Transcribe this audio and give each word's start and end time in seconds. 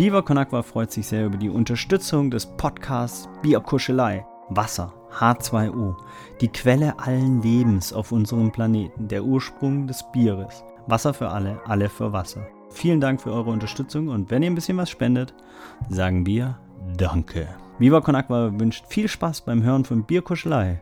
Viva 0.00 0.22
Con 0.22 0.38
Agua 0.38 0.62
freut 0.62 0.90
sich 0.90 1.06
sehr 1.06 1.26
über 1.26 1.36
die 1.36 1.50
Unterstützung 1.50 2.30
des 2.30 2.46
Podcasts 2.46 3.28
Bierkuschelei. 3.42 4.24
Wasser, 4.48 4.94
H2O, 5.12 5.94
die 6.40 6.48
Quelle 6.48 6.98
allen 6.98 7.42
Lebens 7.42 7.92
auf 7.92 8.10
unserem 8.10 8.50
Planeten, 8.50 9.08
der 9.08 9.22
Ursprung 9.22 9.86
des 9.86 10.02
Bieres. 10.10 10.64
Wasser 10.86 11.12
für 11.12 11.28
alle, 11.28 11.60
alle 11.66 11.90
für 11.90 12.14
Wasser. 12.14 12.48
Vielen 12.70 13.02
Dank 13.02 13.20
für 13.20 13.30
eure 13.30 13.50
Unterstützung 13.50 14.08
und 14.08 14.30
wenn 14.30 14.42
ihr 14.42 14.50
ein 14.50 14.54
bisschen 14.54 14.78
was 14.78 14.88
spendet, 14.88 15.34
sagen 15.90 16.24
wir 16.24 16.58
Danke. 16.96 17.46
Viva 17.78 18.00
Con 18.00 18.14
Agua 18.14 18.58
wünscht 18.58 18.86
viel 18.88 19.06
Spaß 19.06 19.42
beim 19.42 19.62
Hören 19.62 19.84
von 19.84 20.04
Bierkuschelei. 20.04 20.80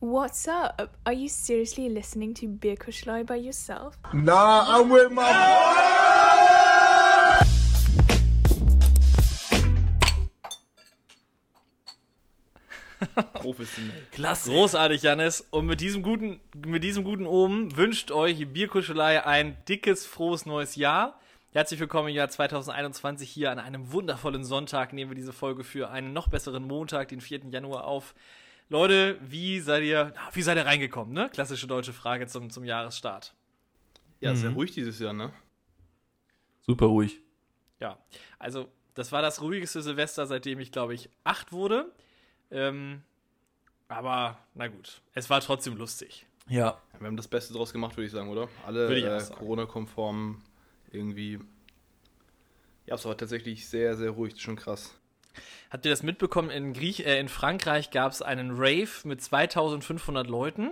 What's 0.00 0.48
up? 0.48 0.96
Are 1.04 1.14
you 1.14 1.28
seriously 1.28 1.88
listening 1.88 2.34
to 2.34 2.48
Beer 2.48 2.76
Kuschlei 2.76 3.24
by 3.24 3.36
yourself? 3.36 3.96
Nah, 4.12 4.64
I'm 4.68 4.90
with 4.90 5.10
my 5.10 5.97
Professionell. 13.34 14.06
Klasse. 14.12 14.50
Großartig, 14.50 15.02
Janis. 15.02 15.46
Und 15.50 15.66
mit 15.66 15.80
diesem 15.80 16.02
guten, 16.02 16.40
mit 16.66 16.84
diesem 16.84 17.04
guten 17.04 17.26
Omen 17.26 17.76
wünscht 17.76 18.10
euch 18.10 18.46
Bierkuschelei 18.48 19.24
ein 19.24 19.56
dickes, 19.68 20.06
frohes 20.06 20.46
neues 20.46 20.76
Jahr. 20.76 21.20
Herzlich 21.52 21.80
willkommen 21.80 22.08
im 22.08 22.14
Jahr 22.14 22.28
2021 22.28 23.30
hier 23.30 23.50
an 23.50 23.58
einem 23.58 23.92
wundervollen 23.92 24.44
Sonntag. 24.44 24.92
Nehmen 24.92 25.10
wir 25.10 25.16
diese 25.16 25.32
Folge 25.32 25.64
für 25.64 25.90
einen 25.90 26.12
noch 26.12 26.28
besseren 26.28 26.64
Montag, 26.64 27.08
den 27.08 27.20
4. 27.20 27.40
Januar 27.50 27.84
auf. 27.84 28.14
Leute, 28.68 29.18
wie 29.22 29.60
seid 29.60 29.82
ihr, 29.82 30.12
wie 30.32 30.42
seid 30.42 30.58
ihr 30.58 30.66
reingekommen, 30.66 31.14
ne? 31.14 31.30
Klassische 31.32 31.66
deutsche 31.66 31.94
Frage 31.94 32.26
zum, 32.26 32.50
zum 32.50 32.64
Jahresstart. 32.64 33.34
Ja, 34.20 34.34
sehr 34.34 34.50
ruhig 34.50 34.72
dieses 34.72 34.98
Jahr, 34.98 35.12
ne? 35.12 35.32
Super 36.60 36.86
ruhig. 36.86 37.20
Ja, 37.80 37.98
also 38.38 38.68
das 38.94 39.12
war 39.12 39.22
das 39.22 39.40
ruhigste 39.40 39.80
Silvester, 39.80 40.26
seitdem 40.26 40.58
ich, 40.58 40.70
glaube 40.70 40.92
ich, 40.92 41.08
acht 41.24 41.52
wurde. 41.52 41.90
Ähm, 42.50 43.02
aber 43.88 44.38
na 44.54 44.68
gut, 44.68 45.00
es 45.14 45.28
war 45.30 45.40
trotzdem 45.40 45.76
lustig. 45.76 46.26
Ja. 46.48 46.80
Wir 46.98 47.06
haben 47.06 47.16
das 47.16 47.28
Beste 47.28 47.52
draus 47.52 47.72
gemacht, 47.72 47.96
würde 47.96 48.06
ich 48.06 48.12
sagen, 48.12 48.28
oder? 48.28 48.48
Alle 48.66 48.88
äh. 48.88 49.22
Corona-konform 49.34 50.42
irgendwie. 50.90 51.38
Ja, 52.86 52.94
es 52.94 53.04
war 53.04 53.16
tatsächlich 53.16 53.68
sehr, 53.68 53.96
sehr 53.96 54.10
ruhig, 54.10 54.32
das 54.32 54.38
ist 54.38 54.44
schon 54.44 54.56
krass. 54.56 54.94
Habt 55.70 55.84
ihr 55.84 55.90
das 55.90 56.02
mitbekommen? 56.02 56.50
In, 56.50 56.72
Griech 56.72 57.00
äh, 57.00 57.20
in 57.20 57.28
Frankreich 57.28 57.90
gab 57.90 58.12
es 58.12 58.22
einen 58.22 58.52
Rave 58.52 58.88
mit 59.04 59.22
2500 59.22 60.26
Leuten 60.26 60.70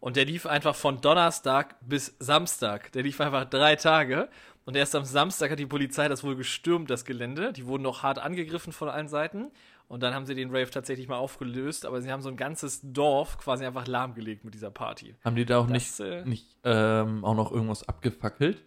und 0.00 0.16
der 0.16 0.24
lief 0.24 0.46
einfach 0.46 0.74
von 0.74 1.00
Donnerstag 1.02 1.76
bis 1.82 2.16
Samstag. 2.18 2.90
Der 2.92 3.02
lief 3.02 3.20
einfach 3.20 3.44
drei 3.44 3.76
Tage 3.76 4.28
und 4.64 4.76
erst 4.76 4.94
am 4.94 5.04
Samstag 5.04 5.50
hat 5.50 5.58
die 5.58 5.66
Polizei 5.66 6.08
das 6.08 6.24
wohl 6.24 6.36
gestürmt, 6.36 6.88
das 6.88 7.04
Gelände. 7.04 7.52
Die 7.52 7.66
wurden 7.66 7.82
noch 7.82 8.02
hart 8.02 8.18
angegriffen 8.18 8.72
von 8.72 8.88
allen 8.88 9.08
Seiten 9.08 9.50
und 9.90 10.02
dann 10.04 10.14
haben 10.14 10.24
sie 10.24 10.36
den 10.36 10.50
Rave 10.50 10.70
tatsächlich 10.70 11.08
mal 11.08 11.16
aufgelöst, 11.18 11.84
aber 11.84 12.00
sie 12.00 12.10
haben 12.12 12.22
so 12.22 12.28
ein 12.28 12.36
ganzes 12.36 12.80
Dorf 12.82 13.38
quasi 13.38 13.66
einfach 13.66 13.86
lahmgelegt 13.88 14.44
mit 14.44 14.54
dieser 14.54 14.70
Party. 14.70 15.16
Haben 15.24 15.34
die 15.34 15.44
da 15.44 15.58
auch 15.58 15.66
Das, 15.66 15.98
nicht, 15.98 16.00
äh, 16.00 16.24
nicht 16.24 16.46
ähm, 16.64 17.24
auch 17.24 17.34
noch 17.34 17.50
irgendwas 17.50 17.86
abgefackelt? 17.88 18.62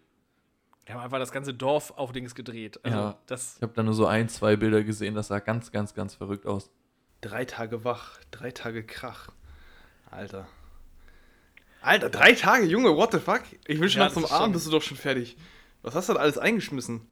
Die 0.86 0.92
haben 0.92 1.00
einfach 1.00 1.20
das 1.20 1.32
ganze 1.32 1.54
Dorf 1.54 1.92
auf 1.96 2.12
Dings 2.12 2.36
gedreht. 2.36 2.78
Also 2.84 2.98
Ja. 2.98 3.18
das 3.26 3.56
Ich 3.56 3.62
habe 3.62 3.72
da 3.74 3.84
nur 3.84 3.94
so 3.94 4.06
ein, 4.06 4.28
zwei 4.28 4.58
Bilder 4.58 4.84
gesehen, 4.84 5.16
das 5.16 5.30
sah 5.30 5.40
ganz, 5.40 5.72
ganz, 5.72 5.94
ganz 5.94 6.14
verrückt 6.14 6.46
aus. 6.46 6.70
Drei 7.22 7.46
Tage 7.46 7.86
wach, 7.86 8.20
drei 8.32 8.52
Tage 8.52 8.84
Krach. 8.86 9.30
Alter. 10.12 10.46
Alter, 11.82 12.10
drei 12.10 12.34
Tage, 12.34 12.66
Junge, 12.66 12.96
what 12.98 13.14
the 13.14 13.20
fuck? 13.20 13.44
Ich 13.66 13.80
will 13.80 13.90
schon 13.90 14.02
Ja, 14.02 14.08
nach 14.08 14.14
zum 14.14 14.26
Abend, 14.26 14.38
schon- 14.38 14.52
bist 14.52 14.68
du 14.68 14.72
doch 14.72 14.82
schon 14.82 14.98
fertig. 14.98 15.38
Was 15.84 15.96
hast 15.96 16.10
du 16.10 16.14
denn 16.14 16.22
alles 16.22 16.38
eingeschmissen? 16.38 17.10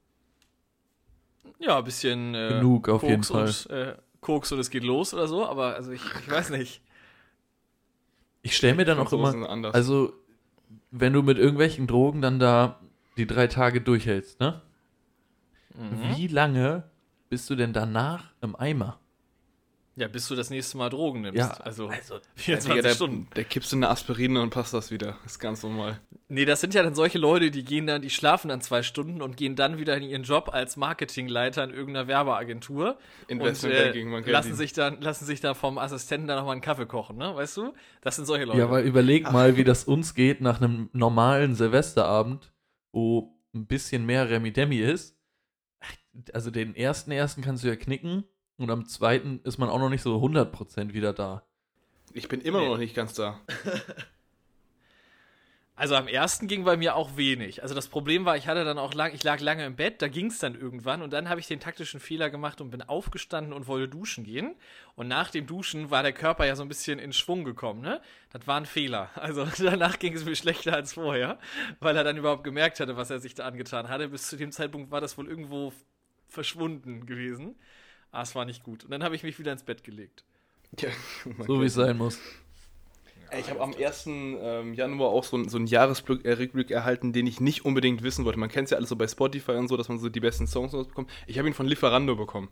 Ja, 1.62 1.78
ein 1.78 1.84
bisschen 1.84 2.34
äh, 2.34 2.50
Genug 2.56 2.90
auf 2.90 3.04
jeden 3.04 3.24
Und, 3.24 3.70
äh, 3.70 3.96
Koks 4.20 4.52
und 4.52 4.60
es 4.60 4.70
geht 4.70 4.84
los 4.84 5.14
oder 5.14 5.28
so, 5.28 5.46
aber 5.46 5.76
also 5.76 5.92
ich, 5.92 6.02
ich 6.04 6.30
weiß 6.30 6.50
nicht. 6.50 6.82
Ich 8.42 8.56
stelle 8.56 8.76
mir 8.76 8.86
dann 8.86 9.00
auch 9.00 9.12
immer, 9.14 9.48
anders. 9.48 9.76
also 9.76 10.14
wenn 10.90 11.14
du 11.14 11.22
mit 11.22 11.38
irgendwelchen 11.38 11.86
Drogen 11.86 12.22
dann 12.22 12.40
da 12.40 12.80
die 13.18 13.28
drei 13.28 13.48
Tage 13.48 13.82
durchhältst, 13.82 14.40
ne? 14.40 14.62
Mhm. 15.76 16.16
Wie 16.16 16.28
lange 16.28 16.90
bist 17.30 17.50
du 17.50 17.56
denn 17.56 17.74
danach 17.74 18.34
im 18.42 18.56
Eimer? 18.56 19.00
Ja, 19.98 20.08
bis 20.08 20.28
du 20.30 20.36
das 20.36 20.50
nächste 20.50 20.78
Mal 20.78 20.90
Drogen 20.90 21.22
nimmst. 21.22 21.38
Ja, 21.38 21.50
also, 21.50 21.90
also, 21.90 22.20
24 22.36 22.72
Digga, 22.72 22.82
der, 22.82 22.96
Stunden. 22.96 23.28
der 23.36 23.44
kippst 23.44 23.74
du 23.74 23.76
eine 23.76 23.90
Aspirin 23.90 24.38
und 24.38 24.50
passt 24.50 24.74
das 24.74 24.90
wieder. 24.90 25.18
Ist 25.26 25.40
ganz 25.40 25.64
normal. 25.64 26.00
Nee, 26.30 26.46
das 26.46 26.62
sind 26.62 26.74
ja 26.74 26.82
dann 26.82 26.96
solche 26.96 27.18
Leute, 27.18 27.52
die 27.52 27.66
gehen 27.66 27.88
dann, 27.88 28.02
die 28.02 28.10
schlafen 28.10 28.48
dann 28.48 28.62
zwei 28.62 28.84
Stunden 28.84 29.22
und 29.22 29.36
gehen 29.36 29.58
dann 29.58 29.78
wieder 29.78 29.98
in 29.98 30.04
ihren 30.04 30.24
Job 30.24 30.50
als 30.54 30.78
Marketingleiter 30.78 31.66
in 31.66 31.72
irgendeiner 31.72 32.08
Werbeagentur. 32.08 32.98
Investment 33.28 33.76
und, 33.76 33.80
äh, 33.82 33.84
Banking, 33.84 34.10
man 34.10 34.24
kennt 34.24 34.32
lassen 34.32 34.50
ihn. 34.52 34.56
sich 34.56 34.72
dann, 34.72 35.02
lassen 35.02 35.26
sich 35.26 35.42
dann 35.42 35.56
vom 35.56 35.78
Assistenten 35.78 36.28
dann 36.28 36.38
nochmal 36.38 36.54
einen 36.54 36.62
Kaffee 36.62 36.86
kochen, 36.86 37.18
ne? 37.18 37.36
Weißt 37.36 37.58
du? 37.58 37.74
Das 38.00 38.16
sind 38.16 38.26
solche 38.26 38.46
Leute. 38.46 38.60
Ja, 38.60 38.66
aber 38.66 38.84
überleg 38.84 39.30
mal, 39.30 39.58
wie 39.58 39.66
das 39.66 39.84
uns 39.84 40.16
geht 40.16 40.40
nach 40.40 40.62
einem 40.62 40.90
normalen 40.94 41.54
Silvesterabend, 41.54 42.54
wo 42.94 43.38
ein 43.54 43.68
bisschen 43.68 44.06
mehr 44.06 44.30
Remi-Demi 44.30 44.78
ist. 44.78 45.18
Also 46.32 46.50
den 46.50 46.76
ersten 46.76 47.12
ersten 47.12 47.42
kannst 47.42 47.66
du 47.66 47.68
ja 47.68 47.76
knicken 47.76 48.24
und 48.58 48.70
am 48.70 48.86
zweiten 48.88 49.40
ist 49.44 49.58
man 49.58 49.70
auch 49.70 49.80
noch 49.80 49.90
nicht 49.90 50.02
so 50.04 50.18
100% 50.18 50.94
wieder 50.94 51.14
da. 51.14 51.44
Ich 52.14 52.28
bin 52.28 52.42
immer 52.42 52.60
Nee. 52.62 52.68
noch 52.70 52.78
nicht 52.78 52.96
ganz 52.96 53.14
da. 53.14 53.40
Also 55.74 55.96
am 55.96 56.08
ersten 56.08 56.48
ging 56.48 56.64
bei 56.64 56.78
mir 56.78 56.96
auch 56.96 57.18
wenig. 57.18 57.64
Also 57.64 57.74
das 57.74 57.88
Problem 57.88 58.24
war, 58.24 58.38
ich 58.38 58.46
hatte 58.48 58.64
dann 58.64 58.78
auch 58.78 58.94
lang, 58.94 59.16
ich 59.16 59.24
lag 59.24 59.40
lange 59.40 59.66
im 59.66 59.76
Bett, 59.76 60.00
da 60.04 60.10
ging 60.10 60.28
es 60.28 60.38
dann 60.38 60.54
irgendwann 60.54 61.02
und 61.02 61.12
dann 61.12 61.28
habe 61.28 61.40
ich 61.40 61.48
den 61.48 61.60
taktischen 61.60 62.00
Fehler 62.00 62.30
gemacht 62.30 62.62
und 62.62 62.70
bin 62.70 62.84
aufgestanden 62.84 63.52
und 63.52 63.66
wollte 63.66 63.88
duschen 63.88 64.24
gehen. 64.24 64.54
Und 64.94 65.08
nach 65.08 65.32
dem 65.32 65.48
Duschen 65.48 65.90
war 65.90 66.04
der 66.04 66.14
Körper 66.14 66.46
ja 66.46 66.56
so 66.56 66.62
ein 66.62 66.68
bisschen 66.68 67.00
in 67.00 67.14
Schwung 67.14 67.46
gekommen, 67.46 67.82
ne? 67.82 68.00
Das 68.32 68.46
war 68.46 68.58
ein 68.58 68.68
Fehler. 68.68 69.10
Also 69.16 69.48
danach 69.64 69.98
ging 69.98 70.14
es 70.14 70.24
mir 70.24 70.36
schlechter 70.36 70.74
als 70.76 70.94
vorher, 70.94 71.40
weil 71.80 71.98
er 71.98 72.04
dann 72.04 72.18
überhaupt 72.18 72.44
gemerkt 72.44 72.80
hatte, 72.80 72.96
was 72.96 73.10
er 73.10 73.20
sich 73.20 73.34
da 73.34 73.46
angetan 73.48 73.90
hatte. 73.90 74.10
Bis 74.10 74.28
zu 74.28 74.38
dem 74.38 74.52
Zeitpunkt 74.52 74.92
war 74.92 75.02
das 75.02 75.18
wohl 75.18 75.28
irgendwo 75.28 75.74
verschwunden 76.28 77.08
gewesen. 77.08 77.56
Ah, 78.12 78.24
es 78.24 78.36
war 78.36 78.46
nicht 78.46 78.64
gut. 78.64 78.84
Und 78.84 78.92
dann 78.92 79.04
habe 79.04 79.16
ich 79.16 79.24
mich 79.24 79.40
wieder 79.40 79.52
ins 79.52 79.64
Bett 79.64 79.84
gelegt. 79.84 80.24
Ja, 80.80 80.90
So 81.48 81.62
wie 81.62 81.66
es 81.66 81.74
sein 81.74 81.98
muss. 81.98 82.20
Ich 83.40 83.50
habe 83.50 83.62
am 83.62 83.74
1. 83.74 84.08
ähm, 84.08 84.74
Januar 84.74 85.10
auch 85.12 85.24
so, 85.24 85.38
ein- 85.38 85.48
so 85.48 85.58
einen 85.58 85.68
Jahresrückblick 85.68 86.70
äh, 86.70 86.74
erhalten, 86.74 87.14
den 87.14 87.26
ich 87.28 87.40
nicht 87.40 87.64
unbedingt 87.64 88.04
wissen 88.04 88.26
wollte. 88.26 88.38
Man 88.38 88.50
kennt 88.50 88.66
es 88.66 88.72
ja 88.72 88.78
alles 88.78 88.90
so 88.90 88.98
bei 88.98 89.08
Spotify 89.08 89.52
und 89.54 89.70
so, 89.70 89.78
dass 89.78 89.88
man 89.88 90.00
so 90.00 90.10
die 90.10 90.20
besten 90.20 90.48
Songs 90.48 90.74
bekommt. 90.74 91.10
Ich 91.28 91.38
habe 91.40 91.48
ihn 91.48 91.54
von 91.54 91.66
Lieferando 91.66 92.18
bekommen. 92.18 92.50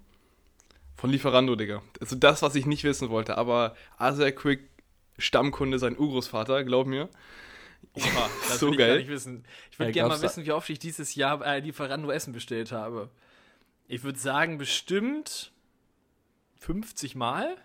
Von 0.96 1.10
Lieferando, 1.10 1.56
Digga. 1.58 1.82
Also 2.00 2.16
das, 2.16 2.42
was 2.42 2.56
ich 2.56 2.66
nicht 2.66 2.86
wissen 2.86 3.10
wollte. 3.10 3.38
Aber 3.38 3.76
Asia 3.98 4.32
Quick, 4.32 4.62
Stammkunde, 5.18 5.80
sein 5.80 5.98
Urgroßvater, 5.98 6.64
glaub 6.64 6.88
mir. 6.88 7.10
Oha, 7.94 8.30
das 8.48 8.60
So 8.60 8.68
will 8.68 8.74
ich 8.74 8.80
gar 8.80 8.88
geil. 8.88 8.98
nicht 9.00 9.10
wissen. 9.10 9.44
Ich 9.72 9.80
würde 9.80 9.90
Ja, 9.90 9.94
gerne 9.94 10.10
mal 10.16 10.22
wissen, 10.22 10.46
wie 10.46 10.52
oft 10.54 10.70
ich 10.70 10.80
dieses 10.80 11.16
Jahr 11.16 11.46
äh, 11.46 11.60
Lieferando 11.60 12.10
Essen 12.10 12.32
bestellt 12.32 12.72
habe. 12.72 13.10
Ich 13.92 14.04
würde 14.04 14.20
sagen, 14.20 14.60
bestimmt 14.60 15.52
50 16.60 17.16
Mal. 17.16 17.58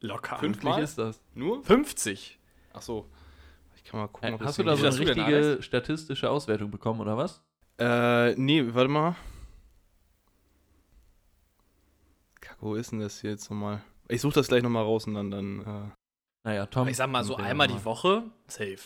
Locker. 0.00 0.38
Fünfmal? 0.38 0.78
Wie 0.78 0.84
ist 0.84 0.98
das? 0.98 1.20
Nur? 1.34 1.64
50. 1.64 2.38
Ach 2.72 2.80
so. 2.80 3.10
Ich 3.74 3.82
kann 3.82 3.98
mal 3.98 4.06
gucken. 4.06 4.30
Äh, 4.30 4.32
ob 4.34 4.40
Hast 4.42 4.58
du 4.58 4.62
da 4.62 4.76
so 4.76 4.86
eine 4.86 4.96
richtige 4.98 5.58
statistische 5.62 6.30
Auswertung 6.30 6.70
bekommen, 6.70 7.00
oder 7.00 7.16
was? 7.16 7.42
Äh, 7.78 8.36
nee, 8.36 8.62
warte 8.72 8.88
mal. 8.88 9.16
Kacke, 12.40 12.62
wo 12.62 12.76
ist 12.76 12.92
denn 12.92 13.00
das 13.00 13.20
hier 13.20 13.30
jetzt 13.30 13.50
nochmal? 13.50 13.82
Ich 14.06 14.20
suche 14.20 14.34
das 14.34 14.46
gleich 14.46 14.62
nochmal 14.62 14.84
raus 14.84 15.08
und 15.08 15.14
dann, 15.14 15.32
dann, 15.32 15.60
äh, 15.60 15.90
Naja, 16.44 16.66
Tom. 16.66 16.86
Ich 16.86 16.96
sag 16.96 17.10
mal 17.10 17.24
so 17.24 17.36
Ja, 17.36 17.46
einmal 17.46 17.66
die 17.66 17.84
Woche. 17.84 18.30
Safe. 18.46 18.78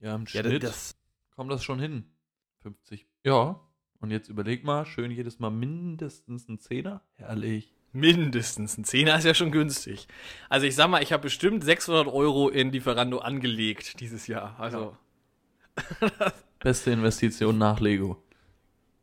Ja, 0.00 0.16
im 0.16 0.26
Ja, 0.28 0.42
Schnitt 0.42 0.62
das, 0.64 0.94
kommt 1.34 1.50
das 1.50 1.64
schon 1.64 1.78
hin. 1.80 2.04
50. 2.60 3.06
Ja. 3.24 3.58
Und 4.02 4.10
jetzt 4.10 4.28
überleg 4.28 4.64
mal, 4.64 4.84
schön 4.84 5.12
jedes 5.12 5.38
Mal 5.38 5.50
mindestens 5.50 6.48
ein 6.48 6.58
Zehner. 6.58 7.02
Herrlich. 7.14 7.72
Mindestens. 7.92 8.76
Ein 8.76 8.84
Zehner 8.84 9.16
ist 9.16 9.24
ja 9.24 9.32
schon 9.32 9.52
günstig. 9.52 10.08
Also 10.48 10.66
ich 10.66 10.74
sag 10.74 10.88
mal, 10.88 11.02
ich 11.04 11.12
habe 11.12 11.22
bestimmt 11.22 11.62
600 11.62 12.08
Euro 12.08 12.48
in 12.48 12.72
Lieferando 12.72 13.18
angelegt 13.18 14.00
dieses 14.00 14.26
Jahr. 14.26 14.58
Also 14.58 14.96
Beste 16.58 16.90
Investition 16.90 17.58
nach 17.58 17.78
Lego. 17.78 18.20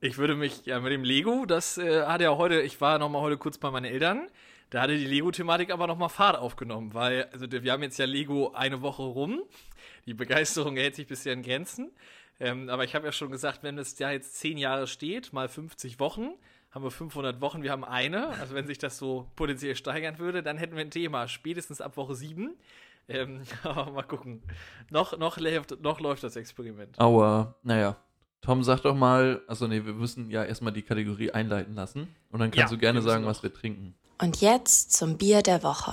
ich 0.01 0.18
würde 0.18 0.36
mich, 0.36 0.66
ja 0.66 0.81
mit 0.81 0.92
dem 0.92 1.06
Lego, 1.06 1.46
das 1.46 1.78
äh, 1.78 2.04
hat 2.06 2.19
ja 2.19 2.36
heute, 2.38 2.62
ich 2.62 2.81
war 2.81 3.00
noch 3.00 3.10
mal 3.10 3.22
heute 3.22 3.38
kurz 3.38 3.57
bei 3.57 3.72
meinen 3.72 3.86
Eltern. 3.86 4.28
Da 4.69 4.81
hatte 4.81 4.98
die 4.98 5.06
Lego-Thematik 5.06 5.72
aber 5.72 5.88
noch 5.88 5.98
mal 5.98 6.10
Fahrt 6.10 6.38
aufgenommen, 6.38 6.94
weil, 6.94 7.30
also 7.31 7.50
wir 7.50 7.72
haben 7.72 7.84
jetzt 7.84 7.98
ja 7.98 8.06
Lego 8.06 8.51
eine 8.51 8.81
Woche 8.81 9.04
rum. 9.04 9.42
Die 10.06 10.13
Begeisterung 10.13 10.75
hält 10.78 10.96
sich 10.96 11.07
bisher 11.07 11.34
in 11.34 11.42
Grenzen. 11.42 11.90
Ähm, 12.39 12.69
aber 12.69 12.83
ich 12.83 12.95
habe 12.95 13.06
ja 13.06 13.12
schon 13.12 13.31
gesagt, 13.31 13.63
wenn 13.63 13.75
das 13.75 13.97
Jahr 14.00 14.12
jetzt 14.12 14.36
10 14.38 14.57
Jahre 14.57 14.88
steht, 14.88 15.33
mal 15.33 15.50
50 15.50 16.00
Wochen, 16.00 16.30
haben 16.71 16.83
wir 16.83 16.91
500 16.91 17.41
Wochen, 17.41 17.63
wir 17.63 17.71
haben 17.71 17.83
eine. 17.83 18.30
Also 18.39 18.53
wenn 18.56 18.68
sich 18.68 18.77
das 18.77 18.97
so 18.97 19.27
potenziell 19.36 19.75
steigern 19.75 20.19
würde, 20.19 20.41
dann 20.44 20.57
hätten 20.57 20.75
wir 20.75 20.81
ein 20.81 20.91
Thema, 20.91 21.27
spätestens 21.27 21.81
ab 21.81 21.97
Woche 21.97 22.15
7. 22.15 22.56
Ähm, 23.07 23.41
aber 23.63 23.91
mal 23.91 24.03
gucken. 24.03 24.41
Noch, 24.89 25.18
noch, 25.18 25.38
läuft, 25.38 25.81
noch 25.81 26.00
läuft 26.00 26.24
das 26.24 26.36
Experiment. 26.36 26.97
Aber, 27.00 27.56
naja. 27.63 27.97
Tom, 28.41 28.63
sag 28.63 28.80
doch 28.83 28.95
mal, 28.95 29.41
also 29.47 29.68
nee, 29.68 29.83
wir 29.83 29.91
müssen 29.91 30.31
ja 30.31 30.45
erstmal 30.45 30.71
die 30.71 30.81
Kategorie 30.83 31.31
einleiten 31.31 31.74
lassen. 31.75 32.15
Und 32.31 32.39
dann 32.39 32.51
kannst 32.51 32.71
Ja, 32.71 32.75
du 32.75 32.77
gerne 32.77 33.01
sagen, 33.01 33.24
noch. 33.24 33.31
was 33.31 33.44
wir 33.44 33.53
trinken. 33.53 33.95
Und 34.21 34.39
jetzt 34.39 34.94
zum 34.94 35.18
Bier 35.18 35.41
der 35.41 35.62
Woche. 35.62 35.91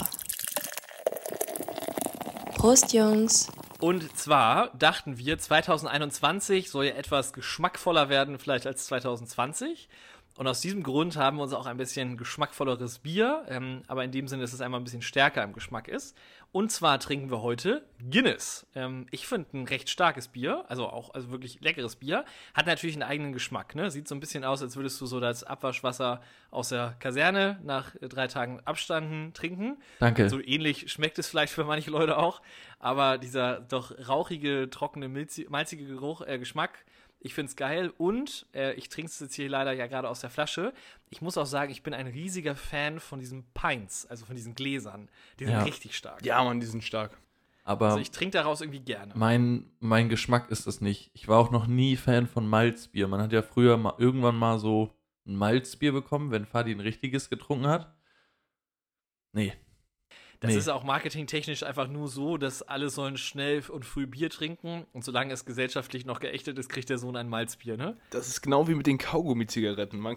Prost, 2.56 2.92
Jungs. 2.92 3.48
Und 3.78 4.16
zwar 4.16 4.70
dachten 4.76 5.18
wir, 5.18 5.38
2021 5.38 6.70
soll 6.70 6.86
ja 6.86 6.94
etwas 6.94 7.32
geschmackvoller 7.32 8.08
werden, 8.08 8.38
vielleicht 8.38 8.66
als 8.66 8.86
2020. 8.86 9.88
Und 10.36 10.46
aus 10.46 10.60
diesem 10.60 10.82
Grund 10.82 11.16
haben 11.16 11.38
wir 11.38 11.42
uns 11.42 11.52
auch 11.52 11.66
ein 11.66 11.76
bisschen 11.76 12.16
geschmackvolleres 12.16 12.98
Bier, 12.98 13.44
ähm, 13.48 13.82
aber 13.86 14.04
in 14.04 14.12
dem 14.12 14.28
Sinne, 14.28 14.42
dass 14.42 14.52
es 14.52 14.60
einmal 14.60 14.80
ein 14.80 14.84
bisschen 14.84 15.02
stärker 15.02 15.42
im 15.42 15.52
Geschmack 15.52 15.88
ist. 15.88 16.16
Und 16.52 16.72
zwar 16.72 16.98
trinken 16.98 17.30
wir 17.30 17.42
heute 17.42 17.84
Guinness. 18.10 18.66
Ähm, 18.74 19.06
ich 19.10 19.26
finde 19.26 19.58
ein 19.58 19.66
recht 19.66 19.90
starkes 19.90 20.28
Bier, 20.28 20.64
also 20.68 20.88
auch 20.88 21.12
also 21.12 21.30
wirklich 21.30 21.60
leckeres 21.60 21.96
Bier. 21.96 22.24
Hat 22.54 22.66
natürlich 22.66 22.96
einen 22.96 23.02
eigenen 23.02 23.32
Geschmack. 23.32 23.74
Ne? 23.74 23.90
Sieht 23.90 24.08
so 24.08 24.14
ein 24.14 24.20
bisschen 24.20 24.42
aus, 24.42 24.62
als 24.62 24.74
würdest 24.76 24.98
du 25.00 25.06
so 25.06 25.20
das 25.20 25.44
Abwaschwasser 25.44 26.22
aus 26.50 26.70
der 26.70 26.96
Kaserne 26.98 27.60
nach 27.62 27.94
äh, 27.96 28.08
drei 28.08 28.26
Tagen 28.26 28.60
Abstanden 28.64 29.34
trinken. 29.34 29.76
Danke. 29.98 30.30
So 30.30 30.40
ähnlich 30.40 30.90
schmeckt 30.90 31.18
es 31.18 31.28
vielleicht 31.28 31.52
für 31.52 31.64
manche 31.64 31.90
Leute 31.90 32.16
auch, 32.16 32.40
aber 32.78 33.18
dieser 33.18 33.60
doch 33.60 33.92
rauchige, 34.08 34.70
trockene, 34.70 35.08
malzige 35.48 35.86
Geruch, 35.86 36.22
äh, 36.22 36.38
Geschmack, 36.38 36.84
ich 37.18 37.34
finde 37.34 37.50
es 37.50 37.56
geil 37.56 37.92
und 37.98 38.46
äh, 38.54 38.72
ich 38.74 38.88
trinke 38.88 39.10
es 39.10 39.18
jetzt 39.20 39.34
hier 39.34 39.48
leider 39.48 39.72
ja 39.72 39.86
gerade 39.86 40.08
aus 40.08 40.20
der 40.20 40.30
Flasche. 40.30 40.72
Ich 41.10 41.20
muss 41.22 41.36
auch 41.38 41.46
sagen, 41.46 41.72
ich 41.72 41.82
bin 41.82 41.94
ein 41.94 42.06
riesiger 42.06 42.54
Fan 42.54 43.00
von 43.00 43.18
diesen 43.18 43.44
Pints, 43.54 44.06
also 44.06 44.26
von 44.26 44.36
diesen 44.36 44.54
Gläsern. 44.54 45.08
Die 45.40 45.44
sind 45.44 45.54
Ja. 45.54 45.62
richtig 45.62 45.96
stark. 45.96 46.24
Ja, 46.24 46.42
Mann, 46.44 46.60
die 46.60 46.66
sind 46.66 46.84
stark. 46.84 47.16
Aber 47.64 47.86
Also 47.86 47.98
ich 47.98 48.12
trinke 48.12 48.32
daraus 48.38 48.60
irgendwie 48.60 48.78
gerne. 48.80 49.12
mein, 49.16 49.68
mein 49.80 50.08
Geschmack 50.08 50.50
ist 50.52 50.66
es 50.68 50.80
nicht. 50.80 51.10
Ich 51.14 51.26
war 51.26 51.38
auch 51.40 51.50
noch 51.50 51.66
nie 51.66 51.96
Fan 51.96 52.28
von 52.28 52.46
Malzbier. 52.48 53.08
Man 53.08 53.20
hat 53.20 53.32
ja 53.32 53.42
früher 53.42 53.76
mal 53.76 53.94
irgendwann 53.98 54.36
mal 54.36 54.60
so 54.60 54.94
ein 55.26 55.34
Malzbier 55.34 55.90
bekommen, 55.92 56.30
wenn 56.30 56.46
Fadi 56.46 56.70
ein 56.70 56.78
richtiges 56.80 57.28
getrunken 57.28 57.66
hat. 57.66 57.92
Nee. 59.32 59.52
Das 60.46 60.54
Nee. 60.54 60.58
ist 60.60 60.68
auch 60.68 60.84
marketingtechnisch 60.84 61.62
einfach 61.62 61.88
nur 61.88 62.08
so, 62.08 62.36
dass 62.38 62.62
alle 62.62 62.88
sollen 62.90 63.16
schnell 63.16 63.62
und 63.68 63.84
früh 63.84 64.06
Bier 64.06 64.30
trinken 64.30 64.86
und 64.92 65.04
solange 65.04 65.32
es 65.32 65.44
gesellschaftlich 65.44 66.06
noch 66.06 66.20
geächtet 66.20 66.58
ist, 66.58 66.68
kriegt 66.68 66.88
der 66.90 66.98
Sohn 66.98 67.16
ein 67.16 67.28
Malzbier, 67.28 67.76
ne? 67.76 67.96
Das 68.10 68.28
ist 68.28 68.42
genau 68.42 68.68
wie 68.68 68.74
mit 68.74 68.86
den 68.86 68.98
Kaugummi-Zigaretten. 68.98 70.00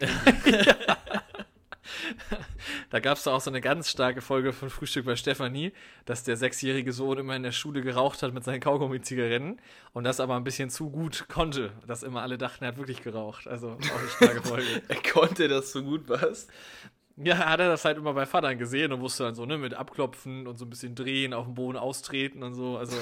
Da 2.92 3.00
gab 3.00 3.18
es 3.18 3.28
auch 3.28 3.42
so 3.42 3.50
eine 3.50 3.62
ganz 3.62 3.90
starke 3.90 4.22
Folge 4.22 4.54
von 4.54 4.70
Frühstück 4.70 5.06
bei 5.06 5.16
Stefanie, 5.16 5.72
dass 6.06 6.24
der 6.24 6.38
sechsjährige 6.38 6.92
Sohn 6.94 7.18
immer 7.18 7.36
in 7.36 7.44
der 7.44 7.52
Schule 7.52 7.82
geraucht 7.82 8.22
hat 8.24 8.34
mit 8.34 8.44
seinen 8.44 8.60
Kaugummi-Zigaretten 8.60 9.60
und 9.94 10.04
das 10.04 10.20
aber 10.20 10.36
ein 10.36 10.44
bisschen 10.44 10.70
zu 10.70 10.90
gut 10.90 11.26
konnte, 11.30 11.72
dass 11.88 12.04
immer 12.04 12.22
alle 12.22 12.38
dachten, 12.38 12.64
er 12.64 12.70
hat 12.70 12.78
wirklich 12.78 13.02
geraucht. 13.02 13.48
Also 13.48 13.72
auch 13.72 14.00
eine 14.00 14.10
starke 14.10 14.42
Folge. 14.48 14.82
er 14.88 15.02
konnte 15.12 15.48
das 15.48 15.72
so 15.72 15.84
gut, 15.84 16.04
was? 16.08 16.48
Ja, 17.22 17.38
hat 17.38 17.60
er 17.60 17.68
das 17.68 17.84
halt 17.84 17.98
immer 17.98 18.14
bei 18.14 18.26
Vatern 18.26 18.58
gesehen 18.58 18.94
und 18.94 19.02
wusste 19.02 19.24
dann 19.24 19.36
so, 19.36 19.46
ne, 19.46 19.58
mit 19.58 19.74
Abklopfen 19.74 20.48
und 20.48 20.58
so 20.58 20.66
ein 20.66 20.70
bisschen 20.70 20.96
drehen, 20.96 21.34
auf 21.34 21.46
dem 21.46 21.54
Boden 21.54 21.78
austreten 21.78 22.44
und 22.44 22.54
so. 22.54 22.78
Also 22.78 22.98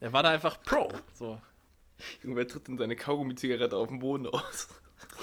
er 0.00 0.12
war 0.12 0.22
da 0.22 0.30
einfach 0.30 0.62
Pro. 0.62 0.90
So. 1.12 1.40
Junge, 2.22 2.36
wer 2.36 2.48
tritt 2.48 2.68
denn 2.68 2.78
seine 2.78 2.96
Kaugummi-Zigarette 2.96 3.76
auf 3.76 3.88
dem 3.88 3.98
Boden 3.98 4.26
aus? 4.26 4.68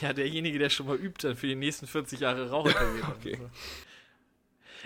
Ja, 0.02 0.14
derjenige, 0.14 0.60
der 0.60 0.70
schon 0.70 0.88
mal 0.88 0.96
übt, 0.96 1.28
dann 1.28 1.36
für 1.36 1.48
die 1.48 1.56
nächsten 1.56 1.88
40 1.88 2.20
Jahre 2.20 2.50
Raucherkarriere. 2.50 3.14
Okay. 3.20 3.40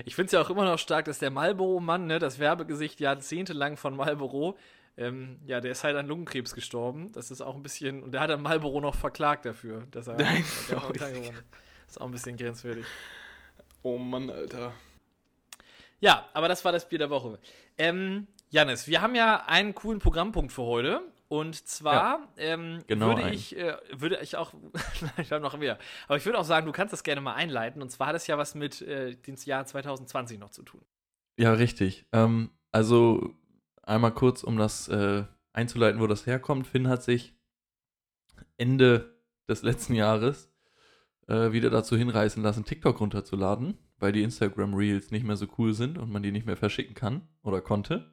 Ich 0.06 0.16
finde 0.16 0.28
es 0.28 0.32
ja 0.32 0.42
auch 0.42 0.50
immer 0.50 0.64
noch 0.64 0.80
stark, 0.80 1.06
dass 1.06 1.20
der 1.20 1.30
Marlboro-Mann, 1.30 2.08
ne, 2.08 2.20
das 2.20 2.40
Werbegesicht 2.40 3.02
jahrzehntelang 3.02 3.76
von 3.76 3.98
Marlboro, 3.98 4.58
ähm, 4.96 5.40
ja, 5.46 5.60
der 5.60 5.72
ist 5.72 5.84
halt 5.84 5.98
an 5.98 6.08
Lungenkrebs 6.08 6.54
gestorben. 6.54 7.12
Das 7.12 7.32
ist 7.32 7.42
auch 7.42 7.56
ein 7.56 7.64
bisschen, 7.64 8.02
und 8.04 8.14
der 8.14 8.22
hat 8.22 8.30
dann 8.30 8.42
Marlboro 8.42 8.80
noch 8.80 8.96
verklagt 8.96 9.46
dafür, 9.46 9.84
dass 9.92 10.08
er, 10.08 10.16
Nein. 10.16 10.44
Das 10.44 10.62
ist 11.90 12.00
auch 12.00 12.06
ein 12.06 12.12
bisschen 12.12 12.38
grenzwertig. 12.38 12.86
Oh 13.82 13.98
Mann, 13.98 14.30
Alter. 14.30 14.74
Ja, 16.00 16.30
aber 16.34 16.48
das 16.48 16.64
war 16.66 16.72
das 16.72 16.88
Bier 16.88 17.00
der 17.00 17.10
Woche. 17.10 17.40
Ähm, 17.78 18.28
Janis, 18.50 18.88
wir 18.88 19.02
haben 19.02 19.16
ja 19.16 19.46
einen 19.46 19.76
coolen 19.76 20.00
Programmpunkt 20.00 20.52
für 20.52 20.64
heute. 20.64 21.02
Und 21.28 21.68
zwar 21.68 22.28
ähm, 22.38 22.84
genau 22.88 23.10
würde 23.10 23.30
ich, 23.30 23.56
äh, 23.56 23.78
würde 23.92 24.18
ich 24.20 24.36
auch, 24.36 24.52
ich 25.18 25.32
habe 25.32 25.44
noch 25.44 25.56
mehr, 25.58 25.78
aber 26.08 26.18
ich 26.18 26.26
würde 26.26 26.40
auch 26.40 26.44
sagen, 26.44 26.66
du 26.66 26.72
kannst 26.72 26.92
das 26.92 27.04
gerne 27.04 27.22
mal 27.22 27.36
einleiten. 27.36 27.84
Und 27.84 27.92
zwar 27.92 28.08
hat 28.08 28.16
es 28.16 28.26
ja 28.26 28.40
was 28.40 28.56
mit 28.56 28.82
äh, 28.82 29.16
dem 29.16 29.36
Jahr 29.46 29.64
2020 29.64 30.40
noch 30.40 30.50
zu 30.50 30.64
tun. 30.64 30.82
Ja, 31.38 31.54
richtig. 31.54 32.08
Ähm, 32.14 32.50
also 32.72 33.36
einmal 33.84 34.12
kurz, 34.12 34.44
um 34.44 34.58
das 34.58 34.88
äh, 34.88 35.24
einzuleiten, 35.54 36.02
wo 36.02 36.08
das 36.08 36.26
herkommt. 36.26 36.66
Finn 36.66 36.88
hat 36.88 37.04
sich 37.04 37.36
Ende 38.58 39.16
des 39.48 39.62
letzten 39.62 39.94
Jahres 39.94 40.52
äh, 41.30 41.52
wieder 41.52 41.70
dazu 41.70 41.96
hinreißen 41.96 42.42
lassen, 42.42 42.66
TikTok 42.66 43.00
runterzuladen, 43.00 43.78
weil 44.00 44.12
die 44.12 44.24
Instagram 44.24 44.74
Reels 44.74 45.12
nicht 45.12 45.24
mehr 45.24 45.38
so 45.38 45.48
cool 45.58 45.74
sind 45.74 45.98
und 45.98 46.12
man 46.12 46.24
die 46.24 46.32
nicht 46.32 46.46
mehr 46.46 46.58
verschicken 46.58 46.96
kann 46.96 47.28
oder 47.44 47.62
konnte. 47.62 48.12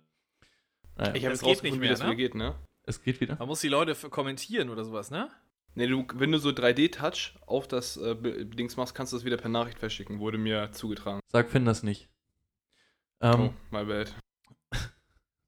Naja, 0.97 1.15
Ich 1.15 1.25
habe 1.25 1.33
jetzt 1.33 1.41
geht 1.43 1.49
rausgefunden, 1.49 1.63
nicht 1.63 1.75
wie 1.75 1.79
mehr, 1.79 1.91
das 1.91 2.01
ne? 2.01 2.07
wieder 2.07 2.17
geht, 2.17 2.35
ne? 2.35 2.55
es 2.85 3.03
geht 3.03 3.21
wieder. 3.21 3.37
Man 3.39 3.49
muss 3.49 3.61
die 3.61 3.69
Leute 3.69 3.95
kommentieren 4.11 4.71
oder 4.71 4.85
sowas, 4.85 5.11
ne? 5.11 5.31
Ne, 5.75 5.89
du, 5.89 6.07
wenn 6.15 6.33
du 6.33 6.39
so 6.39 6.51
3D-Touch 6.51 7.35
auf 7.47 7.69
das 7.69 7.99
äh, 7.99 8.15
Dings 8.47 8.77
machst, 8.77 8.95
kannst 8.95 9.13
du 9.13 9.17
das 9.17 9.27
wieder 9.27 9.37
per 9.37 9.51
Nachricht 9.51 9.79
verschicken, 9.79 10.21
wurde 10.21 10.39
mir 10.39 10.73
zugetragen. 10.73 11.21
Sag 11.29 11.51
Finn 11.51 11.67
das 11.67 11.83
nicht. 11.83 12.09
Ähm, 13.21 13.41
oh, 13.41 13.53
my 13.71 13.85
bad. 13.85 14.15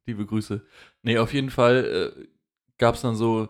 Liebe 0.06 0.26
Grüße. 0.26 0.66
Nee, 1.02 1.18
auf 1.18 1.32
jeden 1.32 1.50
Fall 1.50 2.14
äh, 2.18 2.28
gab 2.76 2.96
es 2.96 3.02
dann 3.02 3.14
so, 3.16 3.48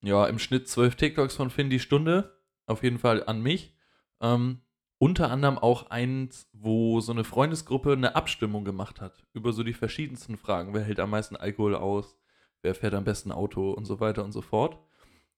ja, 0.00 0.26
im 0.26 0.38
Schnitt 0.38 0.68
zwölf 0.68 0.94
TikToks 0.94 1.34
von 1.34 1.50
Finn 1.50 1.70
die 1.70 1.80
Stunde. 1.80 2.37
Auf 2.68 2.82
jeden 2.82 2.98
Fall 2.98 3.24
an 3.24 3.42
mich. 3.42 3.74
Ähm, 4.20 4.60
unter 4.98 5.30
anderem 5.30 5.58
auch 5.58 5.90
eins, 5.90 6.48
wo 6.52 7.00
so 7.00 7.12
eine 7.12 7.24
Freundesgruppe 7.24 7.92
eine 7.92 8.14
Abstimmung 8.14 8.64
gemacht 8.64 9.00
hat 9.00 9.24
über 9.32 9.52
so 9.52 9.62
die 9.62 9.72
verschiedensten 9.72 10.36
Fragen. 10.36 10.74
Wer 10.74 10.82
hält 10.82 11.00
am 11.00 11.10
meisten 11.10 11.36
Alkohol 11.36 11.74
aus? 11.74 12.16
Wer 12.62 12.74
fährt 12.74 12.94
am 12.94 13.04
besten 13.04 13.32
Auto? 13.32 13.70
Und 13.70 13.86
so 13.86 14.00
weiter 14.00 14.24
und 14.24 14.32
so 14.32 14.42
fort. 14.42 14.78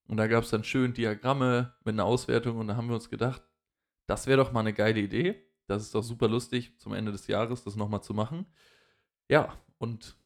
Und 0.08 0.16
da 0.16 0.26
gab 0.26 0.44
es 0.44 0.50
dann 0.50 0.64
schön 0.64 0.92
Diagramme 0.92 1.74
mit 1.84 1.94
einer 1.94 2.04
Auswertung 2.04 2.58
und 2.58 2.66
da 2.66 2.76
haben 2.76 2.88
wir 2.88 2.94
uns 2.96 3.10
gedacht, 3.10 3.42
das 4.06 4.26
wäre 4.26 4.38
doch 4.42 4.50
mal 4.50 4.60
eine 4.60 4.72
geile 4.72 4.98
Idee. 4.98 5.40
Das 5.68 5.82
ist 5.82 5.94
doch 5.94 6.02
super 6.02 6.26
lustig, 6.26 6.80
zum 6.80 6.94
Ende 6.94 7.12
des 7.12 7.28
Jahres 7.28 7.62
das 7.62 7.76
nochmal 7.76 8.02
zu 8.02 8.12
machen. 8.12 8.46
Ja, 9.28 9.56
und 9.78 10.16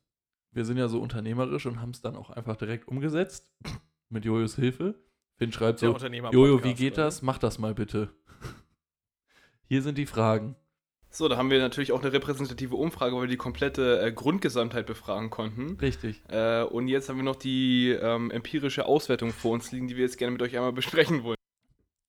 wir 0.52 0.64
sind 0.64 0.78
ja 0.78 0.88
so 0.88 1.02
unternehmerisch 1.02 1.66
und 1.66 1.82
haben 1.82 1.90
es 1.90 2.00
dann 2.00 2.16
auch 2.16 2.30
einfach 2.30 2.56
direkt 2.56 2.88
umgesetzt. 2.88 3.52
Mit 4.08 4.24
Jojos 4.24 4.54
Hilfe. 4.54 4.94
Finn 5.36 5.52
schreibt 5.52 5.80
so, 5.80 5.96
Jojo, 6.30 6.62
wie 6.62 6.74
geht 6.74 6.96
das? 6.96 7.22
Mach 7.22 7.38
das 7.38 7.58
mal 7.58 7.74
bitte. 7.74 8.14
Hier 9.68 9.82
sind 9.82 9.98
die 9.98 10.06
Fragen. 10.06 10.56
So, 11.10 11.28
da 11.28 11.36
haben 11.36 11.50
wir 11.50 11.60
natürlich 11.60 11.92
auch 11.92 12.02
eine 12.02 12.12
repräsentative 12.12 12.74
Umfrage, 12.74 13.14
weil 13.14 13.22
wir 13.22 13.28
die 13.28 13.36
komplette 13.36 14.00
äh, 14.00 14.12
Grundgesamtheit 14.12 14.84
befragen 14.86 15.30
konnten. 15.30 15.76
Richtig. 15.80 16.22
Äh, 16.28 16.64
und 16.64 16.88
jetzt 16.88 17.08
haben 17.08 17.16
wir 17.16 17.22
noch 17.22 17.36
die 17.36 17.90
ähm, 17.90 18.32
empirische 18.32 18.86
Auswertung 18.86 19.32
vor 19.32 19.52
uns 19.52 19.70
liegen, 19.70 19.86
die 19.86 19.96
wir 19.96 20.02
jetzt 20.02 20.18
gerne 20.18 20.32
mit 20.32 20.42
euch 20.42 20.56
einmal 20.56 20.72
besprechen 20.72 21.22
wollen. 21.22 21.36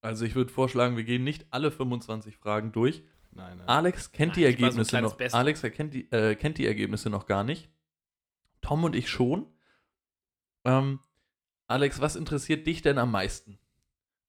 Also 0.01 0.25
ich 0.25 0.33
würde 0.35 0.51
vorschlagen, 0.51 0.97
wir 0.97 1.03
gehen 1.03 1.23
nicht 1.23 1.45
alle 1.51 1.71
25 1.71 2.37
Fragen 2.37 2.71
durch. 2.71 3.03
Nein, 3.31 3.57
nein. 3.57 3.67
Alex 3.67 4.11
kennt 4.11 4.37
die 4.37 4.41
Nein, 4.41 4.53
so 4.53 4.57
ein 4.57 4.63
Ergebnisse 4.65 4.89
kleines 4.89 5.11
noch. 5.11 5.17
Best-of. 5.17 5.39
Alex 5.39 5.63
erkennt 5.63 5.93
die, 5.93 6.11
äh, 6.11 6.35
kennt 6.35 6.57
die 6.57 6.65
Ergebnisse 6.65 7.09
noch 7.09 7.27
gar 7.27 7.43
nicht. 7.43 7.69
Tom 8.61 8.83
und 8.83 8.95
ich 8.95 9.09
schon. 9.09 9.45
Ähm, 10.63 10.99
Alex, 11.67 11.99
was 11.99 12.15
interessiert 12.15 12.67
dich 12.67 12.81
denn 12.81 12.97
am 12.97 13.11
meisten? 13.11 13.57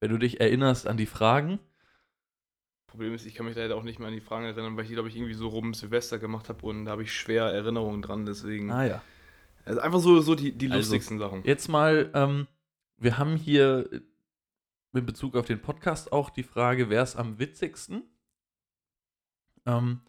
Wenn 0.00 0.11
du 0.11 0.19
dich 0.19 0.40
erinnerst 0.40 0.87
an 0.87 0.97
die 0.97 1.07
Fragen. 1.07 1.59
Problem 2.87 3.12
ist, 3.14 3.26
ich 3.26 3.35
kann 3.35 3.47
mich 3.47 3.57
leider 3.57 3.76
auch 3.76 3.83
nicht 3.83 3.99
mehr 3.99 4.09
an 4.09 4.14
die 4.14 4.21
Fragen 4.21 4.47
erinnern, 4.47 4.76
weil 4.76 4.85
ich 4.85 4.88
die, 4.88 4.95
glaube 4.95 5.09
ich, 5.09 5.16
irgendwie 5.16 5.35
so 5.35 5.49
rum 5.49 5.75
Silvester 5.75 6.19
gemacht 6.19 6.49
habe 6.49 6.64
und 6.66 6.85
da 6.87 6.93
habe 6.93 7.02
ich 7.02 7.12
schwer 7.12 7.45
Erinnerungen 7.45 8.00
dran, 8.02 8.25
deswegen. 8.25 8.71
Ah 8.71 8.85
ja. 8.85 9.02
Also 9.64 9.81
einfach 9.81 9.99
so, 9.99 10.21
so 10.21 10.35
die, 10.35 10.52
die 10.52 10.71
Also, 10.71 10.78
lustigsten 10.78 11.19
Sachen. 11.19 11.43
Jetzt 11.45 11.69
mal, 11.69 12.11
ähm, 12.14 12.47
wir 12.97 13.19
haben 13.19 13.37
hier 13.37 13.90
in 14.95 15.05
Bezug 15.05 15.37
auf 15.37 15.47
den 15.47 15.61
Podcast 15.61 16.12
auch 16.12 16.31
die 16.31 16.45
Frage, 16.45 16.88
wer 16.88 17.02
ist 17.02 17.16
am 17.16 17.38
witzigsten? 17.38 18.05
Ähm, 19.66 20.00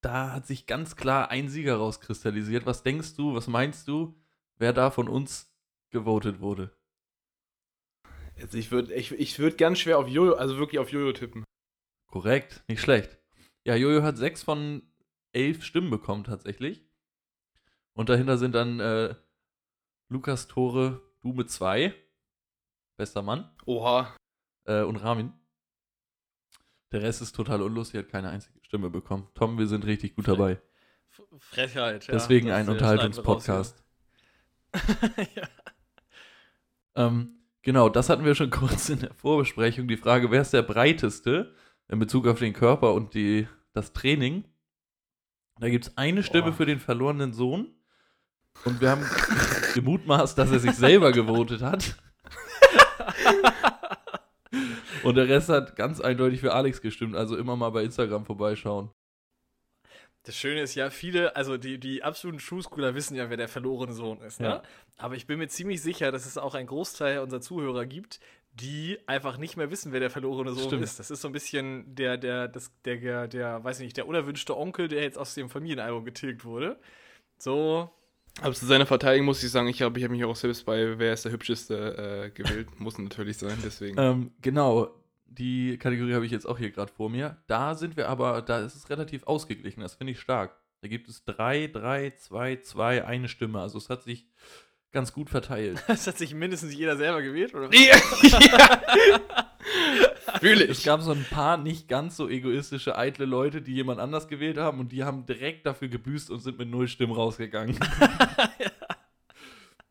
da 0.00 0.32
hat 0.32 0.46
sich 0.46 0.66
ganz 0.66 0.96
klar 0.96 1.30
ein 1.30 1.48
Sieger 1.48 1.76
rauskristallisiert. 1.76 2.66
Was 2.66 2.82
denkst 2.82 3.14
du, 3.14 3.34
was 3.34 3.46
meinst 3.46 3.86
du, 3.88 4.14
wer 4.56 4.72
da 4.72 4.90
von 4.90 5.08
uns 5.08 5.52
gewotet 5.90 6.40
wurde? 6.40 6.76
Also 8.40 8.56
ich 8.58 8.70
würde 8.70 8.94
ich, 8.94 9.12
ich 9.12 9.38
würd 9.38 9.58
ganz 9.58 9.78
schwer 9.80 9.98
auf 9.98 10.08
Jojo, 10.08 10.34
also 10.34 10.58
wirklich 10.58 10.78
auf 10.78 10.90
Jojo 10.90 11.12
tippen. 11.12 11.44
Korrekt, 12.06 12.62
nicht 12.68 12.80
schlecht. 12.80 13.18
Ja, 13.64 13.74
Jojo 13.74 14.02
hat 14.02 14.16
sechs 14.16 14.42
von 14.42 14.82
elf 15.32 15.62
Stimmen 15.64 15.90
bekommen 15.90 16.24
tatsächlich. 16.24 16.86
Und 17.94 18.08
dahinter 18.08 18.38
sind 18.38 18.54
dann 18.54 18.80
äh, 18.80 19.14
Lukas 20.08 20.46
Tore, 20.46 21.02
du 21.20 21.32
mit 21.32 21.50
zwei, 21.50 21.94
bester 22.96 23.22
Mann. 23.22 23.50
Oha. 23.66 24.16
äh, 24.64 24.82
und 24.82 24.96
Ramin. 24.96 25.32
Der 26.92 27.02
Rest 27.02 27.20
ist 27.20 27.32
total 27.32 27.60
unlustig, 27.60 27.98
hat 27.98 28.08
keine 28.08 28.30
einzige 28.30 28.58
Stimme 28.62 28.88
bekommen. 28.88 29.28
Tom, 29.34 29.58
wir 29.58 29.66
sind 29.66 29.84
richtig 29.84 30.14
gut 30.14 30.28
dabei. 30.28 30.60
Frechheit, 31.38 32.06
ja. 32.06 32.14
Deswegen 32.14 32.50
ein 32.50 32.68
Unterhaltungspodcast. 32.68 33.84
ja. 35.34 35.48
Ähm, 36.98 37.38
genau, 37.62 37.88
das 37.88 38.10
hatten 38.10 38.24
wir 38.24 38.34
schon 38.34 38.50
kurz 38.58 38.90
in 38.90 38.98
der 38.98 39.14
Vorbesprechung. 39.14 39.88
Die 39.88 39.96
Frage, 39.96 40.30
wer 40.30 40.42
ist 40.42 40.52
der 40.52 40.62
breiteste 40.62 41.54
in 41.88 41.98
Bezug 41.98 42.26
auf 42.26 42.40
den 42.40 42.52
Körper 42.52 42.92
und 42.92 43.14
die, 43.14 43.48
das 43.72 43.94
Training? 43.94 44.44
Da 45.60 45.70
gibt 45.70 45.86
es 45.86 45.96
eine 45.96 46.22
Stimme 46.22 46.50
Boah. 46.50 46.52
für 46.52 46.66
den 46.66 46.80
verlorenen 46.80 47.32
Sohn. 47.32 47.68
Und 48.64 48.80
wir 48.80 48.90
haben 48.90 49.06
gemutmaßt, 49.74 50.36
dass 50.36 50.50
er 50.50 50.58
sich 50.58 50.74
selber 50.74 51.12
gewotet 51.12 51.62
hat. 51.62 51.96
Und 55.04 55.14
der 55.14 55.28
Rest 55.28 55.48
hat 55.48 55.76
ganz 55.76 56.00
eindeutig 56.00 56.40
für 56.40 56.52
Alex 56.52 56.80
gestimmt. 56.80 57.14
Also 57.14 57.36
immer 57.36 57.54
mal 57.56 57.70
bei 57.70 57.84
Instagram 57.84 58.26
vorbeischauen. 58.26 58.90
Das 60.28 60.36
Schöne 60.36 60.60
ist 60.60 60.74
ja, 60.74 60.90
viele, 60.90 61.34
also 61.36 61.56
die, 61.56 61.78
die 61.78 62.02
absoluten 62.02 62.38
True-Schooler 62.38 62.94
wissen 62.94 63.16
ja, 63.16 63.30
wer 63.30 63.38
der 63.38 63.48
verlorene 63.48 63.94
Sohn 63.94 64.20
ist. 64.20 64.40
Ne? 64.40 64.46
Ja. 64.46 64.62
Aber 64.98 65.14
ich 65.14 65.26
bin 65.26 65.38
mir 65.38 65.48
ziemlich 65.48 65.80
sicher, 65.80 66.12
dass 66.12 66.26
es 66.26 66.36
auch 66.36 66.54
einen 66.54 66.66
Großteil 66.66 67.20
unserer 67.20 67.40
Zuhörer 67.40 67.86
gibt, 67.86 68.20
die 68.52 68.98
einfach 69.06 69.38
nicht 69.38 69.56
mehr 69.56 69.70
wissen, 69.70 69.90
wer 69.90 70.00
der 70.00 70.10
verlorene 70.10 70.52
Sohn 70.52 70.64
Stimmt. 70.64 70.84
ist. 70.84 70.98
Das 70.98 71.10
ist 71.10 71.22
so 71.22 71.28
ein 71.28 71.32
bisschen 71.32 71.94
der, 71.94 72.18
der, 72.18 72.46
das, 72.46 72.70
der, 72.84 72.96
der, 72.98 73.26
der, 73.26 73.64
weiß 73.64 73.80
ich 73.80 73.84
nicht, 73.84 73.96
der 73.96 74.06
unerwünschte 74.06 74.54
Onkel, 74.54 74.88
der 74.88 75.00
jetzt 75.00 75.16
aus 75.16 75.32
dem 75.32 75.48
Familienalbum 75.48 76.04
getilgt 76.04 76.44
wurde. 76.44 76.78
So, 77.38 77.90
Aber 78.42 78.52
zu 78.52 78.66
seiner 78.66 78.84
Verteidigung 78.84 79.24
muss 79.24 79.42
ich 79.42 79.50
sagen, 79.50 79.68
ich 79.68 79.80
habe 79.80 79.98
ich 79.98 80.04
hab 80.04 80.10
mich 80.10 80.26
auch 80.26 80.36
selbst 80.36 80.66
bei 80.66 80.98
Wer 80.98 81.14
ist 81.14 81.24
der 81.24 81.32
Hübscheste 81.32 82.26
äh, 82.26 82.30
gewählt. 82.32 82.78
muss 82.78 82.98
natürlich 82.98 83.38
sein, 83.38 83.56
deswegen. 83.64 83.98
Ähm, 83.98 84.32
genau, 84.42 84.90
die 85.28 85.78
Kategorie 85.78 86.14
habe 86.14 86.26
ich 86.26 86.32
jetzt 86.32 86.46
auch 86.46 86.58
hier 86.58 86.70
gerade 86.70 86.92
vor 86.92 87.10
mir. 87.10 87.36
Da 87.46 87.74
sind 87.74 87.96
wir 87.96 88.08
aber, 88.08 88.42
da 88.42 88.60
ist 88.60 88.74
es 88.74 88.90
relativ 88.90 89.24
ausgeglichen, 89.24 89.80
das 89.82 89.94
finde 89.94 90.12
ich 90.12 90.20
stark. 90.20 90.56
Da 90.80 90.88
gibt 90.88 91.08
es 91.08 91.24
drei, 91.24 91.66
drei, 91.66 92.10
zwei, 92.16 92.56
zwei, 92.56 93.04
eine 93.04 93.28
Stimme. 93.28 93.60
Also 93.60 93.78
es 93.78 93.90
hat 93.90 94.02
sich 94.04 94.26
ganz 94.92 95.12
gut 95.12 95.28
verteilt. 95.30 95.82
das 95.88 96.06
hat 96.06 96.18
sich 96.18 96.34
mindestens 96.34 96.72
jeder 96.74 96.96
selber 96.96 97.20
gewählt, 97.22 97.54
oder? 97.54 97.68
ja. 97.74 97.96
Fühle 100.40 100.66
Es 100.68 100.78
ich. 100.80 100.84
gab 100.84 101.00
so 101.02 101.10
ein 101.12 101.24
paar 101.28 101.56
nicht 101.56 101.88
ganz 101.88 102.16
so 102.16 102.28
egoistische, 102.28 102.96
eitle 102.96 103.24
Leute, 103.24 103.60
die 103.62 103.74
jemand 103.74 103.98
anders 104.00 104.28
gewählt 104.28 104.56
haben 104.58 104.78
und 104.78 104.92
die 104.92 105.02
haben 105.04 105.26
direkt 105.26 105.66
dafür 105.66 105.88
gebüßt 105.88 106.30
und 106.30 106.40
sind 106.40 106.58
mit 106.58 106.68
null 106.68 106.88
Stimmen 106.88 107.12
rausgegangen. 107.12 107.78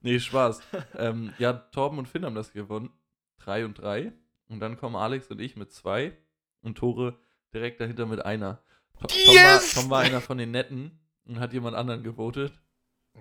Nee, 0.02 0.20
Spaß. 0.20 0.62
ähm, 0.98 1.34
ja, 1.40 1.52
Torben 1.54 1.98
und 1.98 2.08
Finn 2.08 2.24
haben 2.24 2.36
das 2.36 2.54
gewonnen. 2.54 2.92
Drei 3.40 3.66
und 3.66 3.74
drei. 3.80 4.14
Und 4.50 4.60
dann 4.60 4.78
kommen 4.78 4.96
Alex 4.96 5.28
und 5.28 5.40
ich 5.42 5.56
mit 5.56 5.72
zwei 5.72 6.16
und 6.62 6.78
Tore 6.78 7.18
direkt 7.54 7.80
dahinter 7.82 8.06
mit 8.06 8.24
einer. 8.26 8.62
To- 9.00 9.08
Tom, 9.08 9.34
Yes! 9.36 9.76
war, 9.76 9.82
Tom 9.84 9.90
war 9.92 10.00
einer 10.02 10.22
von 10.22 10.38
den 10.38 10.52
Netten 10.52 11.00
und 11.26 11.40
hat 11.40 11.54
jemand 11.54 11.76
anderen 11.76 12.04
gewotet. 12.04 12.54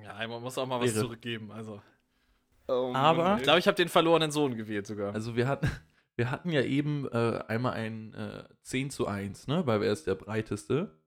Ja, 0.02 0.26
man 0.28 0.42
muss 0.42 0.56
auch 0.58 0.66
mal 0.66 0.80
was 0.80 0.92
Ehre. 0.92 1.00
zurückgeben. 1.00 1.50
Also. 1.50 1.82
Oh, 2.68 2.92
Aber- 2.94 3.36
Ich 3.38 3.42
glaube, 3.42 3.58
ich 3.58 3.66
habe 3.66 3.76
den 3.76 3.88
verlorenen 3.88 4.30
Sohn 4.30 4.56
gewählt 4.56 4.86
sogar. 4.86 5.14
Also 5.14 5.36
wir 5.36 5.46
hatten, 5.48 5.70
wir 6.16 6.30
hatten 6.30 6.50
ja 6.50 6.62
eben 6.62 7.06
äh, 7.08 7.42
einmal 7.48 7.74
ein 7.74 8.14
äh, 8.14 8.44
10 8.62 8.90
zu 8.90 9.06
1, 9.06 9.46
ne? 9.48 9.62
Bei 9.64 9.80
wer 9.80 9.92
ist 9.92 10.06
der 10.06 10.14
breiteste. 10.14 10.98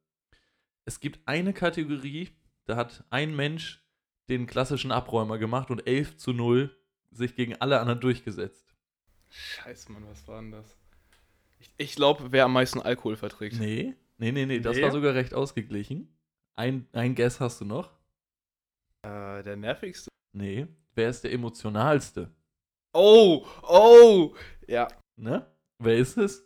Es 0.85 0.99
gibt 0.99 1.19
eine 1.27 1.53
Kategorie, 1.53 2.29
da 2.65 2.75
hat 2.75 3.03
ein 3.09 3.35
Mensch 3.35 3.85
den 4.29 4.47
klassischen 4.47 4.91
Abräumer 4.91 5.37
gemacht 5.37 5.69
und 5.71 5.85
11 5.87 6.17
zu 6.17 6.33
0 6.33 6.75
sich 7.11 7.35
gegen 7.35 7.55
alle 7.59 7.79
anderen 7.79 7.99
durchgesetzt. 7.99 8.68
Scheiße, 9.29 9.91
Mann, 9.91 10.05
was 10.07 10.27
war 10.27 10.41
denn 10.41 10.51
das? 10.51 10.75
Ich, 11.59 11.71
ich 11.77 11.95
glaube, 11.95 12.31
wer 12.31 12.45
am 12.45 12.53
meisten 12.53 12.81
Alkohol 12.81 13.15
verträgt. 13.15 13.59
Nee, 13.59 13.95
nee, 14.17 14.31
nee, 14.31 14.45
nee, 14.45 14.59
das 14.59 14.77
Nee? 14.77 14.83
war 14.83 14.91
sogar 14.91 15.13
recht 15.13 15.33
ausgeglichen. 15.33 16.15
Ein, 16.55 16.87
ein 16.93 17.15
Guess 17.15 17.39
hast 17.39 17.61
du 17.61 17.65
noch? 17.65 17.91
Äh, 19.03 19.43
der 19.43 19.55
nervigste? 19.55 20.09
Nee. 20.33 20.67
Wer 20.95 21.09
ist 21.09 21.23
der 21.23 21.31
emotionalste? 21.31 22.31
Oh, 22.93 23.45
oh! 23.63 24.35
Ja, 24.67 24.87
Ne? 25.15 25.45
Wer 25.79 25.97
ist 25.97 26.17
es? 26.17 26.45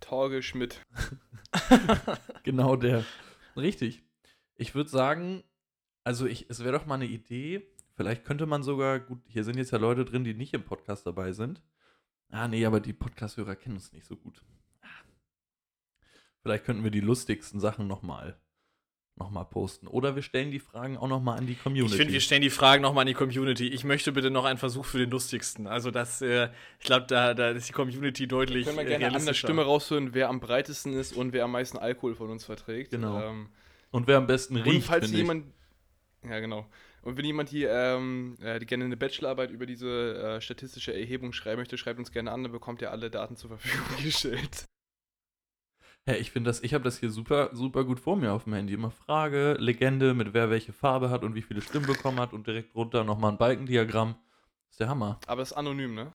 Torge 0.00 0.42
Schmidt. 0.42 0.80
Genau 2.42 2.76
der. 2.76 3.04
Richtig. 3.56 4.02
Ich 4.56 4.74
würde 4.74 4.88
sagen, 4.90 5.42
also 6.04 6.26
ich, 6.26 6.48
es 6.48 6.60
wäre 6.64 6.72
doch 6.78 6.86
mal 6.86 6.94
eine 6.96 7.06
Idee. 7.06 7.66
Vielleicht 7.96 8.24
könnte 8.24 8.46
man 8.46 8.62
sogar, 8.62 9.00
gut, 9.00 9.20
hier 9.26 9.44
sind 9.44 9.56
jetzt 9.58 9.72
ja 9.72 9.78
Leute 9.78 10.04
drin, 10.04 10.24
die 10.24 10.34
nicht 10.34 10.54
im 10.54 10.62
Podcast 10.64 11.06
dabei 11.06 11.32
sind. 11.32 11.60
Ah, 12.30 12.48
nee, 12.48 12.64
aber 12.64 12.80
die 12.80 12.92
Podcast-Hörer 12.92 13.56
kennen 13.56 13.76
uns 13.76 13.92
nicht 13.92 14.06
so 14.06 14.16
gut. 14.16 14.42
Ah. 14.82 14.86
Vielleicht 16.42 16.64
könnten 16.64 16.84
wir 16.84 16.90
die 16.90 17.00
lustigsten 17.00 17.60
Sachen 17.60 17.86
nochmal 17.86 18.38
noch 19.20 19.30
mal 19.30 19.44
posten. 19.44 19.86
Oder 19.86 20.16
wir 20.16 20.22
stellen 20.22 20.50
die 20.50 20.58
Fragen 20.58 20.96
auch 20.96 21.06
nochmal 21.06 21.38
an 21.38 21.46
die 21.46 21.54
Community. 21.54 21.92
Ich 21.94 21.98
finde, 21.98 22.12
wir 22.14 22.20
stellen 22.20 22.42
die 22.42 22.50
Fragen 22.50 22.82
nochmal 22.82 23.02
an 23.02 23.06
die 23.06 23.14
Community. 23.14 23.68
Ich 23.68 23.84
möchte 23.84 24.12
bitte 24.12 24.30
noch 24.30 24.44
einen 24.46 24.58
Versuch 24.58 24.84
für 24.84 24.98
den 24.98 25.10
lustigsten. 25.10 25.66
Also, 25.66 25.90
das, 25.90 26.22
äh, 26.22 26.48
ich 26.78 26.86
glaube, 26.86 27.06
da, 27.06 27.34
da 27.34 27.50
ist 27.50 27.68
die 27.68 27.72
Community 27.72 28.26
deutlich. 28.26 28.66
Können 28.66 28.78
wir 28.78 28.84
gerne 28.84 29.14
an 29.14 29.24
der. 29.24 29.34
Stimme 29.34 29.62
raushören, 29.62 30.14
wer 30.14 30.28
am 30.28 30.40
breitesten 30.40 30.94
ist 30.94 31.12
und 31.12 31.32
wer 31.32 31.44
am 31.44 31.52
meisten 31.52 31.78
Alkohol 31.78 32.14
von 32.14 32.30
uns 32.30 32.44
verträgt. 32.44 32.90
Genau. 32.90 33.20
Ähm, 33.22 33.48
Und 33.90 34.06
wer 34.06 34.16
am 34.16 34.26
besten 34.26 34.56
und 34.56 34.62
riecht, 34.62 34.86
falls 34.86 35.04
finde 35.04 35.16
ich. 35.16 35.22
jemand. 35.22 35.46
Ja, 36.24 36.40
genau. 36.40 36.66
Und 37.02 37.16
wenn 37.16 37.24
jemand 37.24 37.48
hier 37.48 37.70
ähm, 37.70 38.36
äh, 38.40 38.58
die 38.58 38.66
gerne 38.66 38.84
eine 38.84 38.96
Bachelorarbeit 38.96 39.50
über 39.50 39.66
diese 39.66 40.36
äh, 40.36 40.40
statistische 40.40 40.92
Erhebung 40.92 41.32
schreiben 41.32 41.60
möchte, 41.60 41.78
schreibt 41.78 41.98
uns 41.98 42.12
gerne 42.12 42.30
an, 42.30 42.42
dann 42.42 42.52
bekommt 42.52 42.82
ihr 42.82 42.90
alle 42.90 43.10
Daten 43.10 43.36
zur 43.36 43.50
Verfügung 43.50 43.86
gestellt. 44.02 44.66
Ja, 46.06 46.14
ich 46.14 46.30
finde 46.30 46.48
das, 46.48 46.62
ich 46.62 46.74
habe 46.74 46.84
das 46.84 46.98
hier 46.98 47.10
super, 47.10 47.50
super 47.52 47.84
gut 47.84 48.00
vor 48.00 48.16
mir 48.16 48.32
auf 48.32 48.44
dem 48.44 48.54
Handy. 48.54 48.74
Immer 48.74 48.90
Frage, 48.90 49.56
Legende, 49.58 50.14
mit 50.14 50.32
wer 50.34 50.50
welche 50.50 50.72
Farbe 50.72 51.10
hat 51.10 51.22
und 51.22 51.34
wie 51.34 51.42
viele 51.42 51.60
Stimmen 51.60 51.86
bekommen 51.86 52.18
hat 52.18 52.32
und 52.32 52.46
direkt 52.46 52.74
drunter 52.74 53.04
nochmal 53.04 53.32
ein 53.32 53.38
Balkendiagramm. 53.38 54.16
Ist 54.70 54.80
der 54.80 54.88
Hammer. 54.88 55.20
Aber 55.26 55.42
es 55.42 55.50
ist 55.50 55.56
anonym, 55.56 55.94
ne? 55.94 56.12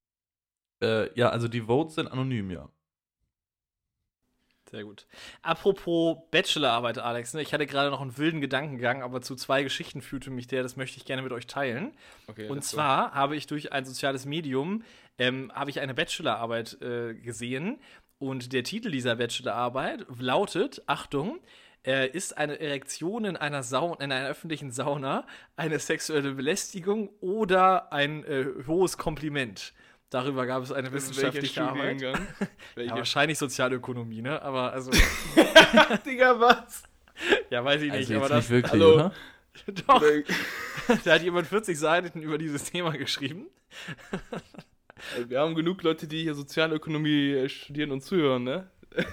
Äh, 0.82 1.18
ja, 1.18 1.30
also 1.30 1.48
die 1.48 1.62
Votes 1.62 1.96
sind 1.96 2.08
anonym, 2.08 2.52
ja. 2.52 2.70
Sehr 4.76 4.84
gut. 4.84 5.06
Apropos 5.42 6.18
Bachelorarbeit, 6.32 6.98
Alex, 6.98 7.34
ne? 7.34 7.42
ich 7.42 7.54
hatte 7.54 7.66
gerade 7.66 7.90
noch 7.90 8.02
einen 8.02 8.18
wilden 8.18 8.42
Gedankengang, 8.42 9.04
aber 9.04 9.22
zu 9.22 9.38
zwei 9.38 9.64
Geschichten 9.64 10.02
führte 10.02 10.32
mich 10.32 10.48
der, 10.48 10.64
das 10.64 10.76
möchte 10.76 10.98
ich 10.98 11.06
gerne 11.06 11.22
mit 11.22 11.32
euch 11.32 11.48
teilen. 11.48 11.94
Okay. 12.28 12.50
Und 12.50 12.62
zwar 12.62 13.14
habe 13.14 13.38
ich 13.38 13.48
durch 13.48 13.72
ein 13.72 13.86
soziales 13.86 14.26
Medium 14.26 14.84
ähm, 15.18 15.50
habe 15.56 15.70
ich 15.70 15.80
eine 15.80 15.94
Bachelorarbeit 15.94 16.82
äh, 16.82 17.14
gesehen 17.14 17.80
und 18.20 18.52
der 18.52 18.66
Titel 18.66 18.92
dieser 18.92 19.16
Bachelorarbeit 19.16 20.06
lautet, 20.20 20.82
Achtung, 20.88 21.40
äh, 21.86 22.10
ist 22.10 22.38
eine 22.38 22.60
Erektion 22.60 23.24
in 23.24 23.38
einer, 23.38 23.64
Sau 23.64 23.96
in 23.96 24.12
einer 24.12 24.28
öffentlichen 24.28 24.72
Sauna 24.72 25.26
eine 25.56 25.80
sexuelle 25.80 26.34
Belästigung 26.34 27.12
oder 27.22 27.94
ein 27.94 28.26
äh, 28.26 28.46
hohes 28.68 28.98
Kompliment? 28.98 29.72
Darüber 30.10 30.46
gab 30.46 30.64
es 30.64 30.72
eine 30.72 30.92
wissenschaftliche 30.94 31.64
Arbeit. 31.64 31.98
Studiengang? 31.98 32.28
Ja, 32.78 32.96
wahrscheinlich 32.96 33.38
Sozialökonomie, 33.38 34.22
ne? 34.22 34.42
Aber 34.42 34.72
also, 34.72 34.92
Digga, 36.06 36.40
was? 36.40 36.84
ja, 37.50 37.64
weiß 37.64 37.82
ich 37.82 37.92
nicht. 37.92 38.12
Also 38.12 38.16
aber 38.18 38.30
das, 38.30 38.50
nicht 38.50 38.50
wirklich, 38.52 38.74
hallo. 38.74 38.94
oder? 38.96 39.14
doch, 39.88 40.04
da 41.06 41.14
hat 41.14 41.24
jemand 41.24 41.48
40 41.48 41.80
Seiten 41.80 42.22
über 42.22 42.38
dieses 42.38 42.66
Thema 42.66 42.92
geschrieben. 42.92 43.48
Wir 45.28 45.40
haben 45.40 45.56
genug 45.56 45.82
Leute, 45.84 46.08
die 46.08 46.24
hier 46.24 46.36
Sozialökonomie 46.36 47.32
äh, 47.34 47.50
studieren 47.50 47.92
und 47.92 48.02
zuhören, 48.02 48.44
ne? 48.44 48.70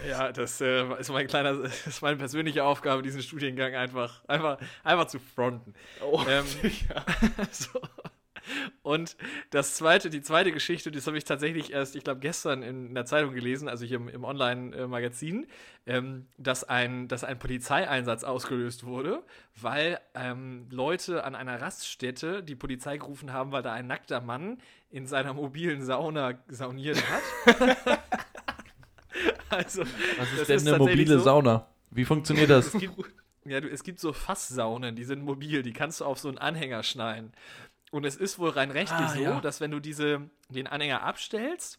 Ja, 0.09 0.31
das 0.33 0.61
äh, 0.61 0.85
ist 1.01 1.11
mein 1.11 1.27
kleiner, 1.27 1.55
das 1.55 1.87
ist 1.87 2.03
meine 2.03 2.17
persönliche 2.17 2.63
Aufgabe, 2.65 3.03
diesen 3.03 3.23
Studiengang 3.23 3.75
einfach, 3.75 4.23
einfach, 4.27 4.59
einfach 4.85 5.07
zu 5.07 5.19
fronten. 5.19 5.75
Oh, 6.01 6.23
Ähm, 6.29 6.45
Digga. 6.63 7.05
so. 7.51 7.81
Und 8.83 9.17
das 9.51 9.75
zweite, 9.75 10.11
die 10.11 10.23
zweite 10.23 10.53
Geschichte, 10.53 10.91
das 10.91 11.07
habe 11.07 11.19
ich 11.19 11.25
tatsächlich 11.25 11.73
erst, 11.73 11.97
ich 11.97 12.05
glaube, 12.05 12.21
gestern 12.21 12.63
in 12.63 12.95
der 12.95 13.05
Zeitung 13.07 13.35
gelesen, 13.35 13.69
also 13.69 13.85
hier 13.85 13.97
im, 13.97 14.09
im 14.09 14.25
Online-Magazin, 14.25 15.47
ähm, 15.87 16.27
dass, 16.39 16.65
ein, 16.65 17.09
dass 17.09 17.25
ein 17.25 17.39
Polizeieinsatz 17.39 18.25
ausgelöst 18.25 18.85
wurde, 18.85 19.23
weil 19.61 20.01
ähm, 20.15 20.67
Leute 20.71 21.25
an 21.25 21.35
einer 21.35 21.61
Raststätte 21.61 22.43
die 22.43 22.55
Polizei 22.55 22.99
gerufen 22.99 23.33
haben, 23.33 23.53
weil 23.53 23.63
da 23.63 23.73
ein 23.73 23.87
nackter 23.87 24.21
Mann 24.21 24.59
in 24.91 25.07
seiner 25.07 25.35
mobilen 25.35 25.83
Sauna 25.83 26.39
sauniert 26.49 27.03
hat. 27.11 27.99
also, 29.49 29.83
Was 29.83 30.31
Das 30.31 30.41
ist 30.41 30.49
denn 30.49 30.57
ist 30.57 30.69
eine 30.69 30.79
mobile 30.79 31.19
so. 31.19 31.25
Sauna? 31.25 31.67
Wie 31.91 32.05
funktioniert 32.05 32.51
das? 32.51 32.75
es 32.75 32.81
gibt, 32.81 32.95
ja, 33.45 33.61
du, 33.61 33.69
es 33.69 33.83
gibt 33.83 34.01
so 34.01 34.13
Fasssaunen, 34.13 34.97
die 34.97 35.05
sind 35.05 35.23
mobil, 35.23 35.63
die 35.63 35.73
kannst 35.73 36.01
du 36.01 36.05
auf 36.05 36.19
so 36.19 36.29
einen 36.29 36.39
Anhänger 36.39 36.83
schnallen. 36.83 37.33
Und 37.93 38.07
es 38.07 38.17
ist 38.17 38.39
wohl 38.39 38.49
rein 38.49 38.71
rechtlich 38.71 38.99
Ah, 38.99 39.15
so, 39.15 39.21
ja. 39.21 39.41
dass 39.41 39.61
wenn 39.61 39.71
du 39.71 39.79
diese, 39.79 40.31
den 40.49 40.67
Anhänger 40.67 41.03
abstellst, 41.03 41.79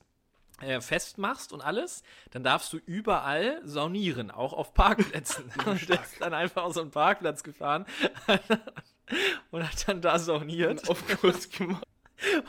äh, 0.61 0.79
festmachst 0.79 1.51
und 1.51 1.61
alles, 1.61 2.03
dann 2.29 2.43
darfst 2.43 2.71
du 2.71 2.77
überall 2.77 3.59
saunieren, 3.65 4.29
auch 4.29 4.53
auf 4.53 4.75
Parkplätzen. 4.75 5.51
und 5.65 5.89
der 5.89 6.01
ist 6.01 6.21
dann 6.21 6.35
einfach 6.35 6.63
auf 6.63 6.75
so 6.75 6.81
einen 6.81 6.91
Parkplatz 6.91 7.41
gefahren 7.41 7.87
und 9.51 9.63
hat 9.63 9.87
dann 9.87 10.01
da 10.01 10.19
sauniert. 10.19 10.87
Auf 10.87 11.03
Kurs 11.19 11.49
gemacht. 11.49 11.87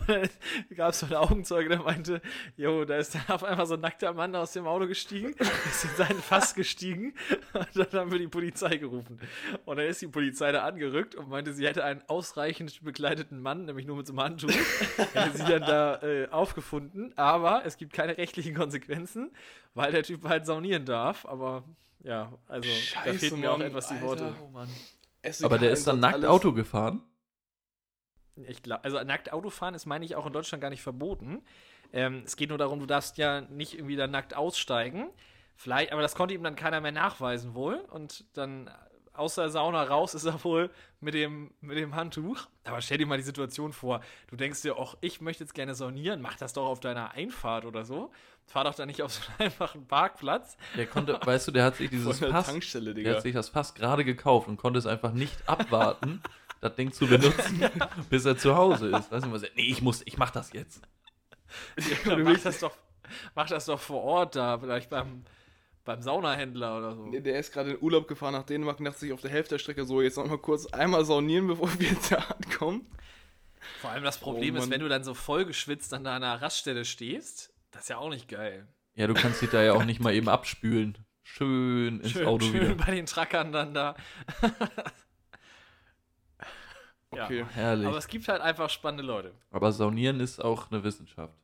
Und 0.01 0.09
dann 0.09 0.29
gab 0.77 0.91
es 0.91 1.01
so 1.01 1.07
einen 1.07 1.17
Augenzeuge, 1.17 1.69
der 1.69 1.83
meinte, 1.83 2.21
jo, 2.57 2.85
da 2.85 2.97
ist 2.97 3.15
dann 3.15 3.29
auf 3.29 3.45
einmal 3.45 3.67
so 3.67 3.75
ein 3.75 3.81
nackter 3.81 4.13
Mann 4.13 4.35
aus 4.37 4.53
dem 4.53 4.67
Auto 4.67 4.87
gestiegen, 4.87 5.35
ist 5.67 5.85
in 5.85 5.91
seinen 5.97 6.21
Fass 6.21 6.55
gestiegen 6.55 7.15
und 7.53 7.69
dann 7.75 8.01
haben 8.01 8.13
wir 8.13 8.19
die 8.19 8.29
Polizei 8.29 8.77
gerufen. 8.77 9.21
Und 9.65 9.77
dann 9.77 9.87
ist 9.87 10.01
die 10.03 10.09
Polizei 10.09 10.53
da 10.53 10.65
angerückt 10.65 11.15
und 11.15 11.29
meinte, 11.29 11.53
sie 11.53 11.67
hätte 11.67 11.85
einen 11.85 12.03
ausreichend 12.09 12.83
bekleideten 12.85 13.41
Mann, 13.41 13.65
nämlich 13.65 13.87
nur 13.87 13.97
mit 13.97 14.07
so 14.07 14.13
einem 14.13 14.21
Handtuch, 14.21 14.51
hätte 15.13 15.37
sie 15.37 15.45
dann 15.45 15.63
da 15.63 16.03
äh, 16.03 16.29
aufgefunden. 16.29 17.13
Aber 17.17 17.65
es 17.65 17.77
gibt 17.77 17.93
keine 17.93 18.17
rechtlichen 18.17 18.55
Konsequenzen, 18.55 19.33
weil 19.75 19.93
der 19.93 20.03
Typ 20.03 20.25
halt 20.29 20.47
saunieren 20.47 20.85
darf. 20.85 21.27
Aber 21.27 21.65
ja, 22.03 22.33
also 22.49 22.69
da 22.69 22.75
Scheiße, 22.75 23.19
fehlten 23.19 23.41
mir 23.41 23.53
auch 23.53 23.61
etwas 23.61 23.89
die 23.89 23.95
Alter. 23.95 24.07
Worte. 24.07 24.35
Aber 25.43 25.59
der 25.59 25.71
ist 25.71 25.87
dann 25.87 26.01
nackt 26.01 26.15
alles. 26.17 26.29
Auto 26.29 26.53
gefahren. 26.53 27.03
Ich 28.37 28.63
glaub, 28.63 28.85
also 28.85 29.03
nackt 29.03 29.33
Autofahren 29.33 29.75
ist, 29.75 29.87
meine 29.87 30.05
ich, 30.05 30.17
auch 30.17 30.27
in 30.27 30.33
Deutschland 30.33 30.61
gar 30.61 30.71
nicht 30.71 30.83
verboten. 30.83 31.43
Ähm, 31.93 32.23
es 32.25 32.37
geht 32.37 32.49
nur 32.49 32.59
darum, 32.59 32.81
du 32.81 32.87
darfst 32.87 33.19
ja 33.19 33.43
nicht 33.43 33.75
irgendwie 33.75 33.97
da 33.97 34.07
nackt 34.07 34.35
aussteigen. 34.35 35.11
Vielleicht, 35.57 35.93
aber 35.93 36.03
das 36.03 36.17
konnte 36.17 36.35
ihm 36.35 36.43
dann 36.43 36.57
keiner 36.57 36.81
mehr 36.81 36.93
nachweisen 36.93 37.55
wohl. 37.55 37.77
Und 37.91 38.25
dann 38.37 38.69
aus 39.13 39.37
der 39.37 39.49
Sauna 39.49 39.85
raus 39.85 40.15
ist 40.15 40.25
er 40.25 40.43
wohl 40.43 40.71
mit 41.01 41.15
dem, 41.15 41.53
mit 41.61 41.79
dem 41.79 41.95
Handtuch. 41.95 42.49
Aber 42.65 42.81
stell 42.81 42.99
dir 42.99 43.07
mal 43.07 43.17
die 43.17 43.25
Situation 43.25 43.73
vor. 43.73 44.01
Du 44.29 44.37
denkst 44.37 44.63
dir, 44.63 44.77
ach, 44.79 44.97
ich 45.01 45.21
möchte 45.21 45.45
jetzt 45.45 45.55
gerne 45.55 45.75
saunieren, 45.75 46.21
mach 46.21 46.37
das 46.37 46.53
doch 46.53 46.67
auf 46.67 46.81
deiner 46.81 47.13
Einfahrt 47.13 47.65
oder 47.65 47.85
so. 47.85 48.11
Fahr 48.47 48.65
doch 48.65 48.75
da 48.75 48.85
nicht 48.87 49.03
auf 49.03 49.13
so 49.13 49.23
einen 49.23 49.37
einfachen 49.51 49.87
Parkplatz. 49.87 50.57
Der 50.77 50.87
konnte, 50.87 51.19
weißt 51.23 51.47
du, 51.49 51.53
der 51.53 51.65
hat 51.65 51.77
sich 51.77 51.91
dieses 51.91 52.19
Pass, 52.21 52.53
der 52.73 53.15
hat 53.15 53.23
sich 53.23 53.35
das 53.35 53.49
Fass 53.49 53.75
gerade 53.75 54.05
gekauft 54.05 54.49
und 54.49 54.57
konnte 54.57 54.79
es 54.79 54.87
einfach 54.87 55.13
nicht 55.13 55.49
abwarten, 55.49 56.21
das 56.65 56.75
Ding 56.77 56.93
zu 56.93 57.07
benutzen, 57.07 57.63
bis 58.11 58.25
er 58.25 58.37
zu 58.37 58.57
Hause 58.57 58.89
ist. 58.89 59.11
Weißt 59.13 59.27
du, 59.27 59.33
was 59.33 59.43
er, 59.43 59.51
nee, 59.57 59.67
ich 59.69 59.83
muss, 59.83 60.03
ich 60.05 60.17
mach 60.19 60.31
das 60.31 60.53
jetzt. 60.53 60.83
Ja, 62.07 62.17
mach, 62.17 62.39
das 62.41 62.59
doch, 62.61 62.73
mach 63.35 63.49
das 63.49 63.67
doch 63.67 63.79
vor 63.81 64.03
Ort 64.03 64.35
da, 64.37 64.59
vielleicht 64.59 64.91
beim, 64.91 65.25
beim 65.85 66.03
Saunahändler 66.03 66.79
oder 66.79 66.95
so. 66.97 67.07
Nee, 67.07 67.21
Der 67.21 67.39
ist 67.39 67.53
gerade 67.53 67.73
in 67.73 67.79
Urlaub 67.81 68.09
gefahren 68.09 68.33
nach 68.33 68.43
Dänemark 68.45 68.79
und 68.79 68.87
dachte 68.87 68.99
sich 69.01 69.13
auf 69.13 69.21
der 69.21 69.31
Hälfte 69.31 69.55
der 69.55 69.59
Strecke 69.61 69.85
so, 69.85 70.01
jetzt 70.03 70.17
noch 70.17 70.27
mal 70.27 70.39
kurz 70.39 70.67
einmal 70.67 71.05
saunieren, 71.05 71.47
bevor 71.47 71.69
wir 71.79 71.89
jetzt 71.89 72.11
da 72.11 72.17
ankommen. 72.17 72.87
Vor 73.81 73.91
allem 73.91 74.05
das 74.05 74.19
Problem 74.19 74.57
Oh, 74.57 74.59
ist, 74.59 74.71
wenn 74.71 74.81
du 74.81 74.89
dann 74.89 75.05
so 75.05 75.15
vollgeschwitzt 75.15 75.95
an 75.95 76.05
deiner 76.05 76.43
Raststelle 76.43 76.85
stehst, 76.85 77.53
das 77.71 77.83
ist 77.83 77.89
ja 77.89 77.99
auch 77.99 78.11
nicht 78.11 78.29
geil. 78.29 78.67
Ja, 78.95 79.07
du 79.07 79.15
kannst 79.15 79.43
dich 79.43 79.51
da 79.51 79.63
ja 79.63 79.73
auch 79.75 79.85
nicht 79.85 80.01
mal 80.01 80.15
eben 80.15 80.29
abspülen. 80.29 80.99
Schön 81.23 82.01
ins 82.01 82.11
Schön, 82.13 82.27
Auto 82.27 82.45
schön 82.45 82.61
wieder. 82.61 82.75
bei 82.75 82.95
den 82.95 83.07
Truckern 83.07 83.51
dann 83.53 83.73
da. 83.75 83.97
Ja. 87.17 87.25
Okay. 87.25 87.45
Herrlich. 87.53 87.87
Aber 87.87 87.99
es 87.99 88.09
gibt 88.09 88.29
halt 88.29 88.41
einfach 88.41 88.71
spannende 88.71 89.05
Leute. 89.05 89.33
Aber 89.51 89.73
Saunieren 89.73 90.21
ist 90.21 90.43
auch 90.43 90.71
eine 90.71 90.83
Wissenschaft. 90.85 91.35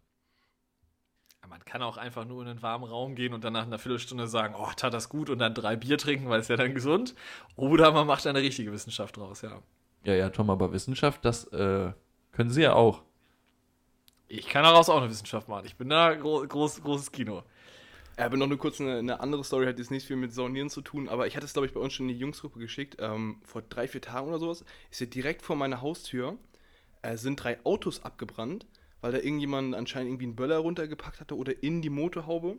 Man 1.48 1.64
kann 1.64 1.82
auch 1.82 1.96
einfach 1.96 2.24
nur 2.24 2.42
in 2.42 2.48
einen 2.48 2.62
warmen 2.62 2.84
Raum 2.84 3.16
gehen 3.16 3.34
und 3.34 3.42
dann 3.42 3.54
nach 3.54 3.64
einer 3.66 3.78
Viertelstunde 3.80 4.28
sagen, 4.28 4.54
oh, 4.56 4.68
tat 4.76 4.94
das 4.94 5.08
gut 5.08 5.30
und 5.30 5.40
dann 5.40 5.52
drei 5.52 5.74
Bier 5.74 5.98
trinken, 5.98 6.28
weil 6.28 6.38
es 6.38 6.46
ja 6.46 6.56
dann 6.56 6.74
gesund. 6.74 7.16
Oder 7.56 7.90
man 7.90 8.06
macht 8.06 8.24
eine 8.28 8.40
richtige 8.40 8.70
Wissenschaft 8.70 9.16
draus, 9.16 9.42
ja. 9.42 9.60
Ja, 10.04 10.14
ja, 10.14 10.30
Tom, 10.30 10.48
aber 10.48 10.72
Wissenschaft, 10.72 11.24
das 11.24 11.44
äh, 11.52 11.92
können 12.30 12.50
sie 12.50 12.62
ja 12.62 12.74
auch. 12.74 13.02
Ich 14.28 14.46
kann 14.46 14.62
daraus 14.62 14.88
auch 14.88 14.98
eine 14.98 15.10
Wissenschaft 15.10 15.48
machen. 15.48 15.66
Ich 15.66 15.76
bin 15.76 15.88
da 15.88 16.14
gro 16.14 16.46
groß, 16.46 16.82
großes 16.82 17.10
Kino. 17.10 17.42
Habe 18.20 18.36
noch 18.36 18.46
eine 18.46 18.58
kurz 18.58 18.80
eine, 18.80 18.98
eine 18.98 19.20
andere 19.20 19.44
Story, 19.44 19.66
hat 19.66 19.78
jetzt 19.78 19.90
nicht 19.90 20.06
viel 20.06 20.16
mit 20.16 20.32
Saunieren 20.32 20.68
zu 20.68 20.82
tun, 20.82 21.08
aber 21.08 21.26
ich 21.26 21.36
hatte 21.36 21.46
es, 21.46 21.54
glaube 21.54 21.66
ich, 21.66 21.72
bei 21.72 21.80
uns 21.80 21.94
schon 21.94 22.08
in 22.08 22.14
die 22.14 22.20
Jungsgruppe 22.20 22.58
geschickt. 22.58 22.96
Ähm, 23.00 23.40
vor 23.44 23.62
drei, 23.62 23.88
vier 23.88 24.02
Tagen 24.02 24.28
oder 24.28 24.38
sowas 24.38 24.64
ist 24.90 24.98
hier 24.98 25.08
direkt 25.08 25.42
vor 25.42 25.56
meiner 25.56 25.80
Haustür 25.80 26.36
äh, 27.02 27.16
sind 27.16 27.42
drei 27.42 27.64
Autos 27.64 28.04
abgebrannt, 28.04 28.66
weil 29.00 29.12
da 29.12 29.18
irgendjemand 29.18 29.74
anscheinend 29.74 30.10
irgendwie 30.10 30.26
einen 30.26 30.36
Böller 30.36 30.58
runtergepackt 30.58 31.20
hatte 31.20 31.36
oder 31.36 31.62
in 31.62 31.80
die 31.82 31.90
Motorhaube. 31.90 32.58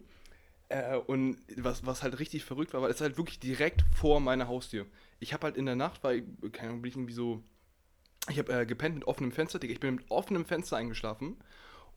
Äh, 0.70 0.98
und 0.98 1.38
was, 1.58 1.86
was 1.86 2.02
halt 2.02 2.18
richtig 2.20 2.44
verrückt 2.44 2.74
war, 2.74 2.82
weil 2.82 2.92
es 2.92 3.02
halt 3.02 3.18
wirklich 3.18 3.40
direkt 3.40 3.84
vor 3.96 4.20
meiner 4.20 4.48
Haustür. 4.48 4.88
Ich 5.20 5.34
habe 5.34 5.46
halt 5.46 5.58
in 5.58 5.68
der 5.68 5.76
Nacht, 5.76 6.04
weil, 6.04 6.24
keine 6.52 6.70
Ahnung, 6.70 6.82
bin 6.82 6.90
ich 6.90 6.96
irgendwie 6.96 7.14
so. 7.14 7.44
Ich 8.30 8.40
habe 8.40 8.54
äh, 8.54 8.66
gepennt 8.66 8.96
mit 8.96 9.06
offenem 9.06 9.32
Fenster. 9.32 9.62
Ich 9.64 9.80
bin 9.80 9.96
mit 9.96 10.10
offenem 10.10 10.46
Fenster 10.46 10.78
eingeschlafen 10.78 11.38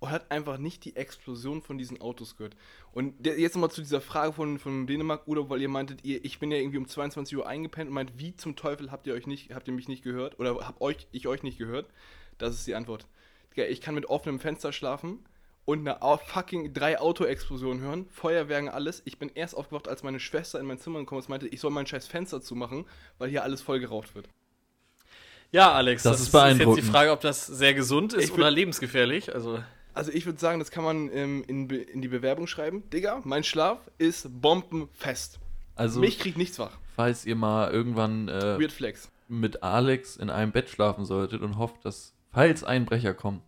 und 0.05 0.11
hat 0.11 0.31
einfach 0.31 0.59
nicht 0.59 0.85
die 0.85 0.97
Explosion 0.97 1.63
von 1.63 1.79
diesen 1.79 2.01
Autos 2.01 2.37
gehört. 2.37 2.57
Und 2.93 3.15
der, 3.25 3.39
jetzt 3.39 3.55
nochmal 3.55 3.71
zu 3.71 3.81
dieser 3.81 4.01
Frage 4.01 4.33
von, 4.33 4.59
von 4.59 4.87
Dänemark-Urlaub, 4.87 5.49
weil 5.51 5.63
ihr 5.63 5.69
meintet, 5.69 6.05
ihr, 6.05 6.25
ich 6.25 6.39
bin 6.39 6.51
ja 6.51 6.59
irgendwie 6.59 6.79
um 6.79 6.87
22 6.87 7.37
Uhr 7.39 7.47
eingepennt 7.47 7.89
und 7.89 7.95
meint, 7.95 8.13
wie 8.19 8.37
zum 8.37 8.55
Teufel 8.57 8.91
habt 8.93 9.07
ihr 9.07 9.15
euch 9.15 9.27
nicht, 9.27 9.55
habt 9.55 9.67
ihr 9.69 9.75
mich 9.75 9.89
nicht 9.89 10.03
gehört? 10.05 10.39
Oder 10.39 10.57
hab 10.67 10.81
euch, 10.81 11.07
ich 11.13 11.27
euch 11.27 11.43
nicht 11.43 11.59
gehört? 11.59 11.87
Das 12.39 12.55
ist 12.55 12.67
die 12.67 12.75
Antwort. 12.75 13.07
Ich 13.55 13.81
kann 13.81 13.95
mit 13.95 14.07
offenem 14.07 14.41
Fenster 14.41 14.73
schlafen 14.73 15.21
und 15.65 15.89
eine 15.89 15.99
fucking 16.27 16.75
drei 16.75 16.99
Autoexplosionen 17.01 17.83
hören, 17.83 18.07
Feuerwerken, 18.11 18.69
alles. 18.69 19.03
Ich 19.05 19.19
bin 19.19 19.31
erst 19.35 19.57
aufgewacht, 19.57 19.89
als 19.89 20.03
meine 20.03 20.21
Schwester 20.21 20.61
in 20.61 20.67
mein 20.67 20.79
Zimmer 20.79 20.99
gekommen 20.99 21.21
ist 21.21 21.27
und 21.27 21.31
meinte, 21.31 21.49
ich 21.49 21.61
soll 21.61 21.71
mein 21.71 21.87
scheiß 21.87 22.07
Fenster 22.07 22.43
zumachen, 22.43 22.85
weil 23.19 23.31
hier 23.31 23.43
alles 23.43 23.63
voll 23.63 23.81
geraucht 23.81 24.15
wird. 24.15 24.29
Ja, 25.53 25.73
Alex, 25.73 26.03
Das 26.03 26.13
das, 26.15 26.21
ist 26.21 26.27
ist, 26.27 26.35
jetzt 26.35 26.43
beeindruckend. 26.43 26.85
die 26.85 26.91
Frage, 26.91 27.13
ob 27.13 27.21
das 27.21 27.47
sehr 27.47 27.75
gesund 27.75 28.13
ist 28.13 28.25
Ich 28.25 28.33
oder 28.33 28.51
lebensgefährlich. 28.51 29.33
Also, 29.33 29.63
Also 29.95 30.11
ich 30.13 30.27
würde 30.27 30.39
sagen, 30.41 30.59
das 30.59 30.71
kann 30.71 30.85
man 30.85 31.09
ähm, 31.13 31.45
in, 31.47 31.71
in 31.71 32.03
die 32.03 32.09
Bewerbung 32.09 32.47
schreiben. 32.47 32.89
Digga, 32.91 33.21
mein 33.25 33.45
Schlaf 33.45 33.79
ist 33.99 34.41
bombenfest. 34.43 35.39
Also, 35.77 36.01
Mich 36.01 36.19
kriegt 36.19 36.37
nichts 36.37 36.59
wach. 36.59 36.77
falls 36.97 37.25
ihr 37.25 37.35
mal 37.37 37.71
irgendwann 37.73 38.29
äh, 38.29 38.59
Weird 38.61 38.73
Flex. 38.73 39.11
mit 39.29 39.63
Alex 39.63 40.17
in 40.17 40.31
einem 40.31 40.53
Bett 40.53 40.69
schlafen 40.69 41.05
solltet 41.05 41.43
und 41.43 41.59
hofft, 41.59 41.85
dass, 41.85 42.13
falls 42.33 42.63
Einbrecher 42.65 43.15
kommen. 43.15 43.43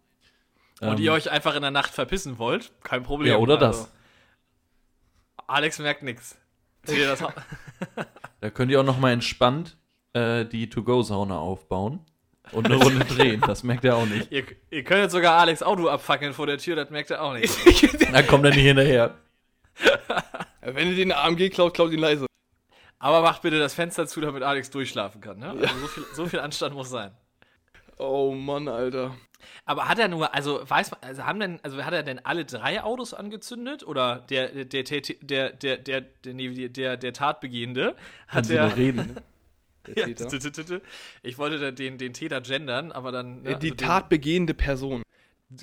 und 0.81 0.99
ähm, 0.99 1.05
ihr 1.05 1.13
euch 1.13 1.31
einfach 1.31 1.55
in 1.55 1.63
der 1.63 1.71
Nacht 1.71 1.93
verpissen 1.93 2.39
wollt, 2.39 2.73
kein 2.83 3.03
Problem. 3.03 3.29
Ja, 3.33 3.39
oder 3.39 3.61
Also, 3.61 3.83
das. 3.85 3.93
Alex 5.49 5.79
merkt 5.79 6.03
nichts. 6.03 6.37
Da 8.41 8.51
könnt 8.51 8.71
ihr 8.71 8.81
auch 8.81 8.85
noch 8.85 8.99
mal 8.99 9.13
entspannt 9.13 9.77
äh, 10.13 10.45
die 10.45 10.69
To-Go-Sauna 10.69 11.39
aufbauen 11.39 12.01
und 12.53 12.67
eine 12.67 12.77
Runde 12.77 13.05
drehen. 13.05 13.41
Das 13.47 13.63
merkt 13.63 13.85
er 13.85 13.97
auch 13.97 14.07
nicht. 14.07 14.31
ihr, 14.31 14.45
ihr 14.71 14.85
könnt 14.85 15.03
jetzt 15.03 15.13
sogar 15.13 15.39
Alex 15.39 15.63
Auto 15.63 15.89
abfackeln 15.89 16.33
vor 16.33 16.47
der 16.47 16.59
Tür, 16.59 16.77
das 16.77 16.91
merkt 16.91 17.11
er 17.11 17.23
auch 17.23 17.35
nicht. 17.35 17.55
Da 18.13 18.23
kommt 18.23 18.45
er 18.45 18.51
nicht 18.51 18.65
hinterher. 18.65 19.15
Wenn 20.63 20.89
ihr 20.89 20.97
den 20.97 21.13
AMG 21.13 21.51
klaut, 21.51 21.75
klaut 21.75 21.93
ihn 21.93 21.99
leise. 21.99 22.27
Aber 22.99 23.21
macht 23.21 23.43
bitte 23.43 23.59
das 23.59 23.75
Fenster 23.75 24.07
zu, 24.07 24.21
damit 24.21 24.43
Alex 24.43 24.71
durchschlafen 24.71 25.21
kann. 25.21 25.39
Ne? 25.39 25.51
Also 25.51 25.67
so, 25.67 25.87
viel, 25.87 26.05
so 26.15 26.27
viel 26.27 26.41
Anstand 26.41 26.75
muss 26.75 26.89
sein. 26.89 27.11
Oh 27.99 28.33
Mann, 28.33 28.69
Alter. 28.69 29.15
Aber 29.65 29.89
hat 29.89 29.99
er 29.99 30.09
nur, 30.09 30.35
also 30.35 30.61
weiß 30.65 30.93
man, 30.93 31.01
also 31.03 31.25
haben 31.25 31.41
denn, 31.41 31.61
also 31.63 31.83
hat 31.85 31.93
er 31.93 32.03
denn 32.03 32.25
alle 32.25 32.45
drei 32.45 32.83
Autos 32.83 33.15
angezündet 33.15 33.87
oder 33.87 34.25
der 34.31 34.65
der 34.65 34.83
der 34.83 35.01
der 35.01 35.51
der 35.51 35.77
der 35.77 35.77
der 35.77 36.01
der, 36.35 36.69
der, 36.69 36.97
der 36.97 37.13
Tatbegehende 37.13 37.97
hat 38.29 38.49
nur 38.49 38.77
reden. 38.77 39.17
Der 39.87 40.09
ja, 40.09 40.15
Täter. 40.15 40.81
ich 41.23 41.39
wollte 41.39 41.73
den 41.73 41.99
den 41.99 42.13
Täter 42.13 42.41
gendern, 42.41 42.93
aber 42.93 43.13
dann 43.13 43.43
ne, 43.43 43.51
Äh, 43.51 43.59
die 43.59 43.73
also 43.73 43.85
tatbegehende 43.85 44.55
Person. 44.55 45.03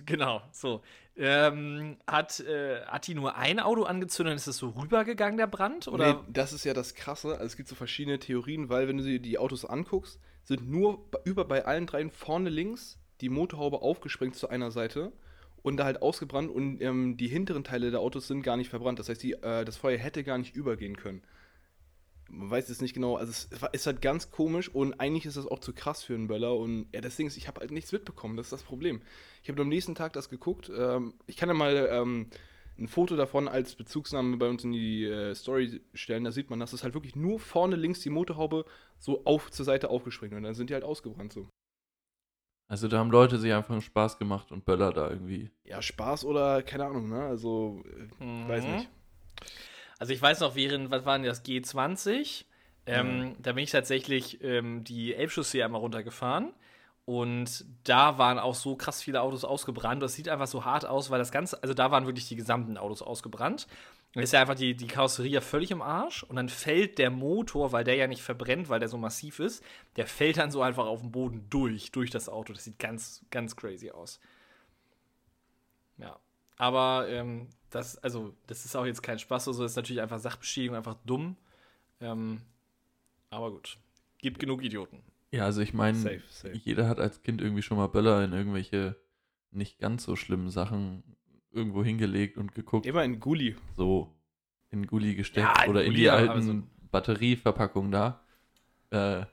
Genau, 0.06 0.42
so. 0.52 0.82
Ähm, 1.16 1.98
hat, 2.08 2.40
äh, 2.40 2.82
hat 2.86 3.06
die 3.06 3.14
nur 3.14 3.36
ein 3.36 3.60
Auto 3.60 3.84
angezündet 3.84 4.32
und 4.32 4.38
ist 4.38 4.48
es 4.48 4.58
so 4.58 4.70
rübergegangen, 4.70 5.38
der 5.38 5.48
Brand? 5.48 5.88
Oder? 5.88 6.14
Nee, 6.14 6.20
das 6.30 6.54
ist 6.54 6.64
ja 6.64 6.74
das 6.74 6.96
Krasse. 6.96 7.34
Also 7.34 7.46
es 7.46 7.58
gibt 7.58 7.70
so 7.70 7.76
verschiedene 7.76 8.18
Theorien, 8.18 8.70
weil 8.70 8.88
wenn 8.88 8.98
du 8.98 9.04
dir 9.04 9.20
die 9.20 9.38
Autos 9.38 9.66
anguckst, 9.66 10.20
sind 10.44 10.70
nur 10.70 11.06
über 11.26 11.46
bei 11.46 11.66
allen 11.66 11.86
dreien 11.86 12.10
vorne 12.10 12.50
links 12.50 12.98
die 13.22 13.30
Motorhaube 13.30 13.82
aufgesprengt 13.82 14.36
zu 14.36 14.50
einer 14.50 14.72
Seite 14.72 15.12
und 15.62 15.78
da 15.78 15.86
halt 15.86 16.02
ausgebrannt 16.02 16.50
und 16.50 16.82
ähm, 16.82 17.16
die 17.18 17.28
hinteren 17.28 17.64
Teile 17.64 17.92
der 17.92 18.00
Autos 18.00 18.28
sind 18.28 18.42
gar 18.42 18.58
nicht 18.58 18.70
verbrannt. 18.70 19.00
Das 19.00 19.10
heißt, 19.10 19.22
die, 19.22 19.34
äh, 19.34 19.66
das 19.66 19.78
Feuer 19.78 19.98
hätte 19.98 20.24
gar 20.24 20.38
nicht 20.38 20.56
übergehen 20.56 20.98
können. 20.98 21.22
Man 22.34 22.50
weiß 22.50 22.70
es 22.70 22.82
nicht 22.82 22.94
genau. 22.94 23.16
Also 23.16 23.32
es 23.32 23.50
ist 23.74 23.86
halt 23.86 24.02
ganz 24.02 24.32
komisch 24.32 24.70
und 24.70 25.00
eigentlich 25.00 25.26
ist 25.26 25.38
das 25.38 25.46
auch 25.46 25.60
zu 25.60 25.72
krass 25.74 26.04
für 26.04 26.16
einen 26.16 26.28
Böller. 26.28 26.56
Und 26.56 26.88
ja, 26.94 27.02
das 27.02 27.16
Ding 27.16 27.28
ist, 27.28 27.38
ich 27.38 27.48
habe 27.48 27.62
halt 27.62 27.72
nichts 27.72 27.92
mitbekommen. 27.92 28.38
Das 28.38 28.48
ist 28.48 28.54
das 28.54 28.64
Problem. 28.64 29.02
Ich 29.44 29.50
habe 29.50 29.62
am 29.62 29.70
nächsten 29.70 29.96
Tag 29.96 30.14
das 30.14 30.30
geguckt. 30.30 30.72
Ähm, 30.76 31.14
ich 31.28 31.38
kann 31.38 31.50
ja 31.50 31.56
mal 31.56 31.88
ähm, 31.92 32.28
ein 32.80 32.88
Foto 32.88 33.16
davon 33.16 33.48
als 33.48 33.76
Bezugsnahme 33.76 34.38
bei 34.38 34.50
uns 34.50 34.64
in 34.64 34.72
die 34.72 35.06
äh, 35.06 35.36
Story 35.36 35.82
stellen. 35.94 36.24
Da 36.24 36.32
sieht 36.32 36.50
man, 36.50 36.60
dass 36.60 36.74
es 36.74 36.84
halt 36.84 36.96
wirklich 36.96 37.16
nur 37.16 37.40
vorne 37.40 37.76
links 37.76 38.00
die 38.00 38.10
Motorhaube 38.10 38.66
so 38.98 39.26
auf 39.26 39.52
zur 39.52 39.66
Seite 39.66 39.90
aufgesprengt 39.90 40.34
und 40.34 40.44
dann 40.44 40.56
sind 40.56 40.70
die 40.70 40.74
halt 40.74 40.84
ausgebrannt 40.84 41.34
so. 41.34 41.48
Also 42.68 42.88
da 42.88 42.98
haben 42.98 43.12
Leute 43.12 43.38
sich 43.38 43.54
einfach 43.54 43.74
einen 43.74 43.82
Spaß 43.82 44.18
gemacht 44.18 44.52
und 44.52 44.66
Böller 44.66 44.92
da 44.92 45.10
irgendwie. 45.10 45.52
Ja, 45.64 45.82
Spaß 45.82 46.26
oder 46.26 46.64
keine 46.64 46.86
Ahnung, 46.86 47.10
ne? 47.10 47.22
Also, 47.22 47.84
äh, 47.86 48.24
Mhm. 48.24 48.48
weiß 48.48 48.66
nicht. 48.66 48.90
Also 50.04 50.12
ich 50.12 50.22
weiß 50.22 50.42
noch, 50.42 50.56
während, 50.56 50.92
was 50.92 51.06
war 51.06 51.18
denn 51.18 51.26
das, 51.26 51.46
G20? 51.46 52.44
Ähm, 52.86 53.38
Da 53.40 53.54
bin 53.54 53.64
ich 53.64 53.72
tatsächlich 53.72 54.44
ähm, 54.44 54.84
die 54.84 55.16
Elbchaussee 55.16 55.64
einmal 55.64 55.80
runtergefahren. 55.80 56.52
Und 57.06 57.64
da 57.86 58.18
waren 58.18 58.38
auch 58.38 58.54
so 58.54 58.76
krass 58.76 59.02
viele 59.02 59.22
Autos 59.22 59.46
ausgebrannt. 59.46 60.04
Das 60.04 60.14
sieht 60.14 60.28
einfach 60.28 60.48
so 60.48 60.66
hart 60.66 60.86
aus, 60.86 61.10
weil 61.10 61.20
das 61.20 61.32
Ganze, 61.32 61.64
also 61.64 61.74
da 61.74 61.90
waren 61.92 62.06
wirklich 62.06 62.28
die 62.28 62.36
gesamten 62.36 62.78
Autos 62.78 63.02
ausgebrannt. 63.02 63.66
Und 64.14 64.22
ist 64.22 64.34
ja 64.34 64.42
einfach 64.42 64.56
die, 64.56 64.76
die 64.76 64.88
Karosserie 64.88 65.32
ja 65.32 65.40
völlig 65.40 65.72
im 65.72 65.82
Arsch. 65.82 66.24
Und 66.24 66.36
dann 66.36 66.50
fällt 66.50 66.98
der 66.98 67.10
Motor, 67.10 67.72
weil 67.72 67.86
der 67.86 67.96
ja 67.96 68.08
nicht 68.08 68.24
verbrennt, 68.24 68.68
weil 68.68 68.82
der 68.82 68.90
so 68.90 68.98
massiv 68.98 69.40
ist, 69.40 69.64
der 69.96 70.06
fällt 70.06 70.36
dann 70.36 70.52
so 70.52 70.62
einfach 70.62 70.86
auf 70.86 71.00
den 71.00 71.14
Boden 71.14 71.48
durch, 71.50 71.94
durch 71.94 72.10
das 72.10 72.28
Auto. 72.28 72.52
Das 72.52 72.66
sieht 72.66 72.78
ganz, 72.78 73.24
ganz 73.32 73.56
crazy 73.56 73.92
aus. 73.92 74.20
Ja. 75.98 76.20
Aber 76.58 77.08
ähm, 77.10 77.48
das, 77.70 77.98
also, 77.98 78.34
das 78.48 78.66
ist 78.66 78.76
auch 78.76 78.86
jetzt 78.86 79.02
kein 79.02 79.20
Spaß 79.20 79.48
oder 79.48 79.56
so, 79.56 79.64
das 79.64 79.72
ist 79.74 79.76
natürlich 79.76 80.02
einfach 80.02 80.20
Sachbeschädigung, 80.20 80.76
einfach 80.78 80.96
dumm. 81.06 81.36
Ähm, 82.00 82.42
aber 83.30 83.52
gut. 83.52 83.78
Gibt 84.20 84.40
genug 84.40 84.64
Idioten. 84.64 85.02
Ja, 85.32 85.46
also 85.46 85.62
ich 85.62 85.74
meine, 85.74 86.22
jeder 86.54 86.88
hat 86.88 87.00
als 87.00 87.24
Kind 87.24 87.42
irgendwie 87.42 87.64
schon 87.64 87.78
mal 87.78 87.88
Böller 87.88 88.24
in 88.24 88.34
irgendwelche 88.34 88.96
nicht 89.52 89.80
ganz 89.80 90.04
so 90.04 90.16
schlimmen 90.16 90.50
Sachen 90.52 91.04
irgendwo 91.52 91.84
hingelegt 91.84 92.38
und 92.38 92.54
geguckt, 92.54 92.86
Immer 92.86 93.04
in 93.04 93.20
Gully. 93.20 93.56
so 93.76 94.14
in 94.70 94.86
Gully 94.88 95.16
gesteckt 95.16 95.48
Ja, 95.58 95.64
in 95.64 95.70
oder 95.72 95.82
in 95.84 95.88
Gully, 95.90 96.02
die 96.02 96.10
alten 96.10 96.42
so- 96.42 96.88
Batterieverpackungen 96.92 97.92
da. 97.92 98.24
Äh, 98.92 99.26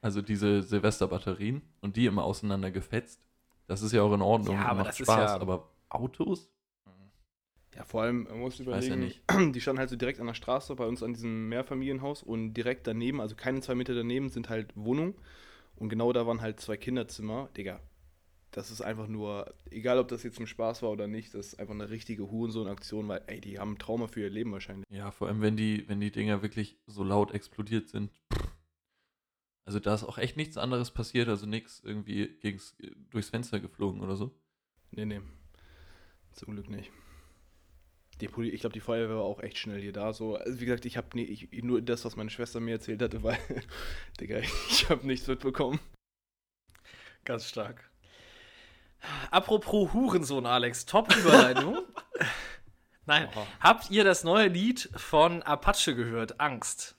also 0.00 0.22
diese 0.22 0.62
Silvesterbatterien 0.62 1.62
und 1.80 1.96
die 1.96 2.06
immer 2.06 2.24
auseinander 2.24 2.70
gefetzt. 2.70 3.20
Das 3.66 3.82
ist 3.82 3.92
ja 3.92 4.02
auch 4.02 4.12
in 4.14 4.22
Ordnung 4.22 4.54
Ja, 4.54 4.60
und 4.62 4.66
aber 4.68 4.78
macht 4.78 4.88
das 4.88 5.00
ist 5.00 5.06
Spaß, 5.06 5.30
ja- 5.32 5.40
aber 5.40 5.68
Autos? 5.88 6.48
Ja, 7.80 7.84
vor 7.86 8.02
allem, 8.02 8.24
man 8.24 8.40
muss 8.40 8.58
ja 8.58 8.64
überlegen, 8.66 9.00
nicht. 9.00 9.22
die 9.54 9.60
standen 9.62 9.78
halt 9.78 9.88
so 9.88 9.96
direkt 9.96 10.20
an 10.20 10.26
der 10.26 10.34
Straße 10.34 10.74
bei 10.76 10.84
uns 10.84 11.02
an 11.02 11.14
diesem 11.14 11.48
Mehrfamilienhaus 11.48 12.22
und 12.22 12.52
direkt 12.52 12.86
daneben, 12.86 13.22
also 13.22 13.34
keine 13.36 13.62
zwei 13.62 13.74
Meter 13.74 13.94
daneben, 13.94 14.28
sind 14.28 14.50
halt 14.50 14.76
Wohnungen. 14.76 15.14
Und 15.76 15.88
genau 15.88 16.12
da 16.12 16.26
waren 16.26 16.42
halt 16.42 16.60
zwei 16.60 16.76
Kinderzimmer. 16.76 17.48
Digga, 17.56 17.80
das 18.50 18.70
ist 18.70 18.82
einfach 18.82 19.08
nur, 19.08 19.54
egal 19.70 19.98
ob 19.98 20.08
das 20.08 20.24
jetzt 20.24 20.38
ein 20.38 20.46
Spaß 20.46 20.82
war 20.82 20.90
oder 20.90 21.06
nicht, 21.06 21.32
das 21.32 21.46
ist 21.46 21.58
einfach 21.58 21.72
eine 21.72 21.88
richtige 21.88 22.30
Hurensohn-Aktion, 22.30 23.08
weil, 23.08 23.22
ey, 23.28 23.40
die 23.40 23.58
haben 23.58 23.72
ein 23.72 23.78
Trauma 23.78 24.08
für 24.08 24.20
ihr 24.20 24.28
Leben 24.28 24.52
wahrscheinlich. 24.52 24.84
Ja, 24.90 25.10
vor 25.10 25.28
allem 25.28 25.40
wenn 25.40 25.56
die, 25.56 25.88
wenn 25.88 26.00
die 26.00 26.10
Dinger 26.10 26.42
wirklich 26.42 26.76
so 26.86 27.02
laut 27.02 27.32
explodiert 27.32 27.88
sind. 27.88 28.10
Also 29.64 29.80
da 29.80 29.94
ist 29.94 30.04
auch 30.04 30.18
echt 30.18 30.36
nichts 30.36 30.58
anderes 30.58 30.90
passiert, 30.90 31.28
also 31.30 31.46
nichts 31.46 31.80
irgendwie 31.82 32.28
gegens, 32.42 32.76
durchs 33.08 33.30
Fenster 33.30 33.58
geflogen 33.58 34.02
oder 34.02 34.16
so. 34.16 34.38
Nee, 34.90 35.06
nee. 35.06 35.22
Zum 36.32 36.52
Glück 36.52 36.68
nicht. 36.68 36.90
Die 38.20 38.28
Poli 38.28 38.50
ich 38.50 38.60
glaube, 38.60 38.74
die 38.74 38.80
Feuerwehr 38.80 39.16
war 39.16 39.24
auch 39.24 39.40
echt 39.40 39.58
schnell 39.58 39.80
hier 39.80 39.92
da. 39.92 40.12
So, 40.12 40.36
also 40.36 40.60
wie 40.60 40.66
gesagt, 40.66 40.84
ich 40.84 40.96
habe 40.96 41.20
ich, 41.20 41.48
nur 41.62 41.80
das, 41.82 42.04
was 42.04 42.16
meine 42.16 42.30
Schwester 42.30 42.60
mir 42.60 42.72
erzählt 42.72 43.02
hatte, 43.02 43.22
weil, 43.22 43.38
Digga, 44.20 44.38
ich 44.38 44.88
habe 44.88 45.06
nichts 45.06 45.26
mitbekommen. 45.26 45.80
Ganz 47.24 47.46
stark. 47.48 47.90
Apropos 49.30 49.92
Hurensohn, 49.92 50.46
Alex, 50.46 50.84
Top-Überleitung. 50.86 51.78
Nein, 53.06 53.28
Oha. 53.34 53.46
habt 53.60 53.90
ihr 53.90 54.04
das 54.04 54.24
neue 54.24 54.48
Lied 54.48 54.90
von 54.94 55.42
Apache 55.42 55.94
gehört? 55.94 56.38
Angst. 56.38 56.96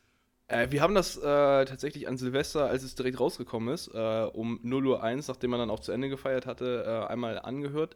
Äh, 0.48 0.72
wir 0.72 0.82
haben 0.82 0.96
das 0.96 1.16
äh, 1.18 1.22
tatsächlich 1.66 2.08
an 2.08 2.18
Silvester, 2.18 2.66
als 2.66 2.84
es 2.84 2.96
direkt 2.96 3.20
rausgekommen 3.20 3.74
ist, 3.74 3.88
äh, 3.94 4.24
um 4.34 4.60
0 4.64 4.88
Uhr 4.88 5.04
1, 5.04 5.28
nachdem 5.28 5.52
man 5.52 5.60
dann 5.60 5.70
auch 5.70 5.80
zu 5.80 5.92
Ende 5.92 6.10
gefeiert 6.10 6.46
hatte, 6.46 6.84
äh, 6.86 7.12
einmal 7.12 7.40
angehört. 7.40 7.96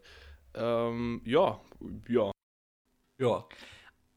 Ähm, 0.54 1.22
ja, 1.26 1.60
ja. 2.08 2.32
Ja. 3.18 3.46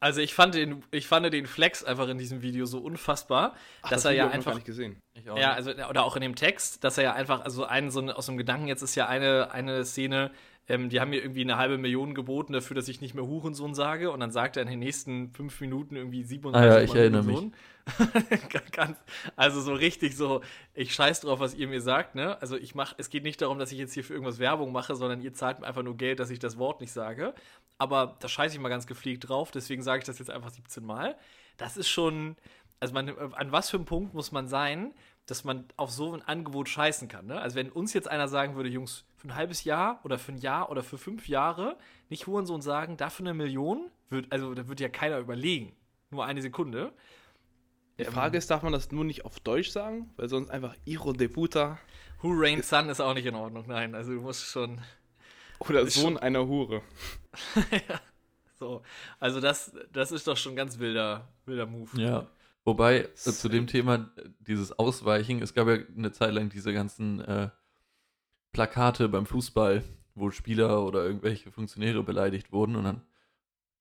Also 0.01 0.21
ich 0.21 0.33
fand 0.33 0.55
den, 0.55 0.85
ich 0.93 1.09
fand 1.09 1.33
den 1.33 1.47
Flex 1.47 1.83
einfach 1.83 2.09
in 2.09 2.19
diesem 2.19 2.41
Video 2.41 2.67
so 2.67 2.79
unfassbar, 2.79 3.55
Ach, 3.83 3.91
dass 3.91 4.03
das 4.03 4.05
er 4.05 4.11
Video 4.13 4.19
ja 4.19 4.25
ich 4.25 4.29
noch 4.29 4.35
einfach 4.35 4.51
gar 4.53 4.55
nicht 4.57 4.67
gesehen. 4.67 5.01
Ich 5.15 5.29
auch 5.29 5.37
Ja, 5.37 5.53
also, 5.55 5.73
oder 5.73 6.05
auch 6.05 6.15
in 6.15 6.23
dem 6.23 6.37
Text, 6.37 6.85
dass 6.85 6.99
er 6.99 7.05
ja 7.05 7.13
einfach, 7.15 7.41
also 7.41 7.65
einen, 7.65 7.91
so 7.91 8.03
aus 8.03 8.27
dem 8.27 8.37
Gedanken, 8.37 8.69
jetzt 8.69 8.83
ist 8.83 8.95
ja 8.95 9.09
eine, 9.09 9.51
eine 9.51 9.85
Szene, 9.85 10.31
ähm, 10.69 10.91
die 10.91 11.01
haben 11.01 11.11
mir 11.11 11.23
irgendwie 11.23 11.41
eine 11.41 11.57
halbe 11.57 11.79
Million 11.79 12.15
geboten 12.15 12.53
dafür, 12.53 12.75
dass 12.75 12.89
ich 12.89 13.01
nicht 13.01 13.15
mehr 13.15 13.27
Hurensohn 13.27 13.75
sage. 13.75 14.11
Und 14.11 14.21
dann 14.21 14.31
sagt 14.31 14.57
er 14.57 14.63
in 14.63 14.69
den 14.69 14.79
nächsten 14.79 15.31
fünf 15.33 15.61
Minuten 15.61 15.97
irgendwie 15.97 16.23
37 16.23 16.71
Ah 16.71 16.75
ja, 16.75 16.83
ich 16.83 16.91
Mal 16.91 16.99
erinnere 16.99 17.25
Hurensohn. 17.25 17.55
Ganz, 18.73 18.99
also 19.35 19.63
so 19.63 19.73
richtig 19.73 20.15
so, 20.15 20.43
ich 20.75 20.95
scheiß 20.95 21.23
drauf, 21.23 21.41
was 21.41 21.55
ihr 21.55 21.69
mir 21.69 21.81
sagt, 21.81 22.15
ne? 22.15 22.41
Also 22.43 22.57
ich 22.59 22.75
mach, 22.75 22.95
es 22.99 23.09
geht 23.09 23.23
nicht 23.23 23.41
darum, 23.41 23.59
dass 23.59 23.73
ich 23.73 23.79
jetzt 23.79 23.95
hier 23.95 24.05
für 24.05 24.13
irgendwas 24.13 24.39
Werbung 24.39 24.71
mache, 24.73 24.95
sondern 24.95 25.23
ihr 25.23 25.33
zahlt 25.33 25.61
mir 25.61 25.67
einfach 25.67 25.83
nur 25.83 25.97
Geld, 25.97 26.21
dass 26.21 26.29
ich 26.29 26.39
das 26.39 26.59
Wort 26.59 26.83
nicht 26.83 26.93
sage. 26.93 27.33
Aber 27.79 28.17
da 28.21 28.29
scheiße 28.29 28.57
ich 28.57 28.61
mal 28.61 28.69
ganz 28.69 28.87
gepflegt 28.87 29.29
drauf, 29.29 29.51
deswegen 29.51 29.83
sage 29.83 30.01
ich 30.01 30.05
das 30.05 30.19
jetzt 30.19 30.31
einfach 30.31 30.51
17 30.51 30.85
Mal. 30.85 31.17
Das 31.57 31.77
ist 31.77 31.88
schon, 31.88 32.37
also 32.81 32.93
man, 32.93 33.17
an 33.35 33.53
was 33.53 33.71
für 33.71 33.77
einem 33.77 33.87
Punkt 33.87 34.14
muss 34.14 34.33
man 34.33 34.49
sein, 34.49 34.95
dass 35.27 35.45
man 35.45 35.67
auf 35.77 35.91
so 35.91 36.14
ein 36.14 36.23
Angebot 36.23 36.69
scheißen 36.69 37.07
kann. 37.09 37.27
Ne? 37.27 37.41
Also 37.41 37.57
wenn 37.57 37.71
uns 37.71 37.93
jetzt 37.93 38.11
einer 38.11 38.29
sagen 38.29 38.57
würde, 38.57 38.69
Jungs, 38.69 39.05
für 39.17 39.29
ein 39.29 39.35
halbes 39.35 39.64
Jahr 39.64 40.01
oder 40.05 40.19
für 40.19 40.33
ein 40.33 40.38
Jahr 40.38 40.71
oder 40.71 40.83
für 40.83 40.99
fünf 40.99 41.29
Jahre 41.29 41.77
nicht 42.09 42.27
Hurensohn 42.27 42.62
sagen, 42.62 42.97
dafür 42.97 43.27
eine 43.27 43.35
Million, 43.35 43.91
wird, 44.09 44.33
also 44.33 44.55
da 44.55 44.69
würde 44.69 44.83
ja 44.83 44.88
keiner 44.88 45.19
überlegen. 45.19 45.77
Nur 46.11 46.25
eine 46.25 46.41
Sekunde. 46.41 46.93
Die 47.99 48.05
Frage 48.05 48.38
ist, 48.38 48.51
darf 48.51 48.62
man 48.62 48.73
das 48.73 48.93
nur 48.93 49.05
nicht 49.05 49.25
auf 49.25 49.41
Deutsch 49.41 49.71
sagen? 49.71 50.11
Weil 50.17 50.29
sonst 50.29 50.51
einfach 50.51 50.75
Iro 50.85 51.12
de 51.12 51.29
puta 51.29 51.79
Who 52.23 52.31
Rain 52.33 52.62
Sun 52.62 52.88
ist 52.88 53.01
auch 53.01 53.14
nicht 53.14 53.27
in 53.27 53.35
Ordnung. 53.35 53.64
Nein, 53.67 53.95
also 53.95 54.12
du 54.12 54.21
musst 54.21 54.47
schon 54.47 54.81
oder 55.61 55.81
Ist 55.81 55.94
Sohn 55.94 56.16
einer 56.16 56.47
Hure. 56.47 56.83
so. 58.59 58.83
Also 59.18 59.40
das, 59.40 59.73
das 59.92 60.12
ist 60.12 60.27
doch 60.27 60.37
schon 60.37 60.53
ein 60.53 60.57
ganz 60.57 60.79
wilder, 60.79 61.29
wilder 61.47 61.66
Move. 61.66 62.01
Ja. 62.01 62.27
Wobei, 62.64 63.01
äh, 63.01 63.14
zu 63.14 63.49
dem 63.49 63.66
Thema, 63.66 64.11
dieses 64.40 64.79
Ausweichen, 64.79 65.40
es 65.40 65.55
gab 65.55 65.68
ja 65.68 65.79
eine 65.97 66.12
Zeit 66.12 66.35
lang 66.35 66.51
diese 66.51 66.73
ganzen 66.73 67.21
äh, 67.21 67.51
Plakate 68.53 69.09
beim 69.09 69.27
Fußball, 69.27 69.83
wo 70.14 70.31
Spieler 70.31 70.85
oder 70.85 71.05
irgendwelche 71.05 71.51
Funktionäre 71.51 72.03
beleidigt 72.03 72.53
wurden 72.53 72.77
und 72.77 72.85
dann 72.85 73.03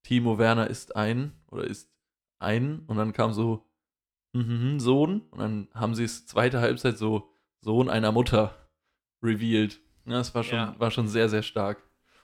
Timo 0.04 0.38
Werner 0.38 0.70
ist 0.70 0.96
ein 0.96 1.34
oder 1.48 1.66
ist 1.66 1.92
ein 2.40 2.84
und 2.88 2.98
dann 2.98 3.12
kam 3.12 3.34
so 3.34 3.66
mhm, 4.34 4.80
Sohn 4.80 5.22
und 5.32 5.40
dann 5.40 5.68
haben 5.74 5.96
sie 5.96 6.06
es 6.06 6.26
zweite 6.26 6.62
Halbzeit 6.62 6.98
so 6.98 7.30
Sohn 7.60 7.90
einer 7.90 8.12
Mutter 8.12 8.56
revealed. 9.22 9.82
Ja, 10.08 10.14
das 10.14 10.34
war 10.34 10.44
schon, 10.44 10.58
Ja. 10.58 10.76
war 10.78 10.90
schon 10.92 11.08
sehr, 11.08 11.30
sehr 11.30 11.44
stark. 11.44 11.84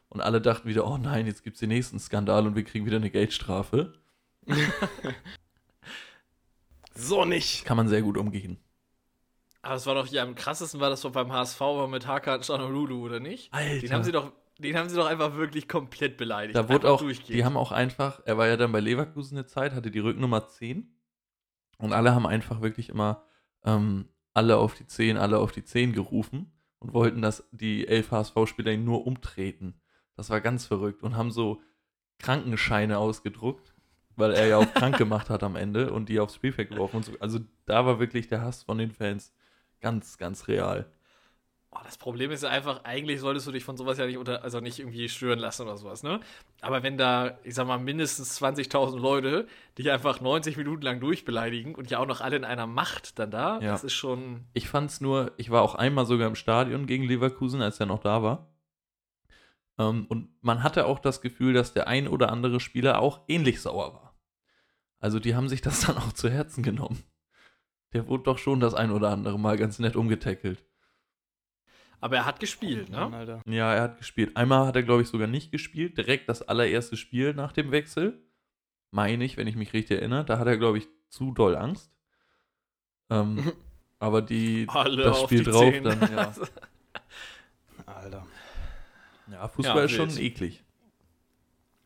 Und 0.09 0.21
alle 0.21 0.39
dachten 0.41 0.67
wieder, 0.67 0.85
oh 0.87 0.97
nein, 0.97 1.25
jetzt 1.25 1.43
gibt 1.43 1.55
es 1.55 1.59
den 1.59 1.69
nächsten 1.69 1.99
Skandal 1.99 2.47
und 2.47 2.55
wir 2.55 2.63
kriegen 2.63 2.85
wieder 2.85 2.97
eine 2.97 3.09
Geldstrafe. 3.09 3.93
So 6.95 7.25
nicht. 7.25 7.65
Kann 7.65 7.77
man 7.77 7.87
sehr 7.87 8.03
gut 8.03 8.17
umgehen. 8.17 8.57
Aber 9.63 9.75
es 9.75 9.85
war 9.85 9.95
doch 9.95 10.05
hier 10.05 10.21
am 10.21 10.35
krassesten, 10.35 10.79
war 10.79 10.89
das 10.89 11.01
doch 11.01 11.11
beim 11.11 11.31
HSV 11.31 11.59
war 11.59 11.87
mit 11.87 12.05
Hakan 12.05 12.43
Chanolulu, 12.43 13.03
oder 13.05 13.19
nicht? 13.19 13.51
Alter. 13.53 13.79
Den 13.79 13.93
haben 13.93 14.03
sie 14.03 14.11
doch, 14.11 14.31
den 14.59 14.77
haben 14.77 14.89
sie 14.89 14.95
doch 14.95 15.07
einfach 15.07 15.35
wirklich 15.35 15.67
komplett 15.67 16.17
beleidigt. 16.17 16.55
Da 16.55 16.69
wurde 16.69 16.91
auch, 16.91 17.01
die 17.01 17.43
haben 17.45 17.57
auch 17.57 17.71
einfach, 17.71 18.21
er 18.25 18.37
war 18.37 18.47
ja 18.47 18.57
dann 18.57 18.71
bei 18.71 18.79
Leverkusen 18.79 19.37
eine 19.37 19.47
Zeit, 19.47 19.73
hatte 19.73 19.89
die 19.89 19.99
Rücknummer 19.99 20.47
10 20.47 20.93
und 21.77 21.93
alle 21.93 22.13
haben 22.13 22.27
einfach 22.27 22.61
wirklich 22.61 22.89
immer 22.89 23.23
ähm, 23.63 24.09
alle 24.33 24.57
auf 24.57 24.75
die 24.75 24.85
10, 24.85 25.17
alle 25.17 25.39
auf 25.39 25.51
die 25.51 25.63
10 25.63 25.93
gerufen 25.93 26.51
und 26.83 26.93
wollten, 26.93 27.21
dass 27.21 27.47
die 27.51 27.87
elf 27.87 28.11
HSV-Spieler 28.11 28.73
ihn 28.73 28.83
nur 28.83 29.07
umtreten. 29.07 29.75
Das 30.15 30.29
war 30.29 30.41
ganz 30.41 30.65
verrückt 30.65 31.01
und 31.01 31.15
haben 31.15 31.31
so 31.31 31.61
Krankenscheine 32.19 32.97
ausgedruckt, 32.97 33.73
weil 34.15 34.33
er 34.33 34.47
ja 34.47 34.57
auch 34.57 34.73
krank 34.73 34.97
gemacht 34.97 35.29
hat 35.29 35.43
am 35.43 35.55
Ende 35.55 35.91
und 35.91 36.09
die 36.09 36.19
aufs 36.19 36.35
Spielfeld 36.35 36.69
geworfen 36.69 36.97
und 36.97 37.05
so. 37.05 37.13
Also 37.19 37.39
da 37.65 37.85
war 37.85 37.99
wirklich 37.99 38.27
der 38.27 38.41
Hass 38.41 38.63
von 38.63 38.77
den 38.77 38.91
Fans 38.91 39.33
ganz, 39.79 40.17
ganz 40.17 40.47
real. 40.47 40.91
Oh, 41.75 41.79
das 41.83 41.97
Problem 41.97 42.29
ist 42.29 42.43
ja 42.43 42.49
einfach, 42.49 42.83
eigentlich 42.83 43.19
solltest 43.19 43.47
du 43.47 43.51
dich 43.51 43.63
von 43.63 43.77
sowas 43.77 43.97
ja 43.97 44.05
nicht 44.05 44.17
unter, 44.19 44.43
also 44.43 44.59
nicht 44.59 44.77
irgendwie 44.77 45.09
stören 45.09 45.39
lassen 45.39 45.63
oder 45.63 45.75
sowas, 45.75 46.03
ne? 46.03 46.19
Aber 46.61 46.83
wenn 46.83 46.97
da, 46.99 47.39
ich 47.43 47.55
sag 47.55 47.65
mal, 47.65 47.79
mindestens 47.79 48.39
20.000 48.39 48.99
Leute 48.99 49.47
dich 49.79 49.89
einfach 49.89 50.21
90 50.21 50.55
Minuten 50.55 50.83
lang 50.83 50.99
durchbeleidigen 50.99 51.73
und 51.73 51.89
ja 51.89 51.97
auch 51.97 52.05
noch 52.05 52.21
alle 52.21 52.35
in 52.35 52.43
einer 52.45 52.67
Macht 52.67 53.17
dann 53.17 53.31
da, 53.31 53.59
Ja. 53.59 53.71
das 53.71 53.83
ist 53.83 53.93
schon. 53.93 54.41
Ich 54.53 54.69
fand's 54.69 55.01
nur, 55.01 55.31
ich 55.37 55.49
war 55.49 55.63
auch 55.63 55.73
einmal 55.73 56.05
sogar 56.05 56.27
im 56.27 56.35
Stadion 56.35 56.85
gegen 56.85 57.05
Leverkusen, 57.05 57.61
als 57.63 57.79
er 57.79 57.87
noch 57.87 57.99
da 57.99 58.21
war. 58.21 58.53
Ähm, 59.79 60.05
und 60.09 60.29
man 60.41 60.61
hatte 60.61 60.85
auch 60.85 60.99
das 60.99 61.21
Gefühl, 61.21 61.53
dass 61.53 61.73
der 61.73 61.87
ein 61.87 62.07
oder 62.07 62.31
andere 62.31 62.59
Spieler 62.59 62.99
auch 62.99 63.21
ähnlich 63.27 63.61
sauer 63.61 63.93
war. 63.95 64.15
Also 64.99 65.19
die 65.19 65.33
haben 65.35 65.49
sich 65.49 65.61
das 65.61 65.81
dann 65.87 65.97
auch 65.97 66.13
zu 66.13 66.29
Herzen 66.29 66.61
genommen. 66.61 67.01
Der 67.93 68.07
wurde 68.07 68.23
doch 68.25 68.37
schon 68.37 68.59
das 68.59 68.75
ein 68.75 68.91
oder 68.91 69.09
andere 69.09 69.39
Mal 69.39 69.57
ganz 69.57 69.79
nett 69.79 69.95
umgetackelt. 69.95 70.63
Aber 72.03 72.17
er 72.17 72.25
hat 72.25 72.41
gespielt, 72.41 72.89
Mann, 72.89 73.11
ne? 73.11 73.17
Alter. 73.17 73.41
Ja, 73.47 73.73
er 73.73 73.83
hat 73.83 73.97
gespielt. 73.97 74.35
Einmal 74.35 74.67
hat 74.67 74.75
er, 74.75 74.83
glaube 74.83 75.03
ich, 75.03 75.07
sogar 75.07 75.25
nicht 75.25 75.53
gespielt. 75.53 75.97
Direkt 75.97 76.27
das 76.27 76.41
allererste 76.41 76.97
Spiel 76.97 77.33
nach 77.33 77.53
dem 77.53 77.71
Wechsel. 77.71 78.21
Meine 78.91 79.23
ich, 79.23 79.37
wenn 79.37 79.47
ich 79.47 79.55
mich 79.55 79.71
richtig 79.71 79.99
erinnere. 79.99 80.25
Da 80.25 80.37
hat 80.37 80.45
er, 80.45 80.57
glaube 80.57 80.79
ich, 80.79 80.89
zu 81.07 81.31
doll 81.31 81.55
Angst. 81.55 81.89
Ähm, 83.09 83.53
aber 83.99 84.21
die, 84.21 84.65
Alle 84.67 85.01
das 85.01 85.21
Spiel 85.21 85.45
die 85.45 85.51
drauf 85.51 85.71
Zehen. 85.71 85.85
dann, 85.85 86.01
ja. 86.11 86.33
Alter. 87.85 88.27
Ja, 89.31 89.47
Fußball 89.47 89.77
Ja, 89.77 89.83
ist 89.85 89.91
schon 89.91 90.17
eklig. 90.17 90.61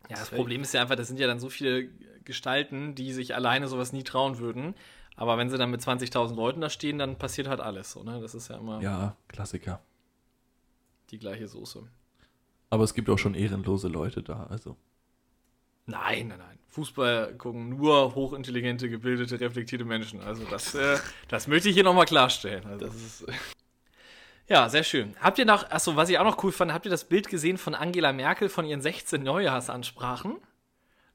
Ja, 0.10 0.18
das 0.18 0.32
Problem 0.32 0.64
ist 0.64 0.74
ja 0.74 0.82
einfach, 0.82 0.96
das 0.96 1.10
sind 1.10 1.20
ja 1.20 1.28
dann 1.28 1.40
so 1.40 1.50
viele 1.50 1.90
Gestalten, 2.24 2.96
die 2.96 3.14
sich 3.14 3.36
alleine 3.36 3.68
sowas 3.68 3.94
nie 3.94 4.02
trauen 4.02 4.40
würden. 4.40 4.74
Aber 5.16 5.38
wenn 5.38 5.52
sie 5.52 5.60
dann 5.60 5.70
mit 5.70 5.82
20.000 5.82 6.34
Leuten 6.34 6.62
da 6.62 6.72
stehen, 6.72 6.98
dann 6.98 7.20
passiert 7.20 7.48
halt 7.48 7.60
alles. 7.60 7.92
So, 7.92 8.02
ne? 8.02 8.20
Das 8.20 8.34
ist 8.34 8.48
ja 8.48 8.58
immer 8.58 8.82
Ja, 8.82 9.16
Klassiker. 9.28 9.80
Die 11.12 11.20
gleiche 11.20 11.48
Soße. 11.48 11.84
Aber 12.70 12.84
es 12.84 12.94
gibt 12.94 13.10
auch 13.10 13.18
schon 13.18 13.34
ehrenlose 13.36 13.88
Leute 13.88 14.22
da, 14.24 14.48
also. 14.50 14.76
Nein, 15.86 16.28
nein, 16.28 16.40
nein. 16.40 16.60
Fußball 16.70 17.34
gucken 17.36 17.70
nur 17.70 18.14
hochintelligente, 18.14 18.90
gebildete, 18.90 19.40
reflektierte 19.40 19.86
Menschen. 19.86 20.20
Also 20.22 20.44
das, 20.46 20.76
äh, 20.76 20.98
das 21.30 21.48
möchte 21.48 21.70
ich 21.70 21.76
hier 21.76 21.84
nochmal 21.86 22.06
klarstellen. 22.06 22.66
Also. 22.66 22.86
Das 22.88 22.96
ist. 22.96 23.26
Ja, 24.50 24.70
sehr 24.70 24.86
schön. 24.86 25.14
Habt 25.20 25.40
ihr 25.40 25.46
noch, 25.46 25.70
achso, 25.72 25.98
was 25.98 26.08
ich 26.08 26.18
auch 26.20 26.24
noch 26.24 26.42
cool 26.42 26.54
fand, 26.54 26.72
habt 26.72 26.86
ihr 26.86 26.90
das 26.90 27.04
Bild 27.04 27.28
gesehen 27.28 27.58
von 27.58 27.76
Angela 27.76 28.14
Merkel 28.14 28.48
von 28.48 28.64
ihren 28.66 28.80
16 28.82 29.22
Neujahrsansprachen? 29.22 30.38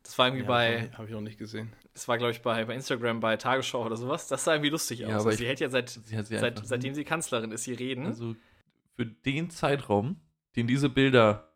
Das 0.02 0.18
war 0.18 0.26
irgendwie 0.26 0.44
bei, 0.44 0.90
Habe 0.98 1.06
ich 1.06 1.12
noch 1.14 1.22
nicht 1.22 1.38
gesehen. 1.38 1.72
das 1.94 2.06
war, 2.08 2.18
glaube 2.18 2.32
ich, 2.32 2.42
bei, 2.42 2.62
bei 2.66 2.74
Instagram, 2.74 3.20
bei 3.20 3.38
Tagesschau 3.38 3.86
oder 3.86 3.96
sowas. 3.96 4.28
Das 4.28 4.44
sah 4.44 4.52
irgendwie 4.52 4.68
lustig 4.68 4.98
Ja, 4.98 5.08
aus. 5.08 5.14
Also 5.14 5.30
ich- 5.30 5.38
sie 5.38 5.46
hält 5.46 5.60
ja 5.60 5.70
seit, 5.70 5.88
Sie 5.88 6.14
seit 6.22 6.66
seitdem 6.66 6.94
sie 6.94 7.04
Kanzlerin 7.04 7.52
ist, 7.52 7.64
sie 7.64 7.72
reden. 7.72 8.04
Also 8.04 8.36
für 8.96 9.06
den 9.06 9.50
Zeitraum, 9.50 10.16
den 10.56 10.66
diese 10.66 10.88
Bilder 10.88 11.52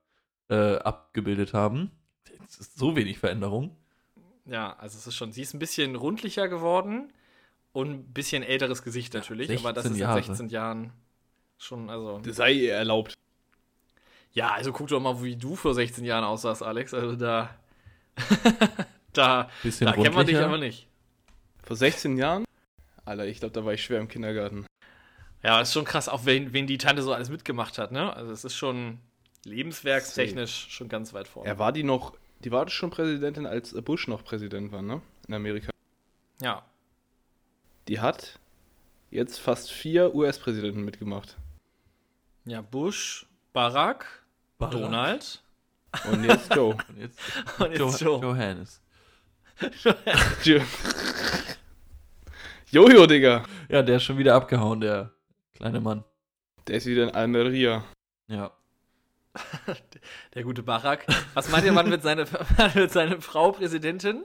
äh, 0.49 0.77
abgebildet 0.77 1.55
haben, 1.55 1.91
es 2.49 2.59
ist 2.59 2.79
so 2.79 2.97
wenig 2.97 3.19
Veränderung. 3.19 3.77
Ja, 4.45 4.77
also 4.79 4.97
es 4.99 5.07
ist 5.07 5.15
schon, 5.15 5.33
sie 5.33 5.43
ist 5.43 5.55
ein 5.55 5.59
bisschen 5.59 5.97
rundlicher 5.97 6.49
geworden 6.49 7.13
und 7.73 7.91
ein 7.91 8.13
bisschen 8.13 8.43
älteres 8.43 8.83
Gesicht 8.83 9.15
natürlich, 9.15 9.59
aber 9.59 9.73
das 9.73 9.85
16 9.85 9.93
ist 9.93 10.01
Jahre. 10.01 10.19
in 10.19 10.25
16 10.25 10.49
Jahren 10.49 10.93
schon, 11.59 11.91
also. 11.91 12.21
Das 12.21 12.37
sei 12.37 12.53
ihr 12.53 12.75
erlaubt. 12.75 13.15
Ja, 14.33 14.53
also 14.53 14.73
guck 14.73 14.89
doch 14.89 15.01
mal, 15.01 15.23
wie 15.23 15.37
du 15.37 15.57
vor 15.57 15.75
16 15.75 16.05
Jahren 16.05 16.25
aussahst, 16.25 16.63
Alex. 16.63 16.95
Also 16.95 17.17
da. 17.17 17.57
da 19.13 19.51
Bisschen 19.63 19.87
da 19.87 19.93
kennt 19.93 20.15
man 20.15 20.27
dich 20.27 20.37
aber 20.37 20.59
nicht. 20.59 20.89
Vor 21.63 21.77
16 21.77 22.17
Jahren? 22.17 22.45
Alter, 23.05 23.27
ich 23.27 23.41
glaube, 23.41 23.53
da 23.53 23.65
war 23.65 23.73
ich 23.73 23.83
schwer 23.83 24.01
im 24.01 24.09
Kindergarten. 24.09 24.67
Ja, 25.43 25.61
ist 25.61 25.73
schon 25.73 25.85
krass, 25.85 26.09
auch 26.09 26.25
wen, 26.25 26.53
wen 26.53 26.67
die 26.67 26.79
Tante 26.79 27.03
so 27.03 27.13
alles 27.13 27.29
mitgemacht 27.31 27.79
hat, 27.79 27.93
ne? 27.93 28.15
Also 28.15 28.33
es 28.33 28.45
ist 28.45 28.57
schon 28.57 28.99
lebenswerkstechnisch 29.45 30.67
schon 30.71 30.89
ganz 30.89 31.13
weit 31.15 31.29
vorne. 31.29 31.49
Er 31.49 31.59
war 31.59 31.73
die 31.73 31.85
noch, 31.85 32.15
die 32.41 32.51
war 32.51 32.69
schon 32.69 32.91
Präsidentin, 32.91 33.47
als 33.47 33.73
Bush 33.83 34.09
noch 34.09 34.25
Präsident 34.25 34.73
war, 34.73 34.83
ne? 34.83 35.01
In 35.29 35.35
Amerika. 35.35 35.71
Ja. 36.41 36.65
Die 37.89 38.01
hat 38.01 38.39
jetzt 39.11 39.39
fast 39.39 39.71
vier 39.71 40.15
US-Präsidenten 40.15 40.83
mitgemacht. 40.85 41.37
Ja, 42.45 42.61
Bush, 42.61 43.27
Barack, 43.53 44.25
Barack. 44.59 44.73
Donald 44.81 45.43
Und 46.11 46.25
jetzt 46.25 46.53
Joe. 46.55 46.77
Und 46.89 46.99
jetzt, 46.99 47.19
und 47.61 47.71
jetzt 47.71 48.01
jo 48.01 48.19
Joe. 48.19 48.21
Johannes. 48.23 48.81
Jo- 50.45 50.61
Jojo, 52.71 53.07
Digga. 53.07 53.45
Ja, 53.69 53.83
der 53.83 53.97
ist 53.97 54.03
schon 54.05 54.19
wieder 54.19 54.35
abgehauen, 54.35 54.81
der 54.81 55.13
kleine 55.57 55.81
Mann. 55.81 56.05
Der 56.67 56.77
ist 56.77 56.87
wieder 56.87 57.05
in 57.05 57.11
Almeria. 57.11 57.85
Ja. 58.29 58.53
Der 60.35 60.43
gute 60.43 60.63
Barack. 60.63 61.07
Was 61.35 61.51
meint 61.51 61.65
ihr, 61.65 61.75
wann 61.75 61.91
wird 61.91 62.03
seine, 62.03 62.27
wann 62.57 62.75
wird 62.75 62.91
seine 62.91 63.21
Frau 63.21 63.53
Präsidentin? 63.53 64.25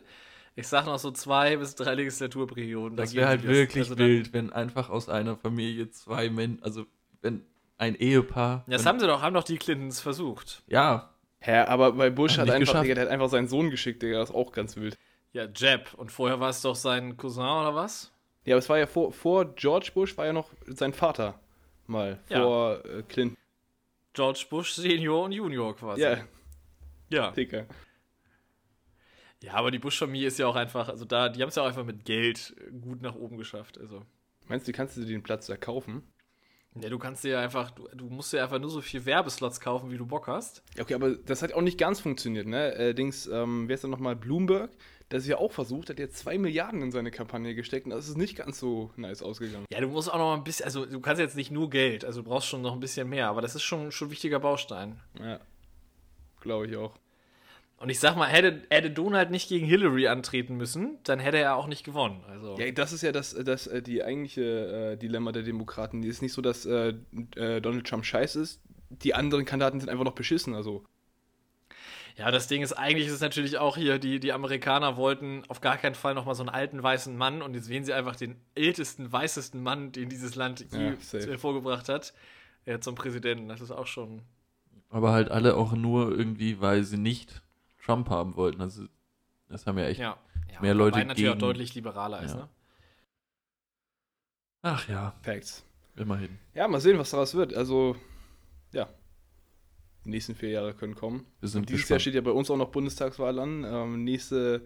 Ich 0.56 0.68
sag 0.68 0.86
noch 0.86 1.00
so 1.00 1.12
zwei 1.12 1.58
bis 1.58 1.76
drei 1.76 1.96
Legislaturperioden. 1.96 2.98
Da 2.98 3.04
Das 3.04 3.14
wäre 3.14 3.28
halt 3.28 3.44
wirklich 3.44 3.90
Also 3.90 3.98
wild, 3.98 4.34
wenn 4.34 4.52
einfach 4.52 4.90
aus 4.90 5.08
einer 5.08 5.38
Familie 5.38 5.90
zwei 5.92 6.30
Menschen, 6.30 6.62
also 6.64 6.86
wenn 7.22 7.46
ein 7.78 7.96
Ehepaar. 7.96 8.66
Das 8.68 8.86
haben 8.86 9.00
sie 9.00 9.08
doch, 9.08 9.22
haben 9.22 9.34
doch 9.34 9.44
die 9.44 9.58
Clintons 9.58 10.02
versucht. 10.02 10.64
Ja, 10.68 11.12
Hä, 11.44 11.58
aber 11.62 11.94
bei 11.94 12.12
Bush 12.12 12.38
Hat 12.38 12.48
hat 12.48 12.56
einfach. 12.56 12.82
Digga, 12.82 12.94
der 12.94 13.06
hat 13.06 13.12
einfach 13.12 13.30
seinen 13.30 13.48
Sohn 13.48 13.72
geschickt, 13.72 14.04
Digga. 14.04 14.20
Das 14.20 14.30
ist 14.30 14.36
auch 14.36 14.52
ganz 14.52 14.76
wild. 14.76 14.98
Ja, 15.34 15.48
Jeb. 15.56 15.94
Und 15.96 16.12
vorher 16.12 16.40
war 16.40 16.50
es 16.50 16.62
doch 16.62 16.76
sein 16.76 17.18
Cousin 17.18 17.44
oder 17.44 17.74
was? 17.74 18.12
Ja, 18.46 18.56
aber 18.56 18.60
es 18.60 18.70
war 18.70 18.80
ja 18.80 18.88
vor, 18.88 19.14
vor 19.14 19.54
George 19.56 19.92
Bush, 19.94 20.18
war 20.18 20.26
ja 20.26 20.34
noch 20.34 20.52
sein 20.66 20.94
Vater 20.94 21.40
mal. 21.88 22.20
Ja. 22.30 22.44
Vor 22.44 22.86
äh, 22.86 23.04
Clinton. 23.04 23.38
George 24.14 24.46
Bush 24.50 24.74
Senior 24.74 25.26
und 25.26 25.32
Junior 25.32 25.76
quasi. 25.76 26.02
Ja, 26.02 26.18
ja. 27.10 27.32
Digga. 27.32 27.66
Ja, 29.44 29.54
aber 29.54 29.72
die 29.72 29.80
Bush-Familie 29.80 30.28
ist 30.28 30.38
ja 30.38 30.48
auch 30.48 30.56
einfach, 30.56 30.88
also 30.90 31.04
da, 31.04 31.30
die 31.30 31.42
haben 31.42 31.50
es 31.50 31.56
ja 31.56 31.64
auch 31.64 31.68
einfach 31.68 31.86
mit 31.86 32.06
Geld 32.06 32.56
äh, 32.60 32.72
gut 32.72 33.02
nach 33.02 33.16
oben 33.16 33.38
geschafft. 33.38 33.78
Also. 33.80 34.06
Meinst 34.48 34.68
du, 34.68 34.72
kannst 34.72 34.98
du 34.98 35.02
dir 35.02 35.08
den 35.08 35.24
Platz 35.24 35.48
da 35.48 35.58
kaufen? 35.58 36.04
Ja, 36.76 36.90
du 36.90 37.00
kannst 37.00 37.24
dir 37.24 37.32
ja 37.32 37.40
einfach, 37.42 37.72
du, 37.72 37.88
du 37.94 38.06
musst 38.06 38.32
dir 38.32 38.42
einfach 38.44 38.60
nur 38.60 38.70
so 38.70 38.82
viel 38.82 39.06
Werbeslots 39.06 39.60
kaufen, 39.60 39.92
wie 39.92 39.98
du 39.98 40.06
Bock 40.06 40.28
hast. 40.28 40.64
Ja, 40.76 40.84
okay, 40.84 40.94
aber 40.94 41.16
das 41.16 41.42
hat 41.42 41.54
auch 41.54 41.62
nicht 41.62 41.78
ganz 41.78 42.00
funktioniert, 42.00 42.48
ne? 42.48 42.74
Äh, 42.76 42.94
Dings, 42.94 43.28
ähm, 43.28 43.68
wer 43.68 43.76
ist 43.76 43.84
denn 43.84 43.90
nochmal? 43.90 44.16
Bloomberg, 44.16 44.72
der 45.12 45.20
ist 45.20 45.28
ja 45.28 45.38
auch 45.38 45.52
versucht, 45.52 45.90
hat 45.90 46.00
jetzt 46.00 46.18
zwei 46.18 46.38
Milliarden 46.38 46.82
in 46.82 46.92
seine 46.92 47.12
Kampagne 47.12 47.54
gesteckt 47.54 47.86
und 47.86 47.92
das 47.92 48.08
ist 48.08 48.18
nicht 48.18 48.38
ganz 48.38 48.60
so 48.60 48.92
nice 48.96 49.22
ausgegangen. 49.22 49.66
Ja, 49.72 49.82
du 49.82 49.88
musst 49.88 50.10
auch 50.10 50.18
noch 50.18 50.32
mal 50.32 50.36
ein 50.36 50.44
bisschen, 50.44 50.66
also 50.66 50.86
du 50.86 51.00
kannst 51.02 51.20
jetzt 51.20 51.36
nicht 51.36 51.52
nur 51.52 51.70
Geld, 51.70 52.06
also 52.06 52.22
du 52.22 52.30
brauchst 52.30 52.48
schon 52.48 52.62
noch 52.62 52.74
ein 52.74 52.80
bisschen 52.80 53.10
mehr, 53.10 53.28
aber 53.28 53.42
das 53.42 53.56
ist 53.56 53.64
schon, 53.64 53.92
schon 53.92 54.08
ein 54.08 54.12
wichtiger 54.12 54.40
Baustein. 54.40 55.00
Ja. 55.20 55.40
Glaube 56.40 56.68
ich 56.68 56.78
auch. 56.78 56.94
Und 57.78 57.90
ich 57.90 58.00
sag 58.00 58.16
mal, 58.16 58.28
hätte, 58.28 58.62
hätte 58.70 58.92
Donald 58.92 59.32
nicht 59.32 59.50
gegen 59.50 59.66
Hillary 59.66 60.08
antreten 60.08 60.56
müssen, 60.56 61.00
dann 61.04 61.20
hätte 61.20 61.40
er 61.40 61.56
auch 61.56 61.66
nicht 61.66 61.84
gewonnen. 61.84 62.24
Also. 62.30 62.56
Ja, 62.60 62.70
das 62.72 62.94
ist 62.94 63.02
ja 63.02 63.12
das, 63.12 63.34
das 63.34 63.66
äh, 63.66 63.82
die 63.82 64.04
eigentliche 64.04 64.94
äh, 64.94 64.98
Dilemma 64.98 65.32
der 65.32 65.42
Demokraten. 65.42 66.04
Die 66.04 66.08
ist 66.08 66.22
nicht 66.22 66.34
so, 66.34 66.44
dass 66.44 66.66
äh, 66.68 66.94
äh, 67.36 67.60
Donald 67.60 67.88
Trump 67.88 68.06
scheiße 68.06 68.40
ist. 68.40 68.62
Die 68.90 69.16
anderen 69.16 69.46
Kandidaten 69.46 69.80
sind 69.80 69.90
einfach 69.90 70.04
noch 70.04 70.14
beschissen. 70.14 70.54
Also, 70.54 70.86
Ja, 72.22 72.30
das 72.30 72.48
Ding 72.48 72.62
ist, 72.62 72.74
eigentlich 72.74 73.08
ist 73.08 73.14
es 73.14 73.20
natürlich 73.22 73.58
auch 73.58 73.78
hier, 73.78 73.98
die, 73.98 74.20
die 74.20 74.32
Amerikaner 74.32 74.96
wollten 74.96 75.44
auf 75.48 75.60
gar 75.60 75.76
keinen 75.78 75.96
Fall 75.96 76.14
nochmal 76.14 76.36
so 76.36 76.44
einen 76.44 76.50
alten 76.50 76.84
weißen 76.84 77.18
Mann 77.18 77.42
und 77.42 77.56
jetzt 77.56 77.68
wählen 77.68 77.84
sie 77.84 77.94
einfach 77.94 78.16
den 78.16 78.40
ältesten, 78.54 79.12
weißesten 79.12 79.62
Mann, 79.64 79.92
den 79.92 80.08
dieses 80.08 80.36
Land 80.36 80.64
je 80.72 80.90
Ja, 80.92 81.20
hervorgebracht 81.26 81.90
hat, 81.90 82.14
äh, 82.66 82.78
zum 82.78 82.94
Präsidenten. 82.94 83.50
Das 83.50 83.60
ist 83.60 83.72
auch 83.72 83.88
schon. 83.88 84.22
aber 84.92 85.14
halt 85.14 85.32
alle 85.32 85.56
auch 85.56 85.74
nur 85.74 86.12
irgendwie, 86.16 86.62
weil 86.62 86.84
sie 86.84 86.98
nicht 86.98 87.42
Trump 87.84 88.10
haben 88.12 88.36
wollten. 88.36 88.62
Also, 88.62 88.86
das 89.50 89.66
haben 89.66 89.80
ja 89.80 89.86
echt. 89.86 90.00
Ja. 90.00 90.18
ja 90.54 90.62
Mehr 90.62 90.76
Leute 90.76 91.04
natürlich 91.04 91.32
auch 91.32 91.38
deutlich 91.40 91.74
liberaler 91.74 92.22
ist, 92.22 92.34
Ja. 92.36 92.38
ne? 92.42 92.50
Ach 94.62 94.88
ja, 94.88 95.16
Facts. 95.24 95.66
immerhin. 95.96 96.38
Ja, 96.54 96.68
mal 96.68 96.80
sehen, 96.80 97.00
was 97.00 97.10
daraus 97.10 97.34
wird. 97.34 97.54
Also, 97.56 97.96
ja. 97.96 98.02
Die 100.06 100.10
nächsten 100.10 100.36
vier 100.36 100.50
Jahre 100.50 100.74
können 100.74 100.96
kommen. 100.96 101.26
Wir 101.40 101.50
sind 101.50 101.62
Und 101.62 101.70
dieses 101.70 101.82
Jahr 101.90 101.98
gespannt. 101.98 102.02
steht 102.02 102.16
ja 102.16 102.22
bei 102.22 102.32
uns 102.32 102.50
auch 102.50 102.58
noch 102.58 102.70
Bundestagswahl 102.70 103.38
an. 103.40 103.64
Ähm, 103.64 104.04
nächste 104.04 104.66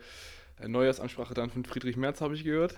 äh, 0.61 0.67
Neujahrsansprache 0.67 1.33
dann 1.33 1.49
von 1.49 1.65
Friedrich 1.65 1.97
Merz, 1.97 2.21
habe 2.21 2.35
ich 2.35 2.43
gehört. 2.43 2.75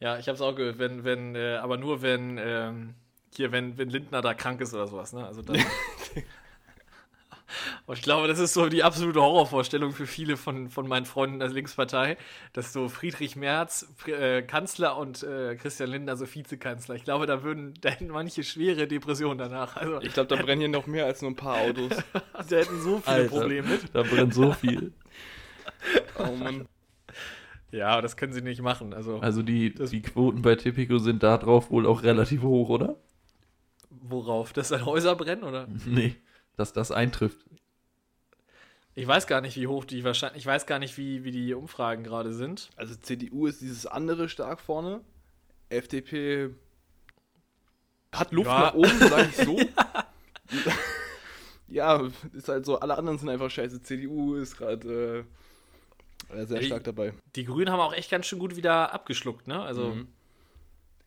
Ja, 0.00 0.18
ich 0.18 0.26
habe 0.26 0.34
es 0.34 0.42
auch 0.42 0.56
gehört, 0.56 0.78
wenn, 0.78 1.04
wenn, 1.04 1.36
äh, 1.36 1.56
aber 1.56 1.76
nur 1.76 2.02
wenn, 2.02 2.38
ähm, 2.42 2.94
hier, 3.36 3.52
wenn, 3.52 3.78
wenn 3.78 3.88
Lindner 3.88 4.20
da 4.20 4.34
krank 4.34 4.60
ist 4.60 4.74
oder 4.74 4.88
sowas, 4.88 5.12
ne? 5.12 5.24
Also 5.26 5.42
dann. 5.42 5.56
Und 7.84 7.96
ich 7.98 8.02
glaube, 8.02 8.28
das 8.28 8.38
ist 8.38 8.54
so 8.54 8.68
die 8.68 8.84
absolute 8.84 9.20
Horrorvorstellung 9.20 9.92
für 9.92 10.06
viele 10.06 10.36
von, 10.36 10.70
von 10.70 10.86
meinen 10.86 11.04
Freunden 11.04 11.40
der 11.40 11.48
Linkspartei, 11.48 12.16
dass 12.52 12.72
so 12.72 12.88
Friedrich 12.88 13.34
Merz 13.34 13.86
äh, 14.06 14.42
Kanzler 14.42 14.96
und 14.96 15.22
äh, 15.24 15.56
Christian 15.56 15.90
Lindner 15.90 16.16
so 16.16 16.24
Vizekanzler. 16.32 16.94
Ich 16.94 17.02
glaube, 17.04 17.26
da 17.26 17.42
würden, 17.42 17.74
da 17.80 17.90
hätten 17.90 18.08
manche 18.08 18.44
schwere 18.44 18.86
Depressionen 18.86 19.36
danach. 19.38 19.76
Also, 19.76 20.00
Ich 20.00 20.12
glaube, 20.14 20.34
da 20.34 20.40
brennen 20.40 20.60
hier 20.60 20.68
noch 20.68 20.86
mehr 20.86 21.06
als 21.06 21.22
nur 21.22 21.32
ein 21.32 21.36
paar 21.36 21.56
Autos. 21.60 21.90
da 22.48 22.56
hätten 22.56 22.80
so 22.80 22.98
viele 23.00 23.16
Alter. 23.16 23.28
Probleme 23.40 23.68
mit. 23.68 23.82
Da 23.92 24.02
brennt 24.02 24.32
so 24.34 24.52
viel. 24.52 24.92
Oh 26.18 26.36
Mann. 26.36 26.68
Ja, 27.72 27.88
aber 27.88 28.02
das 28.02 28.16
können 28.16 28.32
sie 28.32 28.42
nicht 28.42 28.60
machen. 28.62 28.94
Also, 28.94 29.18
Also 29.20 29.42
die, 29.42 29.74
Das- 29.74 29.90
die 29.90 30.02
Quoten 30.02 30.42
bei 30.42 30.54
Tipico 30.54 30.98
sind 30.98 31.22
da 31.22 31.36
drauf 31.38 31.70
wohl 31.70 31.86
auch 31.86 32.02
relativ 32.04 32.42
hoch, 32.42 32.68
oder? 32.68 32.96
worauf? 33.90 34.52
Dass 34.52 34.68
dann 34.68 34.84
Häuser 34.84 35.14
brennen, 35.16 35.42
oder? 35.44 35.66
Nee, 35.86 36.16
dass 36.56 36.72
das 36.72 36.90
eintrifft. 36.90 37.38
Ich 38.94 39.06
weiß 39.06 39.26
gar 39.26 39.40
nicht, 39.40 39.56
wie 39.56 39.66
hoch 39.66 39.86
die 39.86 40.04
wahrscheinlich, 40.04 40.42
ich 40.42 40.46
weiß 40.46 40.66
gar 40.66 40.78
nicht, 40.78 40.98
wie, 40.98 41.24
wie 41.24 41.30
die 41.30 41.54
Umfragen 41.54 42.04
gerade 42.04 42.34
sind. 42.34 42.68
Also 42.76 42.94
CDU 42.94 43.46
ist 43.46 43.62
dieses 43.62 43.86
andere 43.86 44.28
stark 44.28 44.60
vorne. 44.60 45.00
FDP 45.70 46.50
hat 48.12 48.32
Luft 48.32 48.48
Ja. 48.48 48.60
nach 48.60 48.74
oben, 48.74 48.98
sage 48.98 49.28
ich 49.30 49.36
so. 49.36 49.58
ja, 51.68 52.06
ist 52.34 52.48
halt 52.48 52.66
so, 52.66 52.78
alle 52.80 52.98
anderen 52.98 53.18
sind 53.18 53.30
einfach 53.30 53.50
scheiße. 53.50 53.82
CDU 53.82 54.34
ist 54.34 54.58
gerade 54.58 55.24
äh, 56.30 56.44
sehr 56.44 56.56
Ja, 56.56 56.60
die- 56.60 56.66
stark 56.66 56.84
dabei. 56.84 57.14
Die 57.34 57.44
Grünen 57.44 57.70
haben 57.70 57.80
auch 57.80 57.94
echt 57.94 58.10
ganz 58.10 58.26
schön 58.26 58.38
gut 58.38 58.56
wieder 58.56 58.92
abgeschluckt, 58.92 59.46
ne? 59.48 59.62
Also, 59.62 59.94
Mhm. 59.94 60.08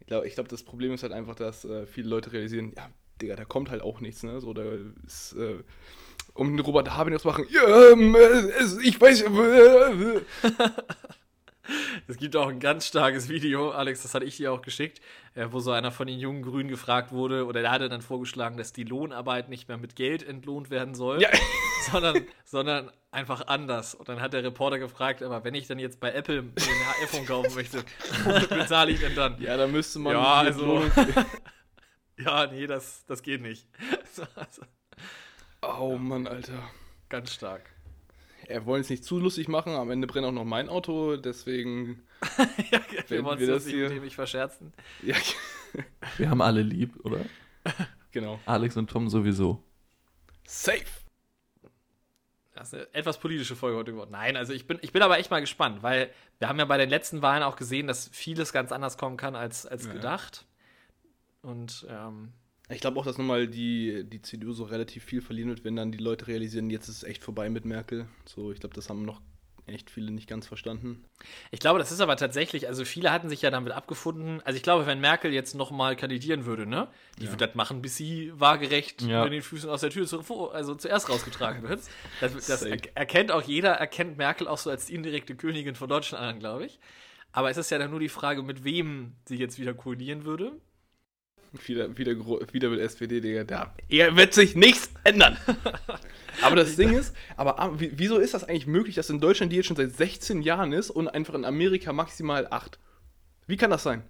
Ich 0.01 0.07
glaube, 0.07 0.27
ich 0.27 0.35
glaub, 0.35 0.47
das 0.49 0.61
Problem 0.61 0.91
ist 0.93 1.01
halt 1.01 1.13
einfach, 1.13 1.33
dass 1.33 1.65
äh, 1.65 1.87
viele 1.87 2.09
Leute 2.09 2.31
realisieren, 2.31 2.73
ja, 2.77 2.87
Digga, 3.19 3.35
da 3.35 3.43
kommt 3.43 3.71
halt 3.71 3.81
auch 3.81 4.01
nichts, 4.01 4.21
ne? 4.21 4.39
So, 4.39 4.53
da 4.53 4.61
ist, 5.03 5.33
äh, 5.33 5.63
um 6.35 6.55
den 6.55 6.59
Robert 6.63 6.95
Habeneck 6.95 7.21
zu 7.21 7.27
machen, 7.27 7.45
ja, 7.49 7.91
ähm, 7.91 8.15
äh, 8.15 8.81
ich 8.83 9.01
weiß, 9.01 9.21
äh, 9.23 9.27
äh, 9.27 10.21
es 12.07 12.17
gibt 12.17 12.35
auch 12.35 12.47
ein 12.49 12.59
ganz 12.59 12.85
starkes 12.85 13.27
Video, 13.27 13.71
Alex, 13.71 14.03
das 14.03 14.13
hatte 14.13 14.25
ich 14.25 14.37
dir 14.37 14.53
auch 14.53 14.61
geschickt, 14.61 15.01
wo 15.49 15.59
so 15.59 15.71
einer 15.71 15.91
von 15.91 16.05
den 16.05 16.19
jungen 16.19 16.43
Grünen 16.43 16.69
gefragt 16.69 17.11
wurde, 17.11 17.45
oder 17.47 17.61
der 17.61 17.71
hatte 17.71 17.89
dann 17.89 18.03
vorgeschlagen, 18.03 18.55
dass 18.57 18.71
die 18.71 18.83
Lohnarbeit 18.83 19.49
nicht 19.49 19.67
mehr 19.67 19.77
mit 19.77 19.95
Geld 19.95 20.21
entlohnt 20.21 20.69
werden 20.69 20.93
soll, 20.93 21.21
Ja. 21.21 21.29
sondern, 21.91 22.21
sondern 22.43 22.91
einfach 23.11 23.47
anders. 23.47 23.95
Und 23.95 24.09
dann 24.09 24.21
hat 24.21 24.33
der 24.33 24.43
Reporter 24.43 24.77
gefragt, 24.77 25.23
aber 25.23 25.43
wenn 25.43 25.55
ich 25.55 25.65
dann 25.67 25.79
jetzt 25.79 25.99
bei 25.99 26.11
Apple 26.11 26.39
ein 26.39 26.53
iPhone 27.03 27.25
kaufen 27.25 27.55
möchte, 27.55 27.83
womit 28.25 28.49
bezahle 28.49 28.91
ich 28.91 28.99
denn 28.99 29.15
dann? 29.15 29.41
ja, 29.41 29.57
da 29.57 29.65
müsste 29.67 29.97
man. 29.99 30.13
Ja, 30.13 30.33
also- 30.35 30.83
Ja, 32.17 32.47
nee, 32.47 32.65
das, 32.65 33.03
das 33.07 33.21
geht 33.23 33.41
nicht. 33.41 33.67
So, 34.13 34.21
also, 34.35 34.61
Oh 35.79 35.97
Mann, 35.97 36.27
Alter. 36.27 36.69
ganz 37.09 37.33
stark. 37.33 37.69
Er 38.47 38.65
wollen 38.65 38.81
es 38.81 38.89
nicht 38.89 39.03
zu 39.03 39.19
lustig 39.19 39.47
machen, 39.47 39.73
am 39.73 39.89
Ende 39.89 40.05
brennt 40.07 40.25
auch 40.27 40.31
noch 40.31 40.43
mein 40.45 40.69
Auto, 40.69 41.17
deswegen. 41.17 42.03
ja, 42.71 42.79
wir 43.07 43.23
wollen 43.23 43.39
wir 43.39 43.47
uns 43.47 43.63
das 43.63 43.65
nicht 43.65 43.73
hier- 43.75 43.87
mit 43.89 43.97
dem 43.97 44.03
nicht 44.03 44.15
verscherzen. 44.15 44.73
Ja, 45.01 45.15
Wir 46.17 46.29
haben 46.29 46.41
alle 46.41 46.61
lieb, 46.61 46.93
oder? 47.03 47.19
Genau. 48.11 48.39
Alex 48.45 48.77
und 48.77 48.89
Tom 48.89 49.09
sowieso. 49.09 49.61
Safe. 50.45 50.85
Das 52.53 52.69
ist 52.69 52.73
eine 52.75 52.93
etwas 52.93 53.19
politische 53.19 53.57
Folge 53.57 53.75
heute 53.77 53.91
geworden. 53.91 54.11
Nein, 54.11 54.37
also 54.37 54.53
ich 54.53 54.67
bin, 54.67 54.79
ich 54.81 54.93
bin 54.93 55.01
aber 55.01 55.19
echt 55.19 55.29
mal 55.31 55.41
gespannt, 55.41 55.83
weil 55.83 56.09
wir 56.39 56.47
haben 56.47 56.57
ja 56.57 56.63
bei 56.63 56.77
den 56.77 56.89
letzten 56.89 57.21
Wahlen 57.21 57.43
auch 57.43 57.57
gesehen, 57.57 57.87
dass 57.87 58.07
vieles 58.07 58.53
ganz 58.53 58.71
anders 58.71 58.97
kommen 58.97 59.17
kann 59.17 59.35
als, 59.35 59.65
als 59.65 59.85
Ja. 59.87 59.91
gedacht. 59.91 60.45
Und 61.41 61.85
ähm, 61.89 62.31
Ich 62.69 62.81
glaube 62.81 62.99
auch, 62.99 63.05
dass 63.05 63.17
nochmal 63.17 63.47
die, 63.47 64.03
die 64.05 64.21
CDU 64.21 64.53
so 64.53 64.63
relativ 64.63 65.03
viel 65.03 65.21
verlieren 65.21 65.49
wird, 65.49 65.63
wenn 65.63 65.75
dann 65.75 65.91
die 65.91 65.99
Leute 65.99 66.27
realisieren, 66.27 66.69
jetzt 66.69 66.87
ist 66.87 66.97
es 66.97 67.03
echt 67.03 67.23
vorbei 67.23 67.49
mit 67.49 67.65
Merkel. 67.65 68.07
So, 68.25 68.51
ich 68.51 68.59
glaube, 68.59 68.73
das 68.75 68.89
haben 68.89 69.05
noch 69.05 69.21
echt 69.67 69.89
viele 69.89 70.11
nicht 70.11 70.27
ganz 70.29 70.45
verstanden. 70.45 71.03
ich 71.51 71.59
glaube, 71.59 71.79
das 71.79 71.91
ist 71.91 71.99
aber 71.99 72.17
tatsächlich, 72.17 72.67
also 72.67 72.85
viele 72.85 73.11
hatten 73.11 73.29
sich 73.29 73.41
ja 73.41 73.49
damit 73.49 73.73
abgefunden. 73.73 74.39
Also 74.45 74.57
ich 74.57 74.63
glaube, 74.63 74.85
wenn 74.85 74.99
Merkel 74.99 75.33
jetzt 75.33 75.55
nochmal 75.55 75.95
kandidieren 75.95 76.45
würde, 76.45 76.67
ne, 76.67 76.87
die 77.19 77.25
Ja. 77.25 77.31
wird 77.31 77.41
das 77.41 77.55
machen, 77.55 77.81
bis 77.81 77.95
sie 77.97 78.31
waagerecht 78.35 79.01
Ja. 79.01 79.23
mit 79.23 79.33
den 79.33 79.41
Füßen 79.41 79.67
aus 79.69 79.81
der 79.81 79.89
Tür 79.89 80.05
zu, 80.05 80.51
also 80.51 80.75
zuerst 80.75 81.09
rausgetragen 81.09 81.63
wird. 81.67 81.81
Das, 82.21 82.33
das 82.47 82.61
er, 82.61 82.77
erkennt 82.95 83.31
auch 83.31 83.41
jeder, 83.41 83.71
erkennt 83.71 84.17
Merkel 84.17 84.47
auch 84.47 84.59
so 84.59 84.69
als 84.69 84.85
die 84.85 84.93
indirekte 84.93 85.35
Königin 85.35 85.73
von 85.75 85.89
Deutschland 85.89 86.23
an, 86.23 86.39
glaube 86.39 86.65
ich. 86.67 86.79
Aber 87.31 87.49
es 87.49 87.57
ist 87.57 87.71
ja 87.71 87.79
dann 87.79 87.89
nur 87.89 87.99
die 87.99 88.09
Frage, 88.09 88.43
mit 88.43 88.63
wem 88.63 89.13
sie 89.25 89.35
jetzt 89.37 89.57
wieder 89.59 89.73
koalieren 89.73 90.25
würde. 90.25 90.51
Wieder, 91.65 91.97
wieder, 91.97 92.11
wieder 92.51 92.69
mit 92.69 92.79
SPD, 92.79 93.21
Digga. 93.21 93.43
Da 93.43 93.73
er 93.89 94.15
wird 94.15 94.33
sich 94.33 94.55
nichts 94.55 94.91
ändern. 95.03 95.37
aber 96.41 96.55
das 96.55 96.75
Ding 96.75 96.93
ist, 96.93 97.15
aber 97.37 97.59
ah, 97.59 97.71
wie- 97.79 97.91
wieso 97.95 98.17
ist 98.17 98.33
das 98.33 98.43
eigentlich 98.43 98.67
möglich, 98.67 98.95
dass 98.95 99.09
in 99.09 99.19
Deutschland 99.19 99.51
die 99.51 99.57
jetzt 99.57 99.67
schon 99.67 99.75
seit 99.77 99.91
16 99.95 100.41
Jahren 100.41 100.73
ist 100.73 100.89
und 100.89 101.07
einfach 101.07 101.33
in 101.33 101.45
Amerika 101.45 101.93
maximal 101.93 102.47
8? 102.49 102.79
Wie 103.47 103.57
kann 103.57 103.69
das 103.69 103.83
sein? 103.83 104.03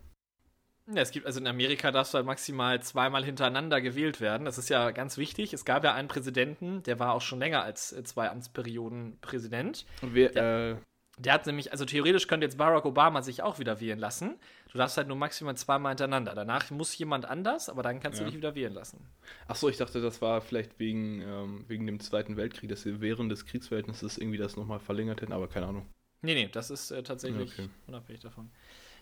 Ja, 0.93 1.01
es 1.01 1.10
gibt, 1.10 1.25
also 1.25 1.39
in 1.39 1.47
Amerika 1.47 1.91
darfst 1.91 2.13
du 2.13 2.17
halt 2.17 2.27
maximal 2.27 2.79
zweimal 2.84 3.25
hintereinander 3.25 3.81
gewählt 3.81 4.21
werden. 4.21 4.45
Das 4.45 4.60
ist 4.60 4.69
ja 4.69 4.91
ganz 4.91 5.17
wichtig. 5.17 5.51
Es 5.51 5.65
gab 5.65 5.84
ja 5.84 5.95
einen 5.95 6.08
Präsidenten, 6.08 6.84
der 6.84 6.99
war 6.99 7.13
auch 7.13 7.21
schon 7.21 7.39
länger 7.39 7.63
als 7.63 7.91
äh, 7.91 8.03
zwei 8.03 8.29
Amtsperioden 8.29 9.17
Präsident. 9.19 9.86
Und 10.03 10.13
wer, 10.13 10.36
äh, 10.36 10.75
Der 11.17 11.34
hat 11.34 11.45
nämlich, 11.45 11.71
also 11.71 11.86
theoretisch 11.86 12.28
könnte 12.28 12.45
jetzt 12.45 12.58
Barack 12.58 12.84
Obama 12.86 13.21
sich 13.21 13.41
auch 13.41 13.58
wieder 13.60 13.80
wählen 13.80 13.99
lassen. 13.99 14.36
Du 14.71 14.78
darfst 14.78 14.97
halt 14.97 15.08
nur 15.08 15.15
maximal 15.15 15.56
zweimal 15.56 15.91
hintereinander. 15.91 16.36
Danach 16.36 16.69
muss 16.71 16.97
jemand 16.97 17.25
anders, 17.25 17.69
aber 17.69 17.84
dann 17.84 18.01
kannst 18.01 18.19
Ja. 18.19 18.25
du 18.25 18.32
dich 18.32 18.38
wieder 18.38 18.54
wählen 18.56 18.73
lassen. 18.73 18.99
Achso, 19.47 19.69
ich 19.69 19.78
dachte, 19.78 20.01
das 20.01 20.21
war 20.21 20.41
vielleicht 20.41 20.78
wegen, 20.78 21.21
ähm, 21.21 21.63
wegen 21.69 21.86
dem 21.88 22.01
Zweiten 22.01 22.36
Weltkrieg, 22.36 22.69
dass 22.69 22.82
sie 22.82 22.99
während 22.99 23.32
des 23.32 23.45
Kriegsverhältnisses 23.45 24.17
irgendwie 24.17 24.38
das 24.38 24.58
nochmal 24.58 24.80
verlängert 24.80 25.21
hätten, 25.21 25.32
aber 25.32 25.47
keine 25.47 25.67
Ahnung. 25.67 25.88
Nee, 26.21 26.34
nee, 26.34 26.49
das 26.51 26.69
ist 26.69 26.91
äh, 26.91 27.01
tatsächlich 27.04 27.51
Okay. 27.54 27.69
unabhängig 27.88 28.21
davon. 28.21 28.51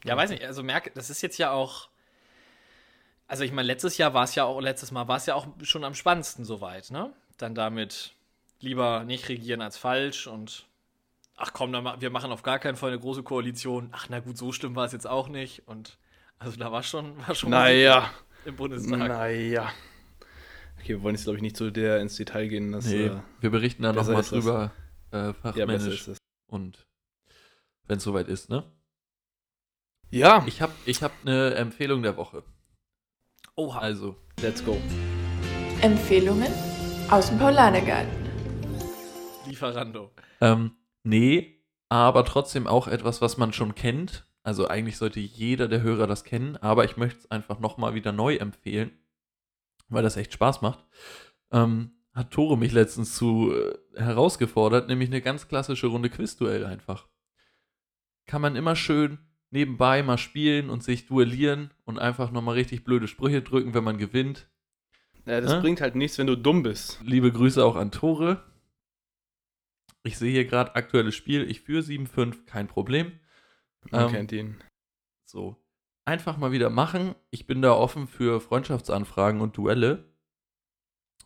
Ja, 0.06 0.16
weiß 0.16 0.30
nicht, 0.30 0.44
also 0.46 0.62
merke, 0.62 0.92
das 0.94 1.10
ist 1.10 1.22
jetzt 1.22 1.38
ja 1.40 1.52
auch. 1.52 1.90
Also 3.28 3.44
ich 3.44 3.52
meine, 3.54 3.66
letztes 3.66 3.98
Jahr 3.98 4.14
war 4.14 4.26
es 4.26 4.36
ja 4.36 4.44
auch, 4.44 4.60
letztes 4.62 4.92
Mal 4.92 5.08
war 5.08 5.18
es 5.18 5.26
ja 5.26 5.34
auch 5.34 5.48
schon 5.64 5.84
am 5.84 5.96
spannendsten 5.96 6.46
soweit, 6.46 6.92
ne? 6.92 7.12
Dann 7.38 7.56
damit 7.56 8.14
lieber 8.60 9.04
nicht 9.06 9.30
regieren 9.30 9.62
als 9.62 9.78
falsch 9.78 10.28
und 10.28 10.66
ach 11.36 11.54
komm, 11.54 11.72
dann, 11.72 12.00
wir 12.02 12.10
machen 12.10 12.32
auf 12.32 12.44
gar 12.44 12.60
keinen 12.60 12.76
Fall 12.76 12.92
eine 12.92 13.00
große 13.00 13.24
Koalition. 13.24 13.90
Ach 13.92 14.08
na 14.10 14.20
gut, 14.20 14.38
so 14.38 14.52
stimmt 14.52 14.76
war 14.76 14.86
es 14.86 14.92
jetzt 14.92 15.08
auch 15.08 15.28
nicht. 15.30 15.68
Und 15.68 15.98
also 16.40 16.58
da 16.58 16.72
war 16.72 16.84
schon, 16.84 17.18
war 17.28 17.36
schon 17.36 17.50
Naja, 17.52 18.10
im 18.46 18.56
Bundestag. 18.56 19.00
naja. 19.00 19.72
Okay, 20.80 20.90
wir 20.90 21.04
wollen 21.04 21.16
jetzt, 21.16 21.24
glaube 21.24 21.38
ich, 21.38 21.42
nicht 21.44 21.56
so 21.58 21.70
der 21.72 22.00
ins 22.02 22.16
Detail 22.18 22.48
gehen. 22.48 22.72
Dass, 22.74 22.86
Nee, 22.86 23.06
äh, 23.06 23.20
wir 23.40 23.50
berichten 23.52 23.84
da 23.84 23.94
nochmal 23.94 24.22
drüber, 24.24 24.72
äh, 25.12 25.18
ja, 25.28 25.34
fachmännisch. 25.34 26.02
ist 26.02 26.08
es. 26.10 26.18
und 26.48 26.86
wenn 27.88 27.98
es 27.98 28.04
soweit 28.04 28.28
ist, 28.28 28.50
ne? 28.50 28.64
Ja, 30.10 30.44
Ich 30.46 30.62
habe 30.62 30.74
ich 30.86 31.02
hab 31.02 31.12
eine 31.26 31.56
Empfehlung 31.56 32.04
der 32.04 32.18
Woche. 32.18 32.44
Oha. 33.56 33.80
Also, 33.80 34.16
let's 34.42 34.64
go. 34.64 34.78
Empfehlungen 35.82 36.52
aus 37.10 37.30
dem 37.30 37.40
Paulanergarten. 37.40 38.12
Lieferando. 39.48 40.12
ähm, 40.42 40.72
nee, 41.04 41.64
aber 41.90 42.26
trotzdem 42.26 42.68
auch 42.68 42.88
etwas, 42.88 43.22
was 43.22 43.38
man 43.38 43.54
schon 43.54 43.76
kennt. 43.76 44.26
Also 44.44 44.68
eigentlich 44.68 44.98
sollte 44.98 45.20
jeder 45.20 45.68
der 45.68 45.82
Hörer 45.82 46.08
das 46.08 46.24
kennen, 46.24 46.58
aber 46.58 46.84
ich 46.84 46.98
möchte 46.98 47.20
es 47.20 47.32
einfach 47.32 47.60
nochmal 47.60 47.94
wieder 47.94 48.12
neu 48.12 48.36
empfehlen, 48.36 48.92
weil 49.88 50.04
das 50.04 50.18
echt 50.18 50.34
Spaß 50.34 50.62
macht. 50.62 50.86
Ähm, 51.52 51.92
hat 52.14 52.32
Tore 52.32 52.58
mich 52.58 52.74
letztens 52.74 53.16
zu 53.16 53.54
äh, 53.54 54.00
herausgefordert, 54.00 54.88
nämlich 54.88 55.10
eine 55.10 55.22
ganz 55.22 55.48
klassische 55.48 55.88
Runde 55.88 56.10
Quizduell 56.10 56.66
einfach. 56.66 57.08
Kann 58.26 58.42
man 58.42 58.56
immer 58.56 58.76
schön 58.76 59.20
nebenbei 59.54 60.02
mal 60.02 60.18
spielen 60.18 60.70
und 60.70 60.84
sich 60.84 61.06
duellieren 61.06 61.70
und 61.86 62.00
einfach 62.00 62.32
nochmal 62.32 62.56
richtig 62.56 62.84
blöde 62.84 63.08
Sprüche 63.08 63.44
drücken, 63.44 63.74
wenn 63.74 63.84
man 63.84 63.98
gewinnt. 63.98 64.50
Ja, 65.26 65.40
das 65.40 65.54
Hä? 65.54 65.62
bringt 65.62 65.80
halt 65.80 65.96
nichts, 65.96 66.18
wenn 66.18 66.28
du 66.28 66.36
dumm 66.36 66.64
bist. 66.64 67.00
Liebe 67.04 67.32
Grüße 67.32 67.64
auch 67.64 67.76
an 67.76 67.92
Tore. 67.92 68.44
Ich 70.04 70.18
sehe 70.18 70.32
hier 70.32 70.46
gerade 70.46 70.76
aktuelles 70.76 71.16
Spiel. 71.16 71.50
Ich 71.50 71.62
führe 71.62 71.82
7-5, 71.82 72.46
kein 72.46 72.68
Problem. 72.68 73.20
Man 73.92 74.06
Ähm, 74.06 74.12
kennt 74.12 74.32
ihn. 74.32 74.64
So. 75.26 75.56
Einfach 76.06 76.38
mal 76.38 76.52
wieder 76.52 76.70
machen. 76.70 77.16
Ich 77.32 77.48
bin 77.48 77.62
da 77.62 77.72
offen 77.72 78.08
für 78.08 78.42
Freundschaftsanfragen 78.42 79.40
und 79.40 79.56
Duelle. 79.58 80.14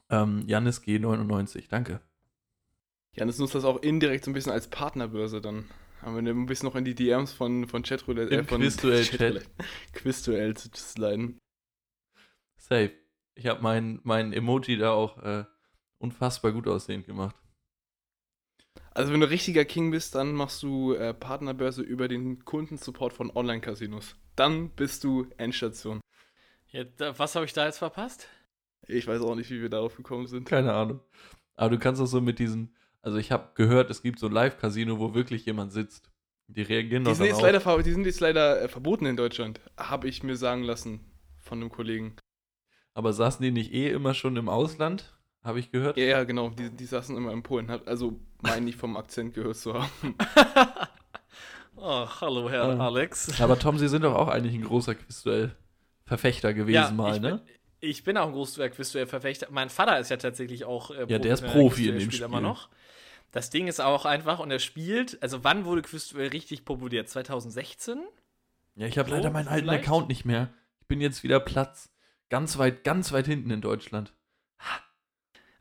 Ähm, 0.10 0.44
Janis 0.48 0.82
G99, 0.82 1.68
danke. 1.70 2.02
Janis 3.14 3.40
nutzt 3.40 3.56
das 3.56 3.66
auch 3.66 3.82
indirekt 3.82 4.24
so 4.24 4.32
ein 4.32 4.36
bisschen 4.36 4.52
als 4.52 4.70
Partnerbörse 4.70 5.42
dann. 5.42 5.66
Aber 6.02 6.18
wenn 6.18 6.26
du 6.26 6.32
ein 6.32 6.46
bisschen 6.46 6.70
noch 6.70 6.76
in 6.76 6.86
die 6.86 6.94
DMs 6.94 7.34
von, 7.34 7.68
von 7.68 7.82
Chatroulette, 7.82 8.36
Im 8.36 8.46
von 8.46 8.62
Quizduell-Chat. 8.62 9.20
Chatroulette- 9.20 9.50
Quizduell 9.94 10.56
zu 10.56 10.70
sliden. 10.76 11.40
Safe. 12.58 12.94
Ich 13.34 13.48
habe 13.48 13.62
mein, 13.62 14.00
mein 14.04 14.34
Emoji 14.34 14.78
da 14.78 14.92
auch 14.92 15.18
äh, 15.24 15.46
unfassbar 15.98 16.52
gut 16.52 16.68
aussehend 16.68 17.08
gemacht. 17.08 17.36
Also 18.94 19.14
wenn 19.14 19.20
du 19.20 19.30
richtiger 19.30 19.66
King 19.66 19.92
bist, 19.92 20.16
dann 20.16 20.34
machst 20.34 20.64
du 20.64 20.94
äh, 20.94 21.14
Partnerbörse 21.14 21.82
über 21.82 22.08
den 22.08 22.44
Kundensupport 22.46 23.14
von 23.14 23.30
Online-Casinos. 23.36 24.16
Dann 24.36 24.70
bist 24.70 25.04
du 25.04 25.28
Endstation. 25.38 26.00
Jetzt, 26.68 27.02
äh, 27.02 27.18
was 27.18 27.36
habe 27.36 27.46
ich 27.46 27.54
da 27.54 27.66
jetzt 27.66 27.78
verpasst? 27.80 28.28
Ich 28.88 29.08
weiß 29.08 29.22
auch 29.22 29.36
nicht, 29.36 29.50
wie 29.50 29.62
wir 29.62 29.70
darauf 29.70 29.96
gekommen 29.96 30.28
sind. 30.28 30.48
Keine 30.48 30.74
Ahnung. 30.74 31.00
Aber 31.56 31.70
du 31.72 31.80
kannst 31.80 32.02
auch 32.02 32.06
so 32.08 32.22
mit 32.22 32.40
diesen. 32.40 32.76
Also, 33.02 33.18
ich 33.18 33.32
habe 33.32 33.52
gehört, 33.56 33.90
es 33.90 34.02
gibt 34.02 34.20
so 34.20 34.28
ein 34.28 34.32
Live-Casino, 34.34 35.00
wo 35.00 35.14
wirklich 35.14 35.46
jemand 35.46 35.72
sitzt. 35.72 36.12
Die 36.48 36.62
reagieren 36.62 37.04
Die 37.04 37.10
doch 37.10 37.16
sind, 37.16 37.22
dann 37.26 37.28
jetzt 37.28 37.38
auch. 37.38 37.42
leider, 37.44 37.62
ver- 37.62 37.84
die 37.84 37.92
sind 37.92 38.06
jetzt 38.06 38.20
leider 38.20 38.62
äh, 38.62 38.68
verboten 38.68 39.06
in 39.06 39.18
Deutschland. 39.18 39.60
Habe 39.78 40.08
ich 40.08 40.24
mir 40.24 40.36
sagen 40.38 40.64
lassen 40.64 41.00
von 41.40 41.60
einem 41.60 41.70
Kollegen. 41.70 42.16
Aber 42.94 43.14
saßen 43.14 43.44
die 43.44 43.52
nicht 43.52 43.74
eh 43.74 43.90
immer 43.90 44.14
schon 44.14 44.38
im 44.38 44.50
Ausland? 44.50 45.17
Habe 45.48 45.60
ich 45.60 45.72
gehört. 45.72 45.98
Ja, 45.98 46.04
ja, 46.06 46.24
genau. 46.26 46.50
Die, 46.50 46.70
die 46.70 46.86
saßen 46.86 47.16
immer 47.16 47.32
in 47.32 47.42
Polen. 47.42 47.70
Also 47.86 48.20
meine 48.42 48.70
ich 48.70 48.76
vom 48.76 48.98
Akzent 48.98 49.34
gehört 49.34 49.56
zu 49.58 49.74
haben. 49.74 49.90
Oh, 51.80 52.08
hallo, 52.22 52.50
Herr 52.50 52.72
Ähm, 52.72 52.82
Alex. 52.82 53.40
Aber 53.40 53.60
Tom, 53.60 53.78
Sie 53.78 53.88
sind 53.88 54.02
doch 54.04 54.16
auch 54.16 54.30
eigentlich 54.30 54.56
ein 54.56 54.64
großer 54.64 54.96
Quizduell-Verfechter 54.96 56.56
gewesen 56.56 56.96
mal, 56.96 57.16
ich, 57.16 57.22
ne? 57.22 57.30
bin, 57.38 57.42
ich 57.80 58.04
bin 58.04 58.18
auch 58.18 58.26
ein 58.26 58.34
großer 58.34 58.68
Quizduell-Verfechter. 58.70 59.48
Mein 59.52 59.70
Vater 59.70 60.00
ist 60.00 60.10
ja 60.10 60.18
tatsächlich 60.18 60.66
auch 60.66 60.90
äh, 60.90 61.06
Ja, 61.08 61.20
der 61.20 61.36
ist 61.36 61.42
professioneller 61.42 61.70
Profi 61.70 61.90
in 61.90 62.00
dem 62.00 62.12
Spiel. 62.12 62.26
immer 62.26 62.42
noch. 62.42 62.70
Das 63.32 63.52
Ding 63.52 63.68
ist 63.68 63.80
auch 63.80 64.06
einfach, 64.06 64.40
und 64.40 64.50
er 64.50 64.58
spielt, 64.58 65.22
also 65.22 65.44
wann 65.44 65.66
wurde 65.66 65.84
Quizduell 65.84 66.30
richtig 66.30 66.66
populär? 66.66 67.06
2016? 67.06 68.00
Ja, 68.76 68.88
ich 68.88 68.98
habe 68.98 69.10
So, 69.10 69.16
leider 69.16 69.30
meinen 69.30 69.48
alten 69.48 69.68
vielleicht? 69.68 69.84
Account 69.84 70.10
nicht 70.10 70.26
mehr. 70.26 70.50
Ich 70.82 70.88
bin 70.88 71.00
jetzt 71.00 71.22
wieder 71.22 71.40
Platz 71.40 71.92
ganz 72.30 72.58
weit, 72.58 72.84
ganz 72.86 73.12
weit 73.12 73.28
hinten 73.28 73.52
in 73.52 73.62
Deutschland. 73.62 74.14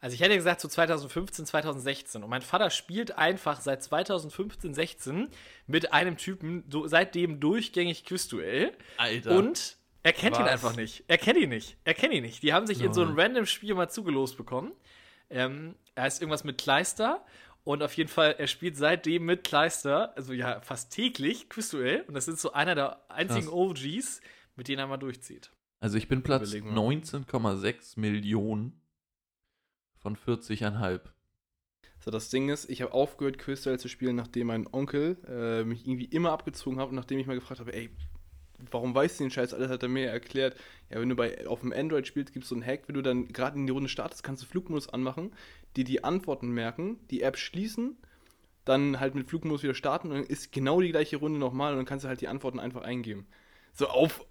Also 0.06 0.14
ich 0.14 0.20
hätte 0.20 0.36
gesagt 0.36 0.60
so 0.60 0.68
2015, 0.68 1.46
2016. 1.46 2.22
Und 2.22 2.30
mein 2.30 2.42
Vater 2.42 2.70
spielt 2.70 3.18
einfach 3.18 3.60
seit 3.60 3.82
2015, 3.82 4.72
16 4.72 5.28
mit 5.66 5.92
einem 5.92 6.16
Typen 6.16 6.62
so, 6.70 6.86
seitdem 6.86 7.40
durchgängig 7.40 8.04
Quizduell. 8.04 8.72
Alter. 8.98 9.36
Und 9.36 9.76
er 10.04 10.12
kennt 10.12 10.36
ihn 10.36 10.44
Was? 10.44 10.52
einfach 10.52 10.76
nicht. 10.76 11.02
Er 11.08 11.18
kennt 11.18 11.40
ihn 11.40 11.48
nicht. 11.48 11.76
Er 11.82 11.94
kennt 11.94 12.14
ihn 12.14 12.22
nicht. 12.22 12.44
Die 12.44 12.52
haben 12.52 12.68
sich 12.68 12.82
in 12.82 12.92
so 12.92 13.00
ein 13.00 13.16
Nein. 13.16 13.18
random 13.18 13.46
Spiel 13.46 13.74
mal 13.74 13.88
zugelost 13.88 14.36
bekommen. 14.36 14.70
Ähm, 15.28 15.74
er 15.96 16.06
ist 16.06 16.22
irgendwas 16.22 16.44
mit 16.44 16.58
Kleister. 16.58 17.26
Und 17.64 17.82
auf 17.82 17.94
jeden 17.94 18.08
Fall, 18.08 18.36
er 18.38 18.46
spielt 18.46 18.76
seitdem 18.76 19.24
mit 19.24 19.42
Kleister, 19.42 20.16
also 20.16 20.32
ja, 20.32 20.60
fast 20.60 20.92
täglich 20.92 21.48
Quizduell. 21.48 22.02
Und 22.02 22.14
das 22.14 22.28
ist 22.28 22.40
so 22.40 22.52
einer 22.52 22.76
der 22.76 23.10
einzigen 23.10 23.46
Krass. 23.46 23.54
OGs, 23.54 24.20
mit 24.54 24.68
denen 24.68 24.78
er 24.78 24.86
mal 24.86 24.98
durchzieht. 24.98 25.50
Also 25.80 25.98
ich 25.98 26.06
bin 26.06 26.22
Platz 26.22 26.52
Überlegen 26.52 26.76
wir. 26.76 26.80
19,6 26.80 27.98
Millionen 27.98 28.80
von 30.06 30.16
40,5. 30.16 31.00
So, 31.98 32.10
das 32.12 32.28
Ding 32.30 32.48
ist, 32.48 32.70
ich 32.70 32.82
habe 32.82 32.92
aufgehört, 32.92 33.38
Quizduell 33.38 33.78
zu 33.80 33.88
spielen, 33.88 34.14
nachdem 34.14 34.46
mein 34.48 34.72
Onkel 34.72 35.16
äh, 35.28 35.64
mich 35.64 35.86
irgendwie 35.86 36.04
immer 36.04 36.30
abgezogen 36.30 36.78
hat 36.78 36.90
und 36.90 36.94
nachdem 36.94 37.18
ich 37.18 37.26
mal 37.26 37.34
gefragt 37.34 37.58
habe, 37.58 37.74
ey, 37.74 37.90
warum 38.70 38.94
weißt 38.94 39.18
du 39.18 39.24
den 39.24 39.30
Scheiß? 39.32 39.52
Alles 39.52 39.68
hat 39.70 39.82
er 39.82 39.88
mir 39.88 40.08
erklärt. 40.08 40.56
Ja, 40.90 41.00
wenn 41.00 41.08
du 41.08 41.16
bei, 41.16 41.46
auf 41.48 41.60
dem 41.60 41.72
Android 41.72 42.06
spielst, 42.06 42.32
gibt 42.32 42.44
es 42.44 42.50
so 42.50 42.54
einen 42.54 42.64
Hack, 42.64 42.84
wenn 42.86 42.94
du 42.94 43.02
dann 43.02 43.28
gerade 43.28 43.56
in 43.58 43.66
die 43.66 43.72
Runde 43.72 43.88
startest, 43.88 44.22
kannst 44.22 44.42
du 44.42 44.46
Flugmodus 44.46 44.88
anmachen, 44.88 45.32
dir 45.76 45.82
die 45.84 46.04
Antworten 46.04 46.50
merken, 46.50 47.00
die 47.10 47.22
App 47.22 47.36
schließen, 47.36 47.96
dann 48.64 49.00
halt 49.00 49.16
mit 49.16 49.28
Flugmodus 49.28 49.64
wieder 49.64 49.74
starten 49.74 50.08
und 50.12 50.14
dann 50.14 50.24
ist 50.26 50.52
genau 50.52 50.80
die 50.80 50.90
gleiche 50.90 51.16
Runde 51.16 51.38
nochmal 51.40 51.72
und 51.72 51.78
dann 51.78 51.86
kannst 51.86 52.04
du 52.04 52.08
halt 52.08 52.20
die 52.20 52.28
Antworten 52.28 52.60
einfach 52.60 52.82
eingeben. 52.82 53.26
So 53.72 53.88
auf, 53.88 54.24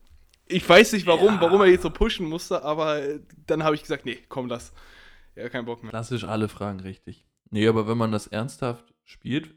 Ich 0.47 0.67
weiß 0.67 0.93
nicht 0.93 1.07
warum, 1.07 1.35
Ja. 1.35 1.41
warum 1.41 1.59
er 1.61 1.67
jetzt 1.67 1.81
so 1.83 1.89
pushen 1.89 2.27
musste, 2.27 2.63
aber 2.63 3.01
dann 3.47 3.63
habe 3.63 3.75
ich 3.75 3.81
gesagt, 3.81 4.05
nee, 4.05 4.19
komm, 4.29 4.47
lass. 4.47 4.71
Ja, 5.35 5.49
kein 5.49 5.65
Bock 5.65 5.83
mehr. 5.83 5.89
Klassisch 5.91 6.23
alle 6.23 6.47
Fragen 6.49 6.79
richtig. 6.79 7.25
Nee, 7.51 7.67
aber 7.67 7.87
wenn 7.87 7.97
man 7.97 8.11
das 8.11 8.27
ernsthaft 8.27 8.93
spielt, 9.03 9.53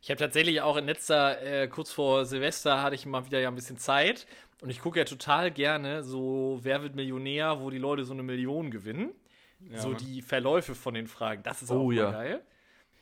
Ich 0.00 0.10
habe 0.10 0.18
tatsächlich 0.18 0.60
auch 0.60 0.76
in 0.76 0.86
letzter, 0.86 1.42
äh, 1.42 1.68
kurz 1.68 1.90
vor 1.92 2.24
Silvester, 2.24 2.82
hatte 2.82 2.94
ich 2.94 3.06
mal 3.06 3.26
wieder 3.26 3.40
ja 3.40 3.48
ein 3.48 3.54
bisschen 3.56 3.78
Zeit. 3.78 4.26
Und 4.60 4.70
ich 4.70 4.80
gucke 4.80 4.98
ja 4.98 5.04
total 5.04 5.50
gerne 5.50 6.02
so 6.04 6.58
Wer 6.62 6.82
wird 6.82 6.94
Millionär, 6.96 7.60
wo 7.60 7.70
die 7.70 7.78
Leute 7.78 8.04
so 8.04 8.12
eine 8.12 8.22
Million 8.22 8.70
gewinnen. 8.70 9.12
Ja, 9.60 9.80
so 9.80 9.88
Mann. 9.90 9.96
die 9.98 10.22
Verläufe 10.22 10.74
von 10.74 10.94
den 10.94 11.06
Fragen. 11.08 11.42
Das 11.42 11.62
ist 11.62 11.70
Oh, 11.70 11.86
auch 11.86 11.92
mal 11.92 11.94
ja. 11.94 12.10
geil. 12.12 12.42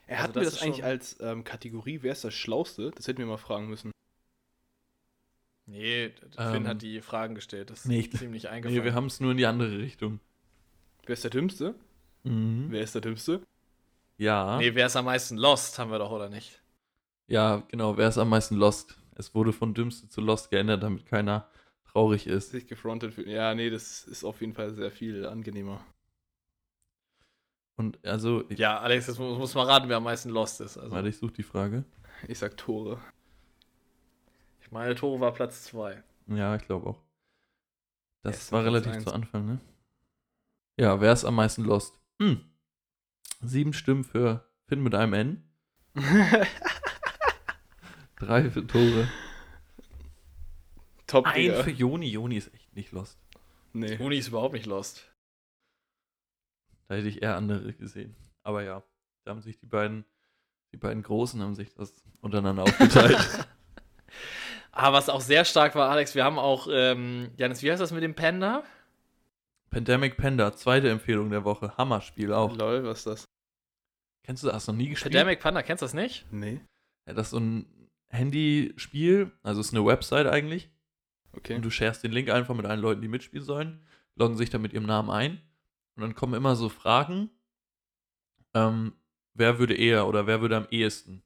Er 0.06 0.18
Also 0.18 0.28
hat 0.28 0.36
mir 0.36 0.44
das 0.44 0.54
das 0.54 0.54
ist 0.54 0.62
eigentlich 0.62 0.84
als 0.84 1.18
ähm, 1.20 1.44
Kategorie, 1.44 2.00
wer 2.02 2.12
ist 2.12 2.24
das 2.24 2.34
Schlauste? 2.34 2.92
Das 2.92 3.08
hätten 3.08 3.18
wir 3.18 3.26
mal 3.26 3.36
fragen 3.38 3.68
müssen. 3.68 3.92
Nee, 5.66 6.12
Ähm, 6.38 6.52
Finn 6.52 6.68
hat 6.68 6.82
die 6.82 7.00
Fragen 7.00 7.34
gestellt. 7.34 7.70
Das 7.70 7.80
ist 7.80 7.86
nee, 7.86 8.00
ich- 8.00 8.12
ziemlich 8.12 8.48
eingefallen. 8.48 8.78
nee, 8.78 8.84
wir 8.84 8.94
haben 8.94 9.06
es 9.06 9.20
nur 9.20 9.32
in 9.32 9.36
die 9.36 9.46
andere 9.46 9.78
Richtung. 9.78 10.20
Wer 11.06 11.14
ist 11.14 11.24
der 11.24 11.30
Dümmste? 11.30 11.74
Mhm. 12.26 12.66
Wer 12.70 12.82
ist 12.82 12.94
der 12.94 13.02
Dümmste? 13.02 13.42
Ja, 14.18 14.56
nee, 14.58 14.74
wer 14.74 14.86
ist 14.86 14.96
am 14.96 15.04
meisten 15.04 15.36
lost, 15.36 15.78
haben 15.78 15.90
wir 15.90 15.98
doch, 15.98 16.10
oder 16.10 16.28
nicht? 16.28 16.62
ja, 17.28 17.62
genau. 17.68 17.96
Wer 17.96 18.08
ist 18.08 18.18
am 18.18 18.28
meisten 18.28 18.56
Lost? 18.56 18.96
Es 19.14 19.34
wurde 19.34 19.52
von 19.52 19.74
Dümmste 19.74 20.08
zu 20.08 20.20
Lost 20.20 20.50
geändert, 20.50 20.82
damit 20.82 21.06
keiner 21.06 21.50
traurig 21.84 22.26
ist. 22.26 22.50
Sich 22.50 22.66
gefrontet 22.66 23.14
fühlen. 23.14 23.30
Ja, 23.30 23.54
nee, 23.54 23.68
das 23.70 24.04
ist 24.04 24.24
auf 24.24 24.40
jeden 24.40 24.54
Fall 24.54 24.72
sehr 24.74 24.90
viel 24.90 25.26
angenehmer. 25.26 25.84
Und 27.76 28.04
also, 28.06 28.44
Ja, 28.50 28.78
Alex, 28.78 29.06
jetzt 29.06 29.18
muss, 29.18 29.38
muss 29.38 29.54
mal 29.54 29.66
raten, 29.66 29.88
wer 29.88 29.98
am 29.98 30.04
meisten 30.04 30.30
lost 30.30 30.60
ist. 30.60 30.78
Also, 30.78 30.94
warte, 30.94 31.08
ich 31.08 31.18
suche 31.18 31.32
die 31.32 31.42
Frage. 31.42 31.84
Ich 32.28 32.38
sag 32.38 32.56
Tore. 32.56 33.00
ich 34.60 34.70
meine, 34.70 34.94
Tore 34.94 35.20
war 35.20 35.32
Platz 35.32 35.64
2. 35.64 36.02
Ja, 36.28 36.56
ich 36.56 36.62
glaube 36.62 36.88
auch. 36.88 37.02
Das 38.22 38.38
ist 38.38 38.52
war 38.52 38.64
relativ 38.64 38.96
zu 38.98 39.12
Anfang, 39.12 39.46
ne? 39.46 39.60
Ja, 40.78 41.00
wer 41.00 41.12
ist 41.12 41.24
am 41.24 41.34
meisten 41.34 41.64
Lost? 41.64 41.98
Hm. 42.20 42.40
Sieben 43.40 43.72
Stimmen 43.72 44.04
für 44.04 44.48
Finn 44.66 44.82
mit 44.82 44.94
einem 44.94 45.12
N, 45.12 45.50
drei 48.16 48.50
für 48.50 48.66
Tore, 48.66 49.08
Top, 51.06 51.26
ein 51.26 51.34
Digga. 51.34 51.62
für 51.62 51.70
Joni. 51.70 52.08
Joni 52.08 52.36
ist 52.36 52.52
echt 52.54 52.74
nicht 52.74 52.92
Lost. 52.92 53.18
Nee. 53.76 53.98
Uni 53.98 54.16
ist 54.16 54.28
überhaupt 54.28 54.54
nicht 54.54 54.64
lost. 54.64 55.06
Da 56.88 56.94
hätte 56.94 57.08
ich 57.08 57.20
eher 57.20 57.36
andere 57.36 57.74
gesehen. 57.74 58.16
Aber 58.42 58.62
ja, 58.62 58.82
da 59.24 59.32
haben 59.32 59.42
sich 59.42 59.58
die 59.58 59.66
beiden, 59.66 60.06
die 60.72 60.78
beiden 60.78 61.02
Großen 61.02 61.42
haben 61.42 61.54
sich 61.54 61.74
das 61.74 61.92
untereinander 62.22 62.62
aufgeteilt. 62.62 63.46
Aber 64.72 64.96
was 64.96 65.10
auch 65.10 65.20
sehr 65.20 65.44
stark 65.44 65.74
war, 65.74 65.90
Alex, 65.90 66.14
wir 66.14 66.24
haben 66.24 66.38
auch, 66.38 66.68
ähm, 66.70 67.32
Janis, 67.36 67.62
wie 67.62 67.70
heißt 67.70 67.82
das 67.82 67.92
mit 67.92 68.02
dem 68.02 68.14
Panda? 68.14 68.64
Pandemic 69.76 70.16
Panda, 70.16 70.54
zweite 70.56 70.88
Empfehlung 70.88 71.28
der 71.28 71.44
Woche. 71.44 71.76
Hammerspiel 71.76 72.32
auch. 72.32 72.56
Lol, 72.56 72.82
was 72.84 73.00
ist 73.00 73.06
das? 73.06 73.24
Kennst 74.24 74.42
du 74.42 74.46
das? 74.46 74.56
Hast 74.56 74.68
du 74.68 74.72
noch 74.72 74.78
nie 74.78 74.88
gespielt? 74.88 75.12
Pandemic 75.12 75.38
Panda, 75.40 75.62
kennst 75.62 75.82
du 75.82 75.84
das 75.84 75.92
nicht? 75.92 76.24
Nee. 76.30 76.62
Ja, 77.06 77.12
das 77.12 77.26
ist 77.26 77.30
so 77.32 77.40
ein 77.40 77.66
Handyspiel, 78.08 79.32
also 79.42 79.60
es 79.60 79.66
ist 79.66 79.74
eine 79.74 79.84
Website 79.84 80.28
eigentlich. 80.28 80.70
Okay. 81.32 81.56
Und 81.56 81.62
du 81.62 81.68
sharest 81.68 82.02
den 82.02 82.12
Link 82.12 82.30
einfach 82.30 82.54
mit 82.54 82.64
allen 82.64 82.80
Leuten, 82.80 83.02
die 83.02 83.08
mitspielen 83.08 83.44
sollen, 83.44 83.86
loggen 84.14 84.38
sich 84.38 84.48
dann 84.48 84.62
mit 84.62 84.72
ihrem 84.72 84.86
Namen 84.86 85.10
ein. 85.10 85.42
Und 85.94 86.04
dann 86.04 86.14
kommen 86.14 86.32
immer 86.32 86.56
so 86.56 86.70
Fragen, 86.70 87.28
ähm, 88.54 88.94
wer 89.34 89.58
würde 89.58 89.74
eher 89.74 90.08
oder 90.08 90.26
wer 90.26 90.40
würde 90.40 90.56
am 90.56 90.66
ehesten? 90.70 91.22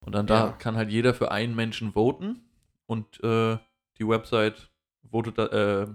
Und 0.00 0.14
dann 0.14 0.26
da 0.26 0.46
Ja. 0.46 0.52
kann 0.52 0.76
halt 0.76 0.88
jeder 0.90 1.12
für 1.12 1.30
einen 1.30 1.54
Menschen 1.54 1.92
voten 1.92 2.48
und 2.86 3.22
äh, 3.22 3.58
die 3.98 4.08
Website 4.08 4.70
votet, 5.10 5.36
da- 5.36 5.82
äh, 5.82 5.88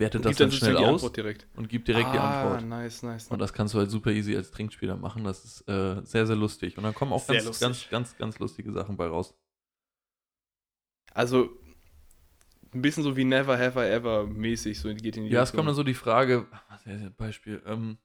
wertet 0.00 0.24
das 0.24 0.30
gibt 0.30 0.40
dann 0.40 0.52
schnell 0.52 0.72
die 0.76 0.78
aus 0.78 0.94
Antwort 0.94 1.16
direkt. 1.16 1.46
und 1.56 1.68
gibt 1.68 1.86
direkt 1.86 2.12
die 2.12 2.18
ah, 2.18 2.42
Antwort. 2.42 2.68
nice, 2.68 3.02
nice. 3.02 3.28
Und 3.28 3.38
das 3.38 3.52
kannst 3.52 3.74
du 3.74 3.78
halt 3.78 3.90
super 3.90 4.10
easy 4.10 4.34
als 4.34 4.50
Trinkspieler 4.50 4.96
machen. 4.96 5.22
Das 5.22 5.44
ist 5.44 5.68
äh, 5.68 6.00
sehr, 6.04 6.26
sehr 6.26 6.36
lustig. 6.36 6.76
Und 6.76 6.84
dann 6.84 6.94
kommen 6.94 7.12
auch 7.12 7.26
ganz, 7.26 7.60
ganz, 7.60 7.88
ganz, 7.88 8.16
ganz 8.16 8.38
lustige 8.38 8.72
Sachen 8.72 8.96
bei 8.96 9.06
raus. 9.06 9.34
Also, 11.12 11.50
ein 12.72 12.82
bisschen 12.82 13.02
so 13.02 13.16
wie 13.16 13.24
Never 13.24 13.58
Have 13.58 13.78
I 13.78 13.90
Ever 13.90 14.26
mäßig, 14.26 14.80
so 14.80 14.92
geht 14.94 15.16
in 15.16 15.24
die 15.24 15.30
Ja, 15.30 15.42
es 15.42 15.48
Richtung. 15.48 15.58
kommt 15.58 15.68
dann 15.68 15.74
so 15.76 15.82
die 15.82 15.94
Frage, 15.94 16.46
was 16.68 16.86
ist 16.86 17.04
das 17.04 17.12
Beispiel? 17.12 17.62
Ähm, 17.66 17.98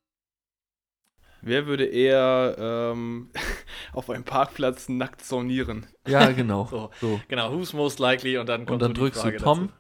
Wer 1.42 1.68
würde 1.68 1.86
eher 1.86 2.56
ähm, 2.58 3.30
auf 3.94 4.10
einem 4.10 4.24
Parkplatz 4.24 4.90
nackt 4.90 5.24
saunieren? 5.24 5.86
ja, 6.08 6.32
genau. 6.32 6.66
So. 6.72 6.90
so. 7.00 7.22
Genau, 7.28 7.54
who's 7.54 7.72
most 7.74 8.00
likely 8.00 8.38
und 8.40 8.48
dann 8.50 8.66
kommt 8.66 8.82
Und 8.82 8.82
dann 8.82 8.90
so 8.90 8.94
die 8.94 9.00
drückst 9.02 9.22
Frage 9.22 9.38
du 9.38 9.44
Tom 9.44 9.60
dazu. 9.68 9.74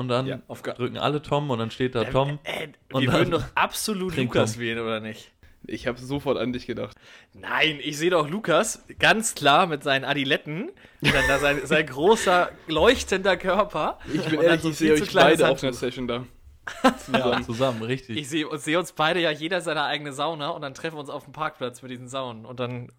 Und 0.00 0.08
dann 0.08 0.26
Ja, 0.26 0.38
drücken 0.74 0.98
alle 0.98 1.22
Tom 1.22 1.50
und 1.50 1.58
dann 1.58 1.70
steht 1.70 1.94
da 1.94 2.04
Tom. 2.04 2.38
Äh, 2.44 2.68
Und 2.92 3.02
wir 3.02 3.10
dann 3.10 3.18
würden 3.20 3.30
doch 3.30 3.44
absolut 3.54 4.16
Lukas 4.16 4.54
Tom. 4.54 4.62
wählen, 4.62 4.78
oder 4.80 5.00
nicht? 5.00 5.30
Ich 5.66 5.86
habe 5.86 5.98
sofort 6.00 6.38
an 6.38 6.52
dich 6.54 6.66
gedacht. 6.66 6.96
Nein, 7.34 7.78
ich 7.82 7.98
sehe 7.98 8.10
doch 8.10 8.28
Lukas 8.28 8.82
ganz 8.98 9.34
klar 9.34 9.66
mit 9.66 9.82
seinen 9.82 10.04
Adiletten, 10.04 10.70
und 11.02 11.14
dann 11.14 11.28
da 11.28 11.38
sein, 11.38 11.60
sein 11.64 11.86
großer, 11.86 12.50
leuchtender 12.66 13.36
Körper. 13.36 13.98
Ich 14.12 14.24
bin 14.24 14.40
ehrlich, 14.40 14.62
so 14.62 14.70
ich 14.70 14.76
sehe 14.78 14.94
zu 14.96 15.02
euch 15.04 15.12
beide 15.12 15.48
auf 15.50 15.62
einer 15.62 15.68
Handtuch. 15.68 15.78
Session 15.78 16.08
da. 16.08 16.24
Ja, 16.84 16.96
Zusammen. 16.96 17.44
zusammen, 17.44 17.82
richtig. 17.82 18.16
Ich 18.16 18.28
sehe 18.28 18.46
sehe 18.58 18.78
uns 18.78 18.92
beide 18.92 19.20
ja 19.20 19.30
jeder 19.30 19.60
seine 19.60 19.82
eigene 19.84 20.12
Sauna 20.12 20.50
und 20.50 20.62
dann 20.62 20.72
treffen 20.74 20.96
wir 20.96 21.00
uns 21.00 21.10
auf 21.10 21.24
dem 21.24 21.32
Parkplatz 21.32 21.82
mit 21.82 21.90
diesen 21.90 22.08
Saunen 22.08 22.46
und 22.46 22.60
dann 22.60 22.90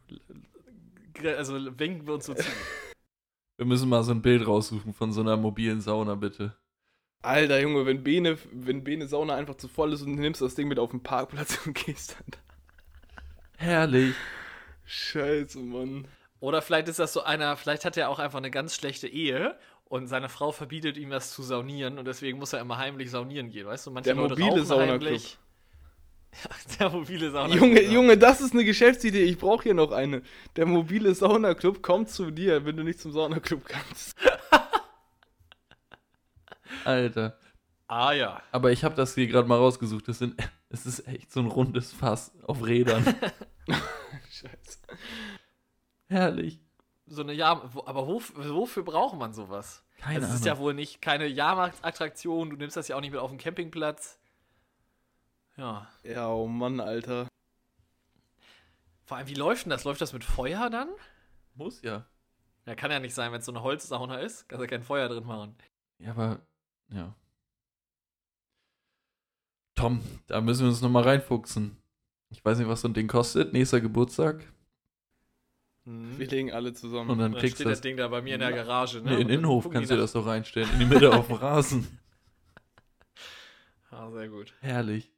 äh, 1.24 1.34
also 1.36 1.54
winken 1.80 2.06
wir 2.06 2.14
uns 2.16 2.26
so 2.26 2.34
zu. 2.34 2.44
Wir 3.58 3.66
müssen 3.66 3.88
mal 3.90 4.04
so 4.04 4.12
ein 4.12 4.22
Bild 4.22 4.46
raussuchen 4.46 4.94
von 4.94 5.14
so 5.14 5.22
einer 5.22 5.38
mobilen 5.38 5.80
Sauna, 5.82 6.16
bitte. 6.16 6.54
Alter 7.22 7.60
Junge, 7.60 7.86
wenn 7.86 8.04
Bene, 8.04 8.38
wenn 8.52 8.84
Bene 8.84 9.08
Sauna 9.08 9.36
einfach 9.36 9.56
zu 9.56 9.68
voll 9.68 9.94
ist 9.94 10.02
und 10.02 10.16
du 10.16 10.22
nimmst 10.22 10.42
das 10.42 10.56
Ding 10.56 10.68
mit 10.68 10.80
auf 10.80 10.92
den 10.92 11.04
Parkplatz 11.04 11.60
und 11.66 11.74
gehst 11.86 12.16
dann. 12.20 12.40
Herrlich. 13.58 14.16
Scheiße, 14.86 15.60
Mann. 15.60 16.08
Oder 16.40 16.62
vielleicht 16.62 16.88
ist 16.88 16.98
das 17.00 17.14
so 17.14 17.22
einer, 17.24 17.56
vielleicht 17.56 17.86
hat 17.86 17.96
er 17.98 18.10
auch 18.10 18.18
einfach 18.20 18.40
eine 18.40 18.50
ganz 18.50 18.76
schlechte 18.76 19.08
Ehe 19.08 19.56
und 19.86 20.08
seine 20.08 20.30
Frau 20.30 20.52
verbietet 20.52 20.98
ihm 20.98 21.12
das 21.12 21.32
zu 21.32 21.44
saunieren 21.44 22.00
und 22.00 22.06
deswegen 22.06 22.40
muss 22.40 22.54
er 22.54 22.62
immer 22.62 22.78
heimlich 22.78 23.12
saunieren 23.12 23.52
gehen, 23.52 23.68
weißt 23.68 23.86
du? 23.86 23.92
Manche 23.92 24.14
Der 24.14 24.16
Leute 24.16 24.40
mobile 24.40 24.66
Saunaclub. 24.66 25.04
heimlich. 25.04 25.38
Ja, 26.44 26.50
der 26.80 26.90
mobile 26.90 27.30
Sauna. 27.30 27.54
Junge, 27.54 27.82
Junge, 27.84 28.18
das 28.18 28.42
ist 28.42 28.54
eine 28.54 28.64
Geschäftsidee. 28.66 29.24
Ich 29.24 29.38
brauche 29.38 29.64
hier 29.64 29.74
noch 29.74 29.92
eine. 29.92 30.24
Der 30.56 30.66
mobile 30.66 31.14
Saunaclub 31.14 31.84
kommt 31.84 32.10
zu 32.10 32.32
dir, 32.32 32.66
wenn 32.66 32.78
du 32.78 32.84
nicht 32.84 33.00
zum 33.00 33.12
Saunaclub 33.12 33.66
kannst. 33.66 34.16
Alter. 36.86 37.38
Ah 37.88 38.12
ja. 38.14 38.42
Aber 38.52 38.72
ich 38.72 38.84
habe 38.84 38.96
das 38.96 39.16
hier 39.16 39.28
gerade 39.28 39.48
mal 39.48 39.58
rausgesucht. 39.58 40.08
Das 40.08 40.20
sind, 40.20 40.36
es 40.70 40.86
ist 40.86 41.08
echt 41.08 41.32
so 41.32 41.40
ein 41.42 41.48
rundes 41.48 41.92
Fass 41.94 42.32
auf 42.44 42.66
Rädern. 42.66 43.04
Scheiße. 44.30 44.80
Herrlich. 46.08 46.60
So 47.08 47.22
eine 47.24 47.34
Jahr, 47.34 47.74
wo, 47.74 47.84
aber 47.86 48.08
wof- 48.08 48.34
wofür 48.36 48.84
braucht 48.84 49.18
man 49.18 49.34
sowas? 49.34 49.84
Keine 50.00 50.16
also 50.22 50.30
es 50.30 50.36
ist 50.36 50.48
Ahnung. 50.48 50.58
ja 50.58 50.64
wohl 50.64 50.74
nicht 50.74 51.02
keine 51.02 51.28
Jahrmarktattraktion, 51.28 52.50
du 52.50 52.56
nimmst 52.56 52.76
das 52.78 52.88
ja 52.88 52.96
auch 52.96 53.02
nicht 53.02 53.12
mit 53.12 53.20
auf 53.20 53.30
den 53.30 53.38
Campingplatz. 53.38 54.18
Ja. 55.58 55.88
Ja, 56.04 56.30
oh 56.30 56.48
Mann, 56.48 56.80
Alter. 56.80 57.28
Vor 59.06 59.18
allem, 59.18 59.28
wie 59.28 59.34
läuft 59.34 59.66
denn 59.66 59.70
das? 59.72 59.84
Läuft 59.84 60.00
das 60.02 60.14
mit 60.14 60.24
Feuer 60.24 60.70
dann? 60.70 60.88
Muss 61.54 61.82
ja. 61.82 62.06
Ja, 62.66 62.76
kann 62.76 62.92
ja 62.92 63.00
nicht 63.00 63.14
sein, 63.14 63.32
wenn 63.34 63.40
es 63.40 63.46
so 63.46 63.52
eine 63.52 63.62
Holzsauna 63.62 64.20
ist. 64.20 64.48
Kannst 64.48 64.62
ja 64.62 64.68
kein 64.68 64.84
Feuer 64.84 65.10
drin 65.10 65.26
machen. 65.26 65.56
Ja, 66.00 66.12
aber, 66.12 66.40
ja. 66.94 67.16
Tom, 69.76 70.02
da 70.28 70.42
müssen 70.42 70.62
wir 70.64 70.70
uns 70.70 70.82
nochmal 70.82 71.04
reinfuchsen. 71.04 71.78
Ich 72.30 72.44
weiß 72.44 72.60
nicht, 72.60 72.68
was 72.68 72.82
so 72.82 72.88
ein 72.88 72.94
Ding 72.94 73.08
kostet. 73.08 73.54
Nächster 73.54 73.82
Geburtstag. 73.82 74.46
Mhm. 75.86 76.18
Wir 76.20 76.28
legen 76.28 76.52
alle 76.52 76.74
zusammen. 76.74 77.10
Und 77.10 77.18
dann 77.20 77.32
Dann 77.32 77.42
kriegst 77.42 77.56
steht 77.56 77.66
du 77.66 77.70
das 77.70 77.80
das. 77.80 77.82
Ding 77.82 77.98
da 77.98 78.08
bei 78.08 78.22
mir 78.22 78.36
in 78.36 78.40
der 78.42 78.52
Garage. 78.52 79.02
Ne? 79.02 79.12
Nee, 79.12 79.22
in 79.22 79.28
den 79.28 79.40
Innenhof 79.40 79.70
kannst 79.70 79.90
du 79.90 79.98
das 79.98 80.14
doch 80.14 80.26
reinstellen. 80.26 80.70
In 80.74 80.80
die 80.80 80.86
Mitte 80.86 81.12
auf 81.14 81.28
dem 81.28 81.38
Rasen. 81.38 82.00
Ah, 83.90 84.10
sehr 84.12 84.30
gut. 84.30 84.54
Herrlich. 84.62 85.12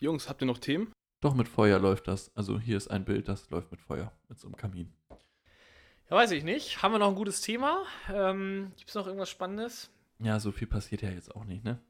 Jungs, 0.00 0.28
habt 0.28 0.42
ihr 0.42 0.46
noch 0.46 0.58
Themen? 0.58 0.92
Doch 1.20 1.34
mit 1.34 1.48
Feuer 1.48 1.78
läuft 1.78 2.08
das. 2.08 2.34
Also 2.36 2.58
hier 2.58 2.76
ist 2.76 2.88
ein 2.88 3.04
Bild, 3.04 3.28
das 3.28 3.50
läuft 3.50 3.70
mit 3.70 3.80
Feuer. 3.80 4.12
Mit 4.28 4.38
so 4.38 4.46
einem 4.46 4.56
Kamin. 4.56 4.92
Ja, 6.10 6.16
weiß 6.16 6.30
ich 6.32 6.44
nicht. 6.44 6.82
Haben 6.82 6.92
wir 6.92 6.98
noch 6.98 7.08
ein 7.08 7.14
gutes 7.14 7.40
Thema? 7.40 7.84
Ähm, 8.12 8.72
Gibt 8.76 8.88
es 8.88 8.94
noch 8.94 9.06
irgendwas 9.06 9.30
Spannendes? 9.30 9.90
Ja, 10.24 10.40
so 10.40 10.50
viel 10.52 10.66
passiert 10.66 11.02
ja 11.02 11.10
jetzt 11.10 11.34
auch 11.34 11.44
nicht, 11.44 11.64
ne? 11.64 11.80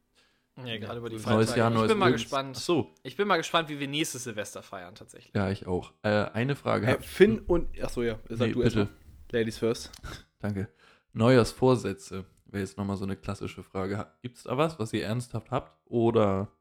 Ja, 0.64 0.76
gerade 0.78 0.98
über 1.00 1.08
die 1.08 1.14
Neues 1.16 1.24
Feiertage. 1.24 1.58
Jahr, 1.58 1.70
Ich 1.70 1.76
neues 1.78 1.88
bin 1.90 1.98
mal 1.98 2.06
Glück. 2.10 2.16
gespannt. 2.20 2.56
Ach 2.56 2.60
so, 2.60 2.94
Ich 3.02 3.16
bin 3.16 3.26
mal 3.26 3.36
gespannt, 3.38 3.68
wie 3.70 3.80
wir 3.80 3.88
nächstes 3.88 4.24
Silvester 4.24 4.62
feiern 4.62 4.94
tatsächlich. 4.94 5.34
ja, 5.34 5.50
ich 5.50 5.66
auch. 5.66 5.92
Äh, 6.02 6.10
eine 6.32 6.54
Frage. 6.54 6.86
Äh, 6.86 7.00
Finn 7.00 7.40
und. 7.40 7.80
Achso, 7.82 8.02
ja. 8.02 8.18
Sag 8.28 8.48
Nee, 8.48 8.52
du 8.52 8.60
bitte. 8.60 8.78
erstmal. 8.80 8.88
Ladies 9.32 9.58
first. 9.58 9.90
Danke. 10.40 10.68
Neujahrsvorsätze 11.12 12.24
wäre 12.46 12.60
jetzt 12.62 12.78
nochmal 12.78 12.96
so 12.96 13.04
eine 13.04 13.16
klassische 13.16 13.62
Frage. 13.62 14.06
Gibt 14.22 14.36
es 14.36 14.44
da 14.44 14.56
was, 14.56 14.78
was 14.78 14.92
ihr 14.92 15.04
ernsthaft 15.04 15.50
habt 15.50 15.72
oder 15.86 16.52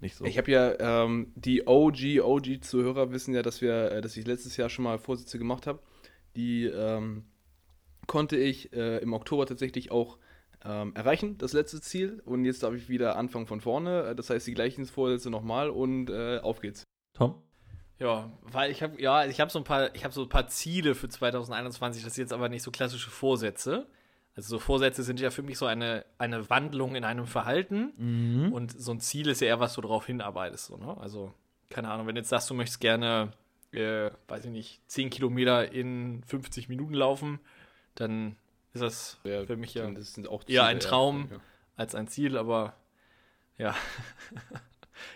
nicht 0.00 0.16
so? 0.16 0.24
Ich 0.24 0.36
habe 0.38 0.50
ja, 0.50 1.04
ähm, 1.04 1.32
die 1.36 1.66
OG, 1.66 2.20
OG-Zuhörer 2.22 3.12
wissen 3.12 3.34
ja, 3.34 3.42
dass 3.42 3.60
wir, 3.60 3.92
äh, 3.92 4.00
dass 4.00 4.16
ich 4.16 4.26
letztes 4.26 4.56
Jahr 4.56 4.68
schon 4.68 4.84
mal 4.84 4.98
Vorsätze 4.98 5.38
gemacht 5.38 5.66
habe. 5.68 5.78
Die 6.34 6.64
ähm, 6.64 7.24
konnte 8.08 8.36
ich 8.36 8.72
äh, 8.72 8.98
im 8.98 9.12
Oktober 9.12 9.46
tatsächlich 9.46 9.90
auch 9.92 10.18
ähm, 10.64 10.94
erreichen, 10.94 11.38
das 11.38 11.52
letzte 11.52 11.80
Ziel. 11.80 12.22
Und 12.24 12.44
jetzt 12.44 12.62
darf 12.62 12.74
ich 12.74 12.88
wieder 12.88 13.16
anfangen 13.16 13.46
von 13.46 13.60
vorne. 13.60 14.08
Äh, 14.08 14.14
Das 14.14 14.30
heißt, 14.30 14.46
die 14.46 14.54
gleichen 14.54 14.86
Vorsätze 14.86 15.30
nochmal 15.30 15.70
und 15.70 16.10
äh, 16.10 16.38
auf 16.38 16.60
geht's. 16.60 16.84
Tom? 17.14 17.42
Ja, 17.98 18.30
weil 18.42 18.70
ich 18.70 18.82
habe 18.82 19.00
ja, 19.00 19.24
ich 19.24 19.40
habe 19.40 19.50
so 19.50 19.58
ein 19.58 19.64
paar, 19.64 19.94
ich 19.94 20.04
habe 20.04 20.12
so 20.12 20.22
ein 20.22 20.28
paar 20.28 20.48
Ziele 20.48 20.94
für 20.94 21.08
2021. 21.08 22.04
Das 22.04 22.14
sind 22.14 22.24
jetzt 22.24 22.32
aber 22.32 22.48
nicht 22.48 22.62
so 22.62 22.70
klassische 22.70 23.10
Vorsätze. 23.10 23.86
Also 24.34 24.50
so 24.50 24.58
Vorsätze 24.58 25.02
sind 25.02 25.18
ja 25.18 25.30
für 25.30 25.42
mich 25.42 25.56
so 25.56 25.64
eine, 25.64 26.04
eine 26.18 26.50
Wandlung 26.50 26.94
in 26.94 27.04
einem 27.04 27.26
Verhalten. 27.26 27.92
Mhm. 27.96 28.52
Und 28.52 28.78
so 28.78 28.92
ein 28.92 29.00
Ziel 29.00 29.28
ist 29.28 29.40
ja 29.40 29.46
eher, 29.48 29.60
was 29.60 29.74
du 29.74 29.80
darauf 29.80 30.04
hinarbeitest. 30.04 30.66
So, 30.66 30.76
ne? 30.76 30.94
Also, 30.98 31.32
keine 31.70 31.90
Ahnung, 31.90 32.06
wenn 32.06 32.16
du 32.16 32.20
jetzt 32.20 32.28
sagst, 32.28 32.50
du 32.50 32.54
möchtest 32.54 32.80
gerne, 32.80 33.32
äh, 33.72 34.10
weiß 34.28 34.44
ich 34.44 34.50
nicht, 34.50 34.82
10 34.88 35.08
Kilometer 35.08 35.72
in 35.72 36.22
50 36.24 36.68
Minuten 36.68 36.92
laufen, 36.92 37.40
dann 37.94 38.36
ist 38.76 38.82
das 38.82 39.18
Ja, 39.24 39.44
für 39.44 39.56
mich 39.56 39.74
ja 39.74 39.88
eher 40.46 40.64
ein 40.64 40.80
Traum. 40.80 41.28
Ja. 41.30 41.38
als 41.76 41.94
ein 41.94 42.08
Ziel, 42.08 42.36
aber 42.36 42.74
ja. 43.58 43.74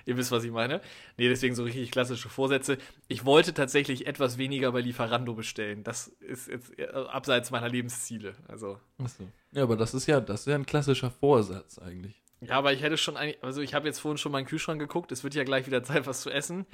Ihr 0.04 0.16
wisst, 0.16 0.30
was 0.30 0.44
ich 0.44 0.50
meine. 0.50 0.80
Nee, 1.16 1.28
deswegen 1.28 1.54
so 1.54 1.64
richtig 1.64 1.90
klassische 1.90 2.28
Vorsätze. 2.28 2.76
Ich 3.08 3.24
wollte 3.24 3.54
tatsächlich 3.54 4.06
etwas 4.06 4.36
weniger 4.36 4.72
bei 4.72 4.80
Lieferando 4.80 5.34
bestellen. 5.34 5.84
Das 5.84 6.08
ist 6.20 6.48
jetzt 6.48 6.78
äh, 6.78 6.86
abseits 6.86 7.50
meiner 7.50 7.68
Lebensziele. 7.68 8.34
Also, 8.46 8.78
Achso. 8.98 9.24
Ja, 9.52 9.62
aber 9.62 9.76
das 9.76 9.94
ist 9.94 10.06
ja, 10.06 10.20
das 10.20 10.40
ist 10.40 10.46
ja 10.46 10.54
ein 10.54 10.66
klassischer 10.66 11.10
Vorsatz 11.10 11.78
eigentlich. 11.78 12.20
ja, 12.42 12.56
aber 12.58 12.72
ich 12.74 12.82
hätte 12.82 12.98
schon 12.98 13.16
eigentlich, 13.16 13.42
also 13.42 13.62
ich 13.62 13.72
habe 13.72 13.88
jetzt 13.88 14.00
vorhin 14.00 14.18
schon 14.18 14.32
meinen 14.32 14.46
Kühlschrank 14.46 14.78
geguckt. 14.80 15.12
Es 15.12 15.24
wird 15.24 15.34
ja 15.34 15.44
gleich 15.44 15.66
wieder 15.66 15.82
Zeit, 15.82 16.06
was 16.06 16.20
zu 16.20 16.30
essen. 16.30 16.66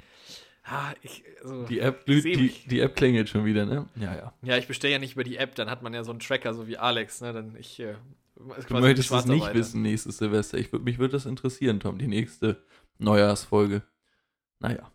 Ah, 0.69 0.93
ich, 1.01 1.23
also, 1.41 1.65
Die 1.65 1.79
App 1.79 2.05
glüht, 2.05 2.23
seh 2.23 2.35
die, 2.35 2.49
die 2.49 2.79
App 2.81 2.95
klingelt 2.95 3.29
schon 3.29 3.45
wieder, 3.45 3.65
ne? 3.65 3.87
Ja, 3.95 4.15
ja. 4.15 4.33
ja, 4.41 4.57
ich 4.57 4.67
bestelle 4.67 4.93
ja 4.93 4.99
nicht 4.99 5.13
über 5.13 5.23
die 5.23 5.37
App, 5.37 5.55
dann 5.55 5.69
hat 5.69 5.81
man 5.81 5.93
ja 5.93 6.03
so 6.03 6.11
einen 6.11 6.19
Tracker, 6.19 6.53
so 6.53 6.67
wie 6.67 6.77
Alex, 6.77 7.21
ne? 7.21 7.31
Dann 7.31 7.55
ich, 7.57 7.79
äh, 7.79 7.95
Du 8.35 8.73
möchtest 8.75 9.11
es 9.11 9.25
nicht 9.25 9.53
wissen 9.53 9.81
nächstes 9.81 10.17
Silvester. 10.17 10.57
Ich, 10.57 10.71
mich 10.71 10.99
würde 10.99 11.13
das 11.13 11.25
interessieren, 11.25 11.79
Tom, 11.79 11.97
die 11.97 12.07
nächste 12.07 12.63
Neujahrsfolge. 12.99 13.81
Naja. 14.59 14.91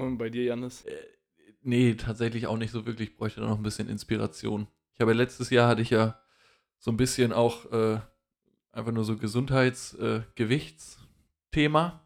Und 0.00 0.16
bei 0.18 0.30
dir, 0.30 0.44
Janis? 0.44 0.84
Äh, 0.86 0.96
nee, 1.62 1.94
tatsächlich 1.94 2.46
auch 2.46 2.56
nicht 2.56 2.70
so 2.70 2.86
wirklich. 2.86 3.10
Ich 3.10 3.16
bräuchte 3.16 3.40
da 3.40 3.46
noch 3.46 3.58
ein 3.58 3.62
bisschen 3.62 3.88
Inspiration. 3.88 4.66
Ich 4.94 5.00
habe 5.00 5.10
ja 5.12 5.16
letztes 5.16 5.50
Jahr 5.50 5.68
hatte 5.68 5.82
ich 5.82 5.90
ja 5.90 6.18
so 6.78 6.90
ein 6.90 6.96
bisschen 6.96 7.34
auch 7.34 7.70
äh, 7.70 8.00
einfach 8.72 8.92
nur 8.92 9.04
so 9.04 9.18
Gesundheitsgewichtsthema, 9.18 10.16
äh, 10.16 11.09
Gewichtsthema, 11.50 12.00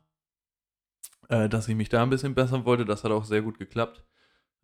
äh, 1.28 1.48
dass 1.48 1.68
ich 1.68 1.76
mich 1.76 1.88
da 1.88 2.02
ein 2.02 2.10
bisschen 2.10 2.34
bessern 2.34 2.64
wollte. 2.64 2.84
Das 2.84 3.04
hat 3.04 3.12
auch 3.12 3.24
sehr 3.24 3.42
gut 3.42 3.58
geklappt. 3.58 4.04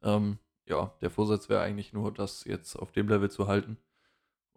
Ähm, 0.03 0.39
ja, 0.66 0.95
der 1.01 1.11
Vorsatz 1.11 1.49
wäre 1.49 1.61
eigentlich 1.61 1.93
nur, 1.93 2.12
das 2.12 2.45
jetzt 2.45 2.76
auf 2.76 2.93
dem 2.93 3.09
Level 3.09 3.31
zu 3.31 3.47
halten 3.47 3.76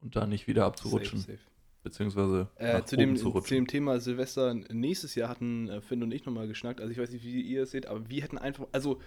und 0.02 0.16
da 0.16 0.26
nicht 0.26 0.48
wieder 0.48 0.66
abzurutschen, 0.66 1.20
Safe, 1.20 1.34
safe. 1.34 1.44
beziehungsweise 1.82 2.50
Äh, 2.56 2.84
zu, 2.84 2.96
dem, 2.98 3.16
zu 3.18 3.32
zu 3.32 3.54
dem 3.56 3.68
Thema 3.68 4.00
Silvester 4.00 4.54
nächstes 4.54 5.16
Jahr 5.16 5.30
hatten 5.30 5.70
äh, 5.70 5.82
Finn 5.82 6.04
und 6.04 6.12
ich 6.14 6.26
nochmal 6.26 6.48
geschnackt. 6.48 6.80
Also 6.80 6.92
ich 6.92 6.98
weiß 6.98 7.12
nicht, 7.12 7.24
wie 7.24 7.42
ihr 7.42 7.64
es 7.64 7.72
seht, 7.72 7.88
aber 7.88 8.10
wir 8.10 8.22
hätten 8.22 8.38
einfach, 8.38 8.68
also 8.72 9.02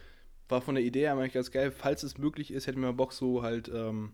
war 0.48 0.60
von 0.60 0.74
der 0.74 0.84
Idee 0.84 1.00
her 1.00 1.12
eigentlich 1.12 1.32
ganz 1.32 1.50
geil. 1.50 1.70
Falls 1.70 2.02
es 2.02 2.18
möglich 2.18 2.52
ist, 2.52 2.66
hätten 2.66 2.80
wir 2.80 2.92
Bock 2.92 3.12
so 3.12 3.42
halt 3.42 3.70
ähm, 3.72 4.12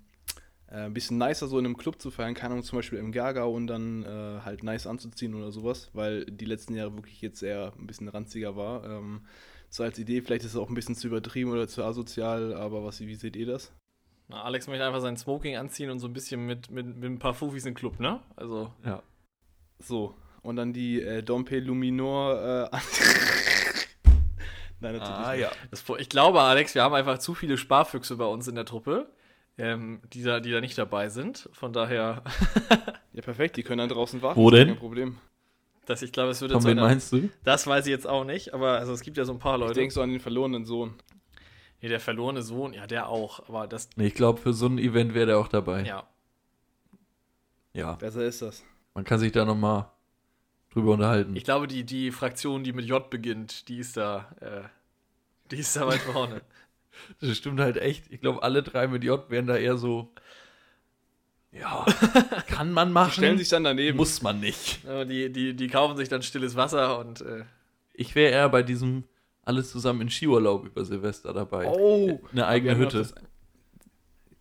äh, 0.73 0.85
ein 0.87 0.95
bisschen 0.95 1.19
nicer 1.19 1.47
so 1.47 1.59
in 1.59 1.67
einem 1.67 1.77
Club 1.77 2.01
zu 2.01 2.11
feiern. 2.11 2.35
Keine 2.35 2.53
Ahnung, 2.55 2.65
zum 2.65 2.79
Beispiel 2.79 2.99
im 2.99 3.13
Gargau 3.13 3.53
und 3.53 3.67
dann 3.67 4.03
äh, 4.05 4.41
halt 4.45 4.63
nice 4.63 4.87
anzuziehen 4.87 5.35
oder 5.35 5.53
sowas, 5.53 5.91
weil 5.93 6.25
die 6.25 6.45
letzten 6.47 6.75
Jahre 6.75 6.95
wirklich 6.97 7.21
jetzt 7.21 7.43
eher 7.43 7.73
ein 7.79 7.87
bisschen 7.87 8.09
ranziger 8.09 8.57
war. 8.57 8.85
Ähm, 8.85 9.21
so 9.69 9.83
als 9.85 9.99
Idee, 9.99 10.21
vielleicht 10.23 10.45
ist 10.45 10.53
es 10.53 10.57
auch 10.57 10.69
ein 10.69 10.75
bisschen 10.75 10.95
zu 10.95 11.07
übertrieben 11.07 11.51
oder 11.51 11.67
zu 11.69 11.83
asozial, 11.85 12.55
aber 12.55 12.85
was, 12.85 13.01
wie 13.01 13.15
seht 13.15 13.37
ihr 13.37 13.47
das? 13.47 13.73
Na, 14.29 14.43
Alex 14.45 14.67
möchte 14.67 14.85
einfach 14.87 15.01
sein 15.01 15.17
Smoking 15.17 15.57
anziehen 15.57 15.91
und 15.91 15.99
so 15.99 16.07
ein 16.09 16.13
bisschen 16.13 16.47
mit, 16.47 16.71
mit, 16.71 16.87
mit 16.97 17.11
ein 17.11 17.19
paar 17.19 17.35
Fufis 17.35 17.65
in 17.65 17.71
den 17.73 17.75
Club, 17.77 17.99
ne? 18.01 18.21
Also, 18.37 18.73
ja. 18.85 19.03
So, 19.79 20.15
und 20.43 20.57
dann 20.57 20.73
die 20.73 21.01
äh, 21.03 21.23
Dompe 21.23 21.59
Luminor 21.59 22.35
äh, 22.71 22.75
an- 22.77 22.83
Nein, 24.81 24.95
natürlich 24.97 25.27
Ah, 25.27 25.33
nicht. 25.33 25.41
ja. 25.43 25.51
das, 25.71 25.85
ich 25.99 26.09
glaube, 26.09 26.41
Alex, 26.41 26.75
wir 26.75 26.83
haben 26.83 26.95
einfach 26.95 27.19
zu 27.19 27.35
viele 27.35 27.57
Sparfüchse 27.57 28.17
bei 28.17 28.25
uns 28.25 28.49
in 28.49 28.55
der 28.57 28.65
Truppe, 28.65 29.09
ähm, 29.63 30.01
die, 30.13 30.23
da, 30.23 30.41
die 30.41 30.51
da 30.51 30.61
nicht 30.61 30.77
dabei 30.77 31.09
sind. 31.09 31.49
Von 31.53 31.73
daher, 31.73 32.23
Ja, 33.13 33.23
perfekt, 33.23 33.57
die 33.57 33.63
können 33.63 33.79
dann 33.79 33.89
draußen 33.89 34.21
warten. 34.23 34.41
Wo 34.41 34.51
das 34.51 34.59
ist 34.61 34.65
denn? 34.67 34.75
Kein 34.75 34.81
Problem. 34.81 35.19
dass 35.87 36.03
ich 36.03 36.13
glaube, 36.13 36.31
es 36.31 36.41
wird 36.41 36.51
Tom, 36.53 36.61
jetzt 36.61 36.67
wen 36.69 36.79
einer, 36.79 36.89
meinst 36.89 37.13
du? 37.13 37.29
Das 37.45 37.67
weiß 37.67 37.87
ich 37.87 37.91
jetzt 37.91 38.07
auch 38.07 38.25
nicht, 38.25 38.55
aber 38.55 38.73
also 38.79 38.93
es 38.93 39.03
gibt 39.03 39.17
ja 39.17 39.25
so 39.25 39.33
ein 39.33 39.39
paar 39.39 39.55
Ich 39.57 39.61
Leute. 39.61 39.75
denke 39.75 39.93
so 39.95 40.01
an 40.03 40.11
den 40.11 40.21
verlorenen 40.21 40.65
Sohn. 40.65 40.95
nee, 41.81 41.89
der 41.89 42.01
verlorene 42.01 42.43
Sohn, 42.43 42.73
ja, 42.73 42.87
der 42.87 43.09
auch, 43.09 43.49
aber 43.49 43.67
das, 43.67 43.89
Nee, 43.97 44.07
ich 44.09 44.15
glaube, 44.15 44.41
für 44.41 44.53
so 44.53 44.67
ein 44.67 44.79
Event 44.79 45.15
wäre 45.15 45.27
der 45.27 45.39
auch 45.39 45.49
dabei. 45.49 45.83
ja. 45.85 46.05
ja. 47.73 47.93
Besser 47.95 48.25
ist 48.25 48.43
das. 48.43 48.65
Man 48.95 49.05
kann 49.05 49.19
sich 49.19 49.33
da 49.33 49.45
nochmal 49.45 49.91
drüber 50.73 50.93
unterhalten. 50.93 51.37
Ich 51.37 51.45
glaube, 51.45 51.67
die, 51.67 51.85
die 51.85 52.11
Fraktion, 52.13 52.65
die 52.65 52.73
mit 52.73 52.87
J 52.87 53.09
beginnt, 53.11 53.69
die 53.69 53.79
ist 53.79 53.97
da, 53.97 54.35
äh, 54.41 54.63
die 55.51 55.57
ist 55.57 55.77
da 55.77 55.87
weit 55.87 56.01
vorne. 56.01 56.41
Das 57.21 57.37
stimmt 57.37 57.61
halt 57.61 57.77
echt. 57.77 58.05
Ich 58.11 58.21
glaube, 58.21 58.43
alle 58.43 58.63
drei 58.63 58.87
mit 58.89 59.03
J 59.05 59.29
wären 59.31 59.47
da 59.47 59.57
eher 59.57 59.77
so. 59.77 60.13
Ja, 61.53 61.85
kann 62.49 62.73
man 62.73 62.93
machen. 62.93 63.13
Stellen 63.13 63.39
sich 63.39 63.49
dann 63.51 63.65
daneben. 63.65 63.97
muss 63.97 64.23
man 64.23 64.41
nicht. 64.41 64.81
Aber 64.87 65.05
die, 65.05 65.31
die, 65.31 65.55
die 65.55 65.67
kaufen 65.69 65.97
sich 65.97 66.09
dann 66.09 66.23
stilles 66.23 66.57
Wasser 66.57 66.99
und 66.99 67.21
äh, 67.21 67.45
Ich 67.95 68.15
wäre 68.15 68.33
eher 68.33 68.49
bei 68.49 68.63
diesem 68.63 69.05
alles 69.45 69.71
zusammen 69.71 70.03
in 70.03 70.11
Skiurlaub 70.11 70.65
über 70.65 70.85
Silvester 70.85 71.33
dabei. 71.33 71.67
oh, 71.67 72.21
Eine 72.33 72.47
eigene 72.47 72.77
Hütte. 72.79 72.99
Das, 72.99 73.15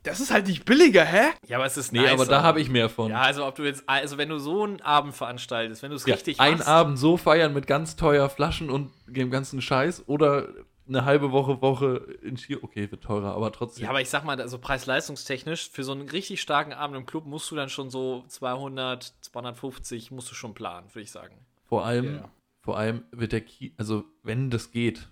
das 0.04 0.20
ist 0.20 0.32
halt 0.32 0.48
nicht 0.48 0.64
billiger, 0.66 1.04
hä? 1.04 1.32
ja, 1.48 1.58
aber 1.58 1.66
es 1.66 1.76
ist 1.78 1.92
Nee, 1.92 2.00
nicer. 2.00 2.14
aber 2.14 2.26
da 2.26 2.44
habe 2.44 2.62
ich 2.62 2.70
mehr 2.70 2.88
von. 2.90 3.12
Ja, 3.12 3.22
also 3.22 3.46
ob 3.46 3.56
du 3.56 3.64
jetzt, 3.64 3.84
also 3.88 4.18
wenn 4.18 4.30
du 4.30 4.40
so 4.40 4.64
einen 4.64 4.80
Abend 4.82 5.14
veranstaltest, 5.16 5.84
wenn 5.84 5.90
du 5.92 5.96
es 5.98 6.06
Ja, 6.06 6.14
richtig 6.16 6.40
ein 6.40 6.54
machst, 6.54 6.68
Abend 6.68 6.98
so 6.98 7.18
feiern 7.18 7.54
mit 7.54 7.68
ganz 7.68 7.96
teuer 7.98 8.30
Flaschen 8.30 8.70
und 8.70 8.92
dem 9.08 9.30
ganzen 9.32 9.62
Scheiß 9.62 10.04
oder 10.08 10.48
eine 10.96 11.06
halbe 11.06 11.32
Woche 11.32 11.62
Woche 11.62 12.18
in 12.22 12.38
Ski. 12.38 12.58
Okay, 12.62 12.90
wird 12.92 13.04
teurer, 13.04 13.34
aber 13.34 13.52
trotzdem. 13.52 13.84
Ja, 13.86 13.90
aber 13.90 14.02
ich 14.02 14.10
sag 14.10 14.24
mal, 14.26 14.40
also 14.40 14.58
preis-leistungstechnisch, 14.60 15.70
für 15.70 15.84
so 15.84 15.92
einen 15.92 16.10
richtig 16.10 16.42
starken 16.42 16.74
Abend 16.74 16.98
im 16.98 17.06
Club 17.06 17.26
musst 17.26 17.50
du 17.52 17.56
dann 17.56 17.70
schon 17.70 17.90
so 17.90 18.24
200, 18.28 19.14
250 19.22 20.12
musst 20.12 20.30
du 20.30 20.36
schon 20.36 20.54
planen, 20.54 20.88
würde 20.90 21.02
ich 21.02 21.12
sagen. 21.12 21.36
vor 21.64 21.86
allem, 21.86 22.16
Ja. 22.16 22.30
vor 22.60 22.78
allem 22.78 23.04
wird 23.12 23.32
der 23.32 23.42
Kiez, 23.42 23.74
also 23.78 24.04
wenn 24.24 24.50
das 24.50 24.72
geht, 24.72 25.10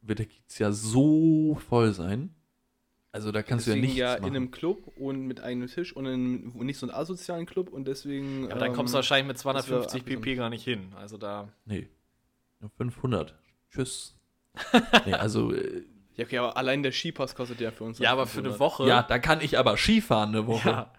wird 0.00 0.18
der 0.18 0.26
Kiez 0.26 0.58
ja 0.58 0.72
so 0.72 1.58
voll 1.68 1.92
sein. 1.92 2.34
Also 3.14 3.30
da 3.30 3.42
kannst 3.42 3.66
deswegen 3.66 3.82
du 3.82 3.88
ja 3.88 3.94
nichts 3.94 3.98
ja 3.98 4.20
machen. 4.20 4.28
in 4.30 4.36
einem 4.36 4.50
Club 4.50 4.90
und 4.96 5.26
mit 5.26 5.40
einem 5.40 5.66
Tisch 5.66 5.94
und, 5.94 6.06
in, 6.06 6.50
und 6.52 6.64
nicht 6.64 6.78
so 6.78 6.86
einen 6.86 6.94
asozialen 6.94 7.44
Club 7.44 7.68
und 7.68 7.86
deswegen. 7.86 8.44
Ja, 8.44 8.52
aber 8.52 8.60
dann 8.60 8.70
ähm, 8.70 8.74
kommst 8.74 8.94
du 8.94 8.96
wahrscheinlich 8.96 9.26
mit 9.26 9.36
das 9.36 9.44
wär 9.44 9.52
250 9.60 10.04
pp 10.06 10.34
gar 10.36 10.48
nicht 10.48 10.64
hin. 10.64 10.94
Also 10.96 11.18
da. 11.18 11.48
Nee. 11.66 11.88
Nur 12.60 12.70
500. 12.70 13.34
Tschüss. 13.70 14.16
Nee, 15.06 15.14
also, 15.14 15.52
äh, 15.52 15.84
Ja, 16.16 16.24
okay, 16.24 16.38
aber 16.38 16.56
allein 16.56 16.82
der 16.82 16.92
Skipass 16.92 17.34
kostet 17.34 17.60
ja 17.60 17.70
für 17.70 17.84
uns. 17.84 17.98
Ja, 17.98 18.12
aber 18.12 18.26
für 18.26 18.40
eine 18.40 18.50
500. 18.50 18.60
Woche. 18.60 18.88
ja, 18.88 19.02
da 19.02 19.18
kann 19.18 19.40
ich 19.40 19.58
aber 19.58 19.76
Skifahren 19.76 20.30
eine 20.30 20.46
Woche. 20.46 20.68
Ja. 20.68 20.92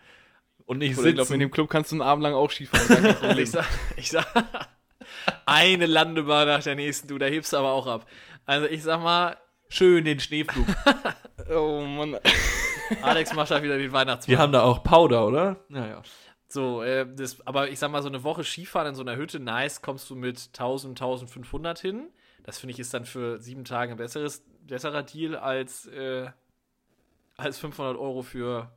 Und 0.65 0.77
nicht 0.79 0.97
Oder 0.97 1.09
ich 1.09 1.15
glaube, 1.15 1.27
in 1.27 1.27
sitzen. 1.27 1.39
dem 1.39 1.51
Club 1.51 1.69
kannst 1.69 1.91
du 1.91 1.95
einen 1.95 2.01
Abend 2.01 2.23
lang 2.23 2.33
auch 2.33 2.49
Skifahren. 2.49 3.37
ich 3.37 3.51
sag, 3.51 3.65
ich 3.97 4.09
sag, 4.09 4.25
eine 5.45 5.85
Landebahn 5.85 6.47
nach 6.47 6.63
der 6.63 6.75
nächsten, 6.75 7.07
du, 7.07 7.17
da 7.17 7.25
hebst 7.25 7.53
du 7.53 7.57
aber 7.57 7.71
auch 7.71 7.87
ab. 7.87 8.07
Also 8.45 8.67
ich 8.67 8.81
sag 8.83 9.01
mal, 9.01 9.37
Schön 9.73 10.05
den 10.05 10.19
Schneeflug. 10.19 10.67
oh 11.49 11.81
Mann. 11.81 12.15
Alex 13.01 13.33
macht 13.33 13.49
da 13.49 13.63
wieder 13.63 13.79
den 13.79 13.91
Weihnachtsmann. 13.91 14.35
Die 14.35 14.39
haben 14.39 14.51
da 14.51 14.61
auch 14.61 14.83
Powder, 14.83 15.25
oder? 15.25 15.55
Naja. 15.67 16.03
So, 16.47 16.83
äh, 16.83 17.07
das, 17.11 17.41
aber 17.47 17.69
ich 17.69 17.79
sag 17.79 17.89
mal, 17.89 18.03
so 18.03 18.07
eine 18.07 18.23
Woche 18.23 18.43
Skifahren 18.43 18.89
in 18.89 18.93
so 18.93 19.01
einer 19.01 19.15
Hütte, 19.15 19.39
nice, 19.39 19.81
kommst 19.81 20.07
du 20.11 20.15
mit 20.15 20.49
1000, 20.53 21.01
1500 21.01 21.79
hin. 21.79 22.09
Das 22.43 22.59
finde 22.59 22.73
ich 22.73 22.79
ist 22.79 22.93
dann 22.93 23.05
für 23.05 23.41
sieben 23.41 23.63
Tage 23.63 23.91
ein 23.91 23.97
besseres, 23.97 24.43
besserer 24.67 25.03
Deal 25.03 25.35
als, 25.35 25.85
äh, 25.87 26.29
als 27.37 27.57
500 27.57 27.97
Euro 27.97 28.21
für, 28.21 28.71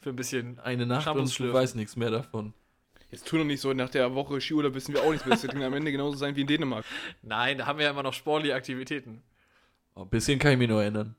für 0.00 0.10
ein 0.10 0.16
bisschen. 0.16 0.58
Eine 0.60 0.86
Nacht 0.86 1.06
und 1.08 1.16
du 1.16 1.26
schlürfen. 1.28 1.54
weißt 1.54 1.76
nichts 1.76 1.96
mehr 1.96 2.10
davon. 2.10 2.52
Jetzt 3.10 3.26
tu 3.28 3.38
doch 3.38 3.44
nicht 3.44 3.60
so, 3.60 3.72
nach 3.72 3.90
der 3.90 4.14
Woche 4.14 4.40
Skiurlaub 4.40 4.74
wissen 4.74 4.92
wir 4.92 5.02
auch 5.02 5.12
nichts 5.12 5.24
mehr. 5.24 5.36
Das 5.36 5.44
wird 5.44 5.54
am 5.54 5.72
Ende 5.72 5.92
genauso 5.92 6.16
sein 6.16 6.34
wie 6.36 6.42
in 6.42 6.46
Dänemark. 6.46 6.84
Nein, 7.22 7.58
da 7.58 7.66
haben 7.66 7.78
wir 7.78 7.84
ja 7.84 7.92
immer 7.92 8.02
noch 8.02 8.12
sportliche 8.12 8.54
Aktivitäten. 8.54 9.22
Oh, 9.94 10.02
ein 10.02 10.08
bisschen 10.08 10.38
kann 10.38 10.52
ich 10.52 10.58
mich 10.58 10.68
nur 10.68 10.82
erinnern. 10.82 11.14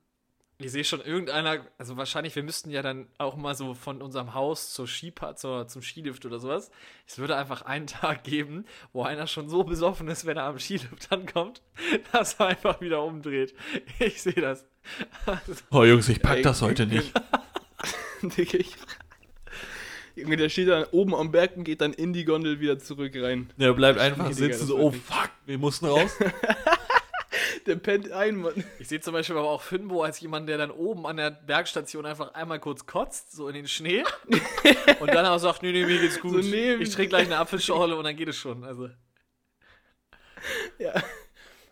Ich 0.57 0.71
sehe 0.71 0.85
schon 0.85 1.01
irgendeiner, 1.01 1.65
also 1.77 1.97
wahrscheinlich, 1.97 2.33
wir 2.35 2.43
müssten 2.43 2.69
ja 2.69 2.81
dann 2.81 3.07
auch 3.17 3.35
mal 3.35 3.55
so 3.55 3.73
von 3.73 4.01
unserem 4.01 4.33
Haus 4.33 4.71
zur 4.71 4.87
Skipa, 4.87 5.35
zur, 5.35 5.67
zum 5.67 5.81
Skilift 5.81 6.25
oder 6.25 6.39
sowas. 6.39 6.71
Es 7.05 7.17
würde 7.17 7.35
einfach 7.35 7.63
einen 7.63 7.87
Tag 7.87 8.23
geben, 8.23 8.65
wo 8.93 9.03
einer 9.03 9.27
schon 9.27 9.49
so 9.49 9.63
besoffen 9.63 10.07
ist, 10.07 10.25
wenn 10.25 10.37
er 10.37 10.43
am 10.43 10.59
Skilift 10.59 11.11
ankommt, 11.11 11.61
dass 12.13 12.35
er 12.35 12.47
einfach 12.47 12.79
wieder 12.79 13.03
umdreht. 13.03 13.53
Ich 13.99 14.21
sehe 14.21 14.33
das. 14.33 14.65
Also, 15.25 15.61
Oh 15.71 15.83
Jungs, 15.83 16.07
ich 16.07 16.21
pack 16.21 16.37
Ey, 16.37 16.41
das 16.43 16.61
heute 16.61 16.85
nicht. 16.85 17.11
Digga, 18.21 18.57
ich. 18.59 18.75
Junge, 20.15 20.37
der 20.37 20.47
steht 20.47 20.69
dann 20.69 20.85
oben 20.91 21.13
am 21.13 21.31
Berg 21.31 21.57
und 21.57 21.65
geht 21.65 21.81
dann 21.81 21.91
in 21.91 22.13
die 22.13 22.23
Gondel 22.23 22.61
wieder 22.61 22.79
zurück 22.79 23.11
rein. 23.17 23.49
Der 23.57 23.73
bleibt 23.73 23.99
einfach 23.99 24.29
Nee, 24.29 24.33
sitzen, 24.33 24.67
so, 24.67 24.77
oh 24.77 24.91
fuck, 24.91 25.31
wir 25.45 25.57
mussten 25.57 25.87
raus. 25.87 26.11
Der 27.65 27.75
pennt 27.77 28.11
ein, 28.11 28.35
Mann. 28.35 28.63
Ich 28.77 28.87
sehe 28.87 28.99
zum 28.99 29.13
Beispiel 29.13 29.35
aber 29.37 29.49
auch 29.49 29.61
Finbo 29.61 30.03
als 30.03 30.19
jemand, 30.19 30.47
der 30.47 30.57
dann 30.59 30.69
oben 30.69 31.07
an 31.07 31.17
der 31.17 31.31
Bergstation 31.31 32.05
einfach 32.05 32.33
einmal 32.35 32.59
kurz 32.59 32.85
kotzt, 32.85 33.31
so 33.31 33.47
in 33.47 33.55
den 33.55 33.67
Schnee. 33.67 34.03
und 34.99 35.07
dann 35.07 35.25
auch 35.25 35.39
sagt, 35.39 35.63
nee, 35.63 35.71
nee, 35.71 35.85
mir 35.85 35.99
geht's 35.99 36.19
gut. 36.19 36.43
So 36.43 36.53
ich 36.53 36.91
trinke 36.91 37.09
gleich 37.09 37.25
eine 37.25 37.37
Apfelschorle 37.37 37.95
und 37.95 38.03
dann 38.03 38.15
geht 38.15 38.27
es 38.29 38.37
schon. 38.37 38.63
Also, 38.63 38.89
Ja. 40.77 40.93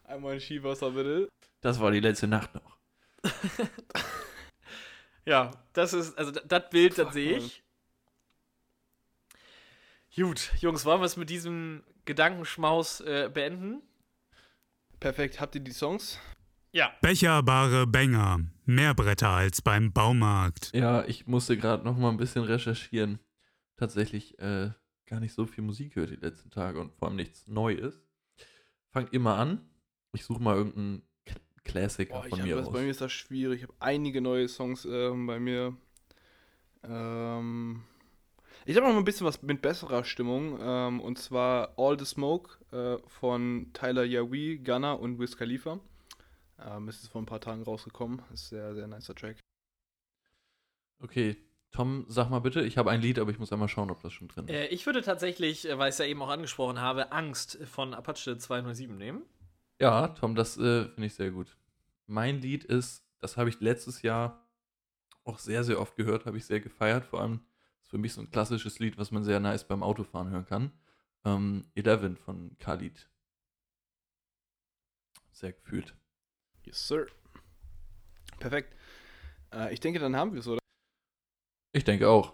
Einmal 0.05 0.33
ein 0.33 0.39
Skiwasser, 0.39 0.91
bitte. 0.91 1.29
Das 1.61 1.79
war 1.79 1.91
die 1.91 1.99
letzte 1.99 2.27
Nacht 2.27 2.53
noch. 2.55 2.77
ja, 5.25 5.51
das 5.73 5.93
ist, 5.93 6.17
also 6.17 6.31
das- 6.31 6.69
Bild, 6.69 6.97
das 6.97 7.13
sehe 7.13 7.37
ich. 7.37 7.63
Gut, 10.15 10.51
Jungs, 10.59 10.85
wollen 10.85 11.01
wir 11.01 11.05
es 11.05 11.17
mit 11.17 11.29
diesem 11.29 11.83
Gedankenschmaus 12.05 13.01
äh, 13.01 13.29
beenden? 13.33 13.81
Perfekt. 15.03 15.39
Habt 15.41 15.53
ihr 15.55 15.61
die 15.61 15.71
Songs? 15.71 16.17
Ja. 16.71 16.93
Becherbare 17.01 17.85
Bänger. 17.85 18.39
Mehr 18.65 18.93
Bretter 18.93 19.29
als 19.29 19.61
beim 19.61 19.91
Baumarkt. 19.91 20.71
Ja, 20.73 21.03
ich 21.05 21.27
musste 21.27 21.57
gerade 21.57 21.83
noch 21.83 21.97
mal 21.97 22.09
ein 22.09 22.17
bisschen 22.17 22.43
recherchieren. 22.45 23.19
Tatsächlich 23.75 24.39
äh, 24.39 24.71
gar 25.05 25.19
nicht 25.19 25.33
so 25.33 25.45
viel 25.45 25.63
Musik 25.63 25.93
gehört 25.95 26.11
die 26.11 26.15
letzten 26.15 26.49
Tage 26.49 26.79
und 26.79 26.93
vor 26.95 27.09
allem 27.09 27.17
nichts 27.17 27.47
Neues. 27.47 28.01
Fangt 28.91 29.13
immer 29.13 29.35
an. 29.37 29.59
Ich 30.13 30.23
suche 30.23 30.41
mal 30.41 30.55
irgendeinen 30.55 31.01
K- 31.25 31.35
Klassiker 31.65 32.21
Boah, 32.21 32.29
von 32.29 32.41
mir 32.41 32.55
das, 32.55 32.67
raus. 32.67 32.73
bei 32.73 32.81
mir 32.83 32.89
ist 32.91 33.01
das 33.01 33.11
schwierig. 33.11 33.57
Ich 33.57 33.63
habe 33.63 33.73
einige 33.79 34.21
neue 34.21 34.47
Songs 34.47 34.85
ähm, 34.85 35.27
bei 35.27 35.39
mir. 35.39 35.75
Ähm, 36.83 37.83
ich 38.65 38.75
habe 38.75 38.87
noch 38.87 38.93
mal 38.93 38.99
ein 38.99 39.05
bisschen 39.05 39.27
was 39.27 39.41
mit 39.41 39.61
besserer 39.61 40.03
Stimmung. 40.03 40.57
Ähm, 40.61 41.01
und 41.01 41.17
zwar 41.17 41.73
All 41.77 41.97
the 41.99 42.05
Smoke 42.05 42.57
äh, 42.71 42.97
von 43.07 43.71
Tyler 43.73 44.03
Yawi, 44.03 44.59
Gunner 44.63 44.99
und 44.99 45.19
Wiz 45.19 45.37
Khalifa. 45.37 45.79
Ähm, 46.59 46.87
es 46.87 47.03
ist 47.03 47.09
vor 47.09 47.21
ein 47.21 47.25
paar 47.25 47.41
Tagen 47.41 47.63
rausgekommen. 47.63 48.21
Ist 48.33 48.49
sehr, 48.49 48.73
sehr 48.73 48.87
nicer 48.87 49.15
Track. 49.15 49.37
Okay, 50.99 51.35
Tom, 51.71 52.05
sag 52.07 52.29
mal 52.29 52.39
bitte, 52.39 52.61
ich 52.61 52.77
habe 52.77 52.91
ein 52.91 53.01
Lied, 53.01 53.19
aber 53.19 53.31
ich 53.31 53.39
muss 53.39 53.51
einmal 53.51 53.67
schauen, 53.67 53.89
ob 53.89 54.01
das 54.01 54.13
schon 54.13 54.27
drin 54.27 54.47
ist. 54.47 54.53
Äh, 54.53 54.67
ich 54.67 54.85
würde 54.85 55.01
tatsächlich, 55.01 55.67
äh, 55.67 55.77
weil 55.77 55.89
ich 55.89 55.93
es 55.93 55.97
ja 55.97 56.05
eben 56.05 56.21
auch 56.21 56.29
angesprochen 56.29 56.79
habe, 56.79 57.11
Angst 57.11 57.57
von 57.65 57.93
Apache 57.93 58.37
207 58.37 58.95
nehmen. 58.95 59.23
Ja, 59.81 60.09
Tom, 60.09 60.35
das 60.35 60.55
äh, 60.57 60.85
finde 60.85 61.05
ich 61.07 61.15
sehr 61.15 61.31
gut. 61.31 61.57
Mein 62.05 62.39
Lied 62.39 62.63
ist, 62.63 63.03
das 63.19 63.37
habe 63.37 63.49
ich 63.49 63.59
letztes 63.59 64.03
Jahr 64.03 64.47
auch 65.23 65.39
sehr, 65.39 65.63
sehr 65.63 65.81
oft 65.81 65.95
gehört, 65.95 66.25
habe 66.25 66.37
ich 66.37 66.45
sehr 66.45 66.59
gefeiert. 66.59 67.05
Vor 67.05 67.21
allem 67.21 67.41
für 67.93 67.99
mich 67.99 68.13
so 68.13 68.21
ein 68.21 68.31
klassisches 68.31 68.79
Lied, 68.79 68.97
was 68.97 69.11
man 69.11 69.23
sehr 69.23 69.39
nice 69.39 69.67
beim 69.67 69.83
Autofahren 69.83 70.31
hören 70.31 70.47
kann. 70.47 70.71
Ähm, 71.25 71.67
Eleven 71.75 72.17
von 72.17 72.57
Khalid. 72.57 73.07
Sehr 75.31 75.53
gefühlt. 75.53 75.93
Yes, 76.63 76.87
sir. 76.87 77.05
Perfekt. 78.39 78.75
Äh, 79.53 79.71
ich 79.75 79.79
denke, 79.79 79.99
dann 79.99 80.15
haben 80.15 80.33
wir 80.33 80.39
es, 80.39 80.47
oder? 80.47 80.59
Ich 81.71 81.83
denke 81.83 82.09
auch. 82.09 82.33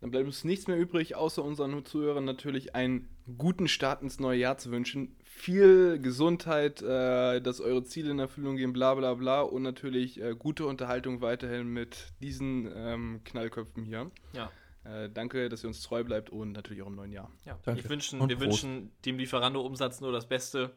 Dann 0.00 0.10
bleibt 0.10 0.26
uns 0.26 0.44
nichts 0.44 0.66
mehr 0.66 0.76
übrig, 0.76 1.16
außer 1.16 1.42
unseren 1.42 1.86
Zuhörern 1.86 2.26
natürlich 2.26 2.74
einen 2.74 3.08
guten 3.38 3.68
Start 3.68 4.02
ins 4.02 4.20
neue 4.20 4.38
Jahr 4.38 4.58
zu 4.58 4.70
wünschen. 4.70 5.16
Viel 5.24 5.98
Gesundheit, 5.98 6.82
äh, 6.82 7.40
dass 7.40 7.62
eure 7.62 7.84
Ziele 7.84 8.10
in 8.10 8.18
Erfüllung 8.18 8.56
gehen, 8.56 8.74
bla 8.74 8.94
bla 8.96 9.14
bla. 9.14 9.40
Und 9.40 9.62
natürlich 9.62 10.20
äh, 10.20 10.36
gute 10.38 10.66
Unterhaltung 10.66 11.22
weiterhin 11.22 11.68
mit 11.68 12.12
diesen 12.20 12.70
ähm, 12.76 13.22
Knallköpfen 13.24 13.82
hier. 13.86 14.10
Ja. 14.34 14.52
Äh, 14.84 15.08
danke, 15.10 15.48
dass 15.48 15.64
ihr 15.64 15.68
uns 15.68 15.82
treu 15.82 16.04
bleibt 16.04 16.30
und 16.30 16.52
natürlich 16.52 16.82
auch 16.82 16.88
im 16.88 16.94
neuen 16.96 17.12
Jahr. 17.12 17.30
Ja, 17.44 17.58
Danke. 17.62 17.80
Ich 17.80 17.88
wünschen, 17.88 18.20
wir 18.20 18.36
Prost. 18.36 18.40
wünschen 18.40 18.92
dem 19.04 19.18
Lieferando-Umsatz 19.18 20.00
nur 20.00 20.12
das 20.12 20.26
Beste. 20.28 20.70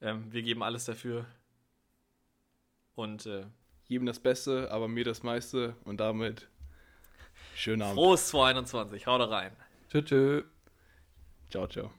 Ähm, 0.00 0.32
wir 0.32 0.42
geben 0.42 0.62
alles 0.62 0.84
dafür. 0.84 1.26
Und 2.94 3.26
äh, 3.26 3.46
Jedem 3.88 4.06
das 4.06 4.20
Beste, 4.20 4.70
aber 4.70 4.88
mir 4.88 5.04
das 5.04 5.22
meiste. 5.22 5.76
Und 5.84 6.00
damit 6.00 6.48
schönen 7.54 7.82
Abend. 7.82 7.94
frohes 7.94 8.28
2021. 8.28 9.06
Haut 9.06 9.30
rein. 9.30 9.52
Tschö, 9.90 10.02
tschö. 10.02 10.42
Ciao, 11.50 11.66
ciao. 11.66 11.90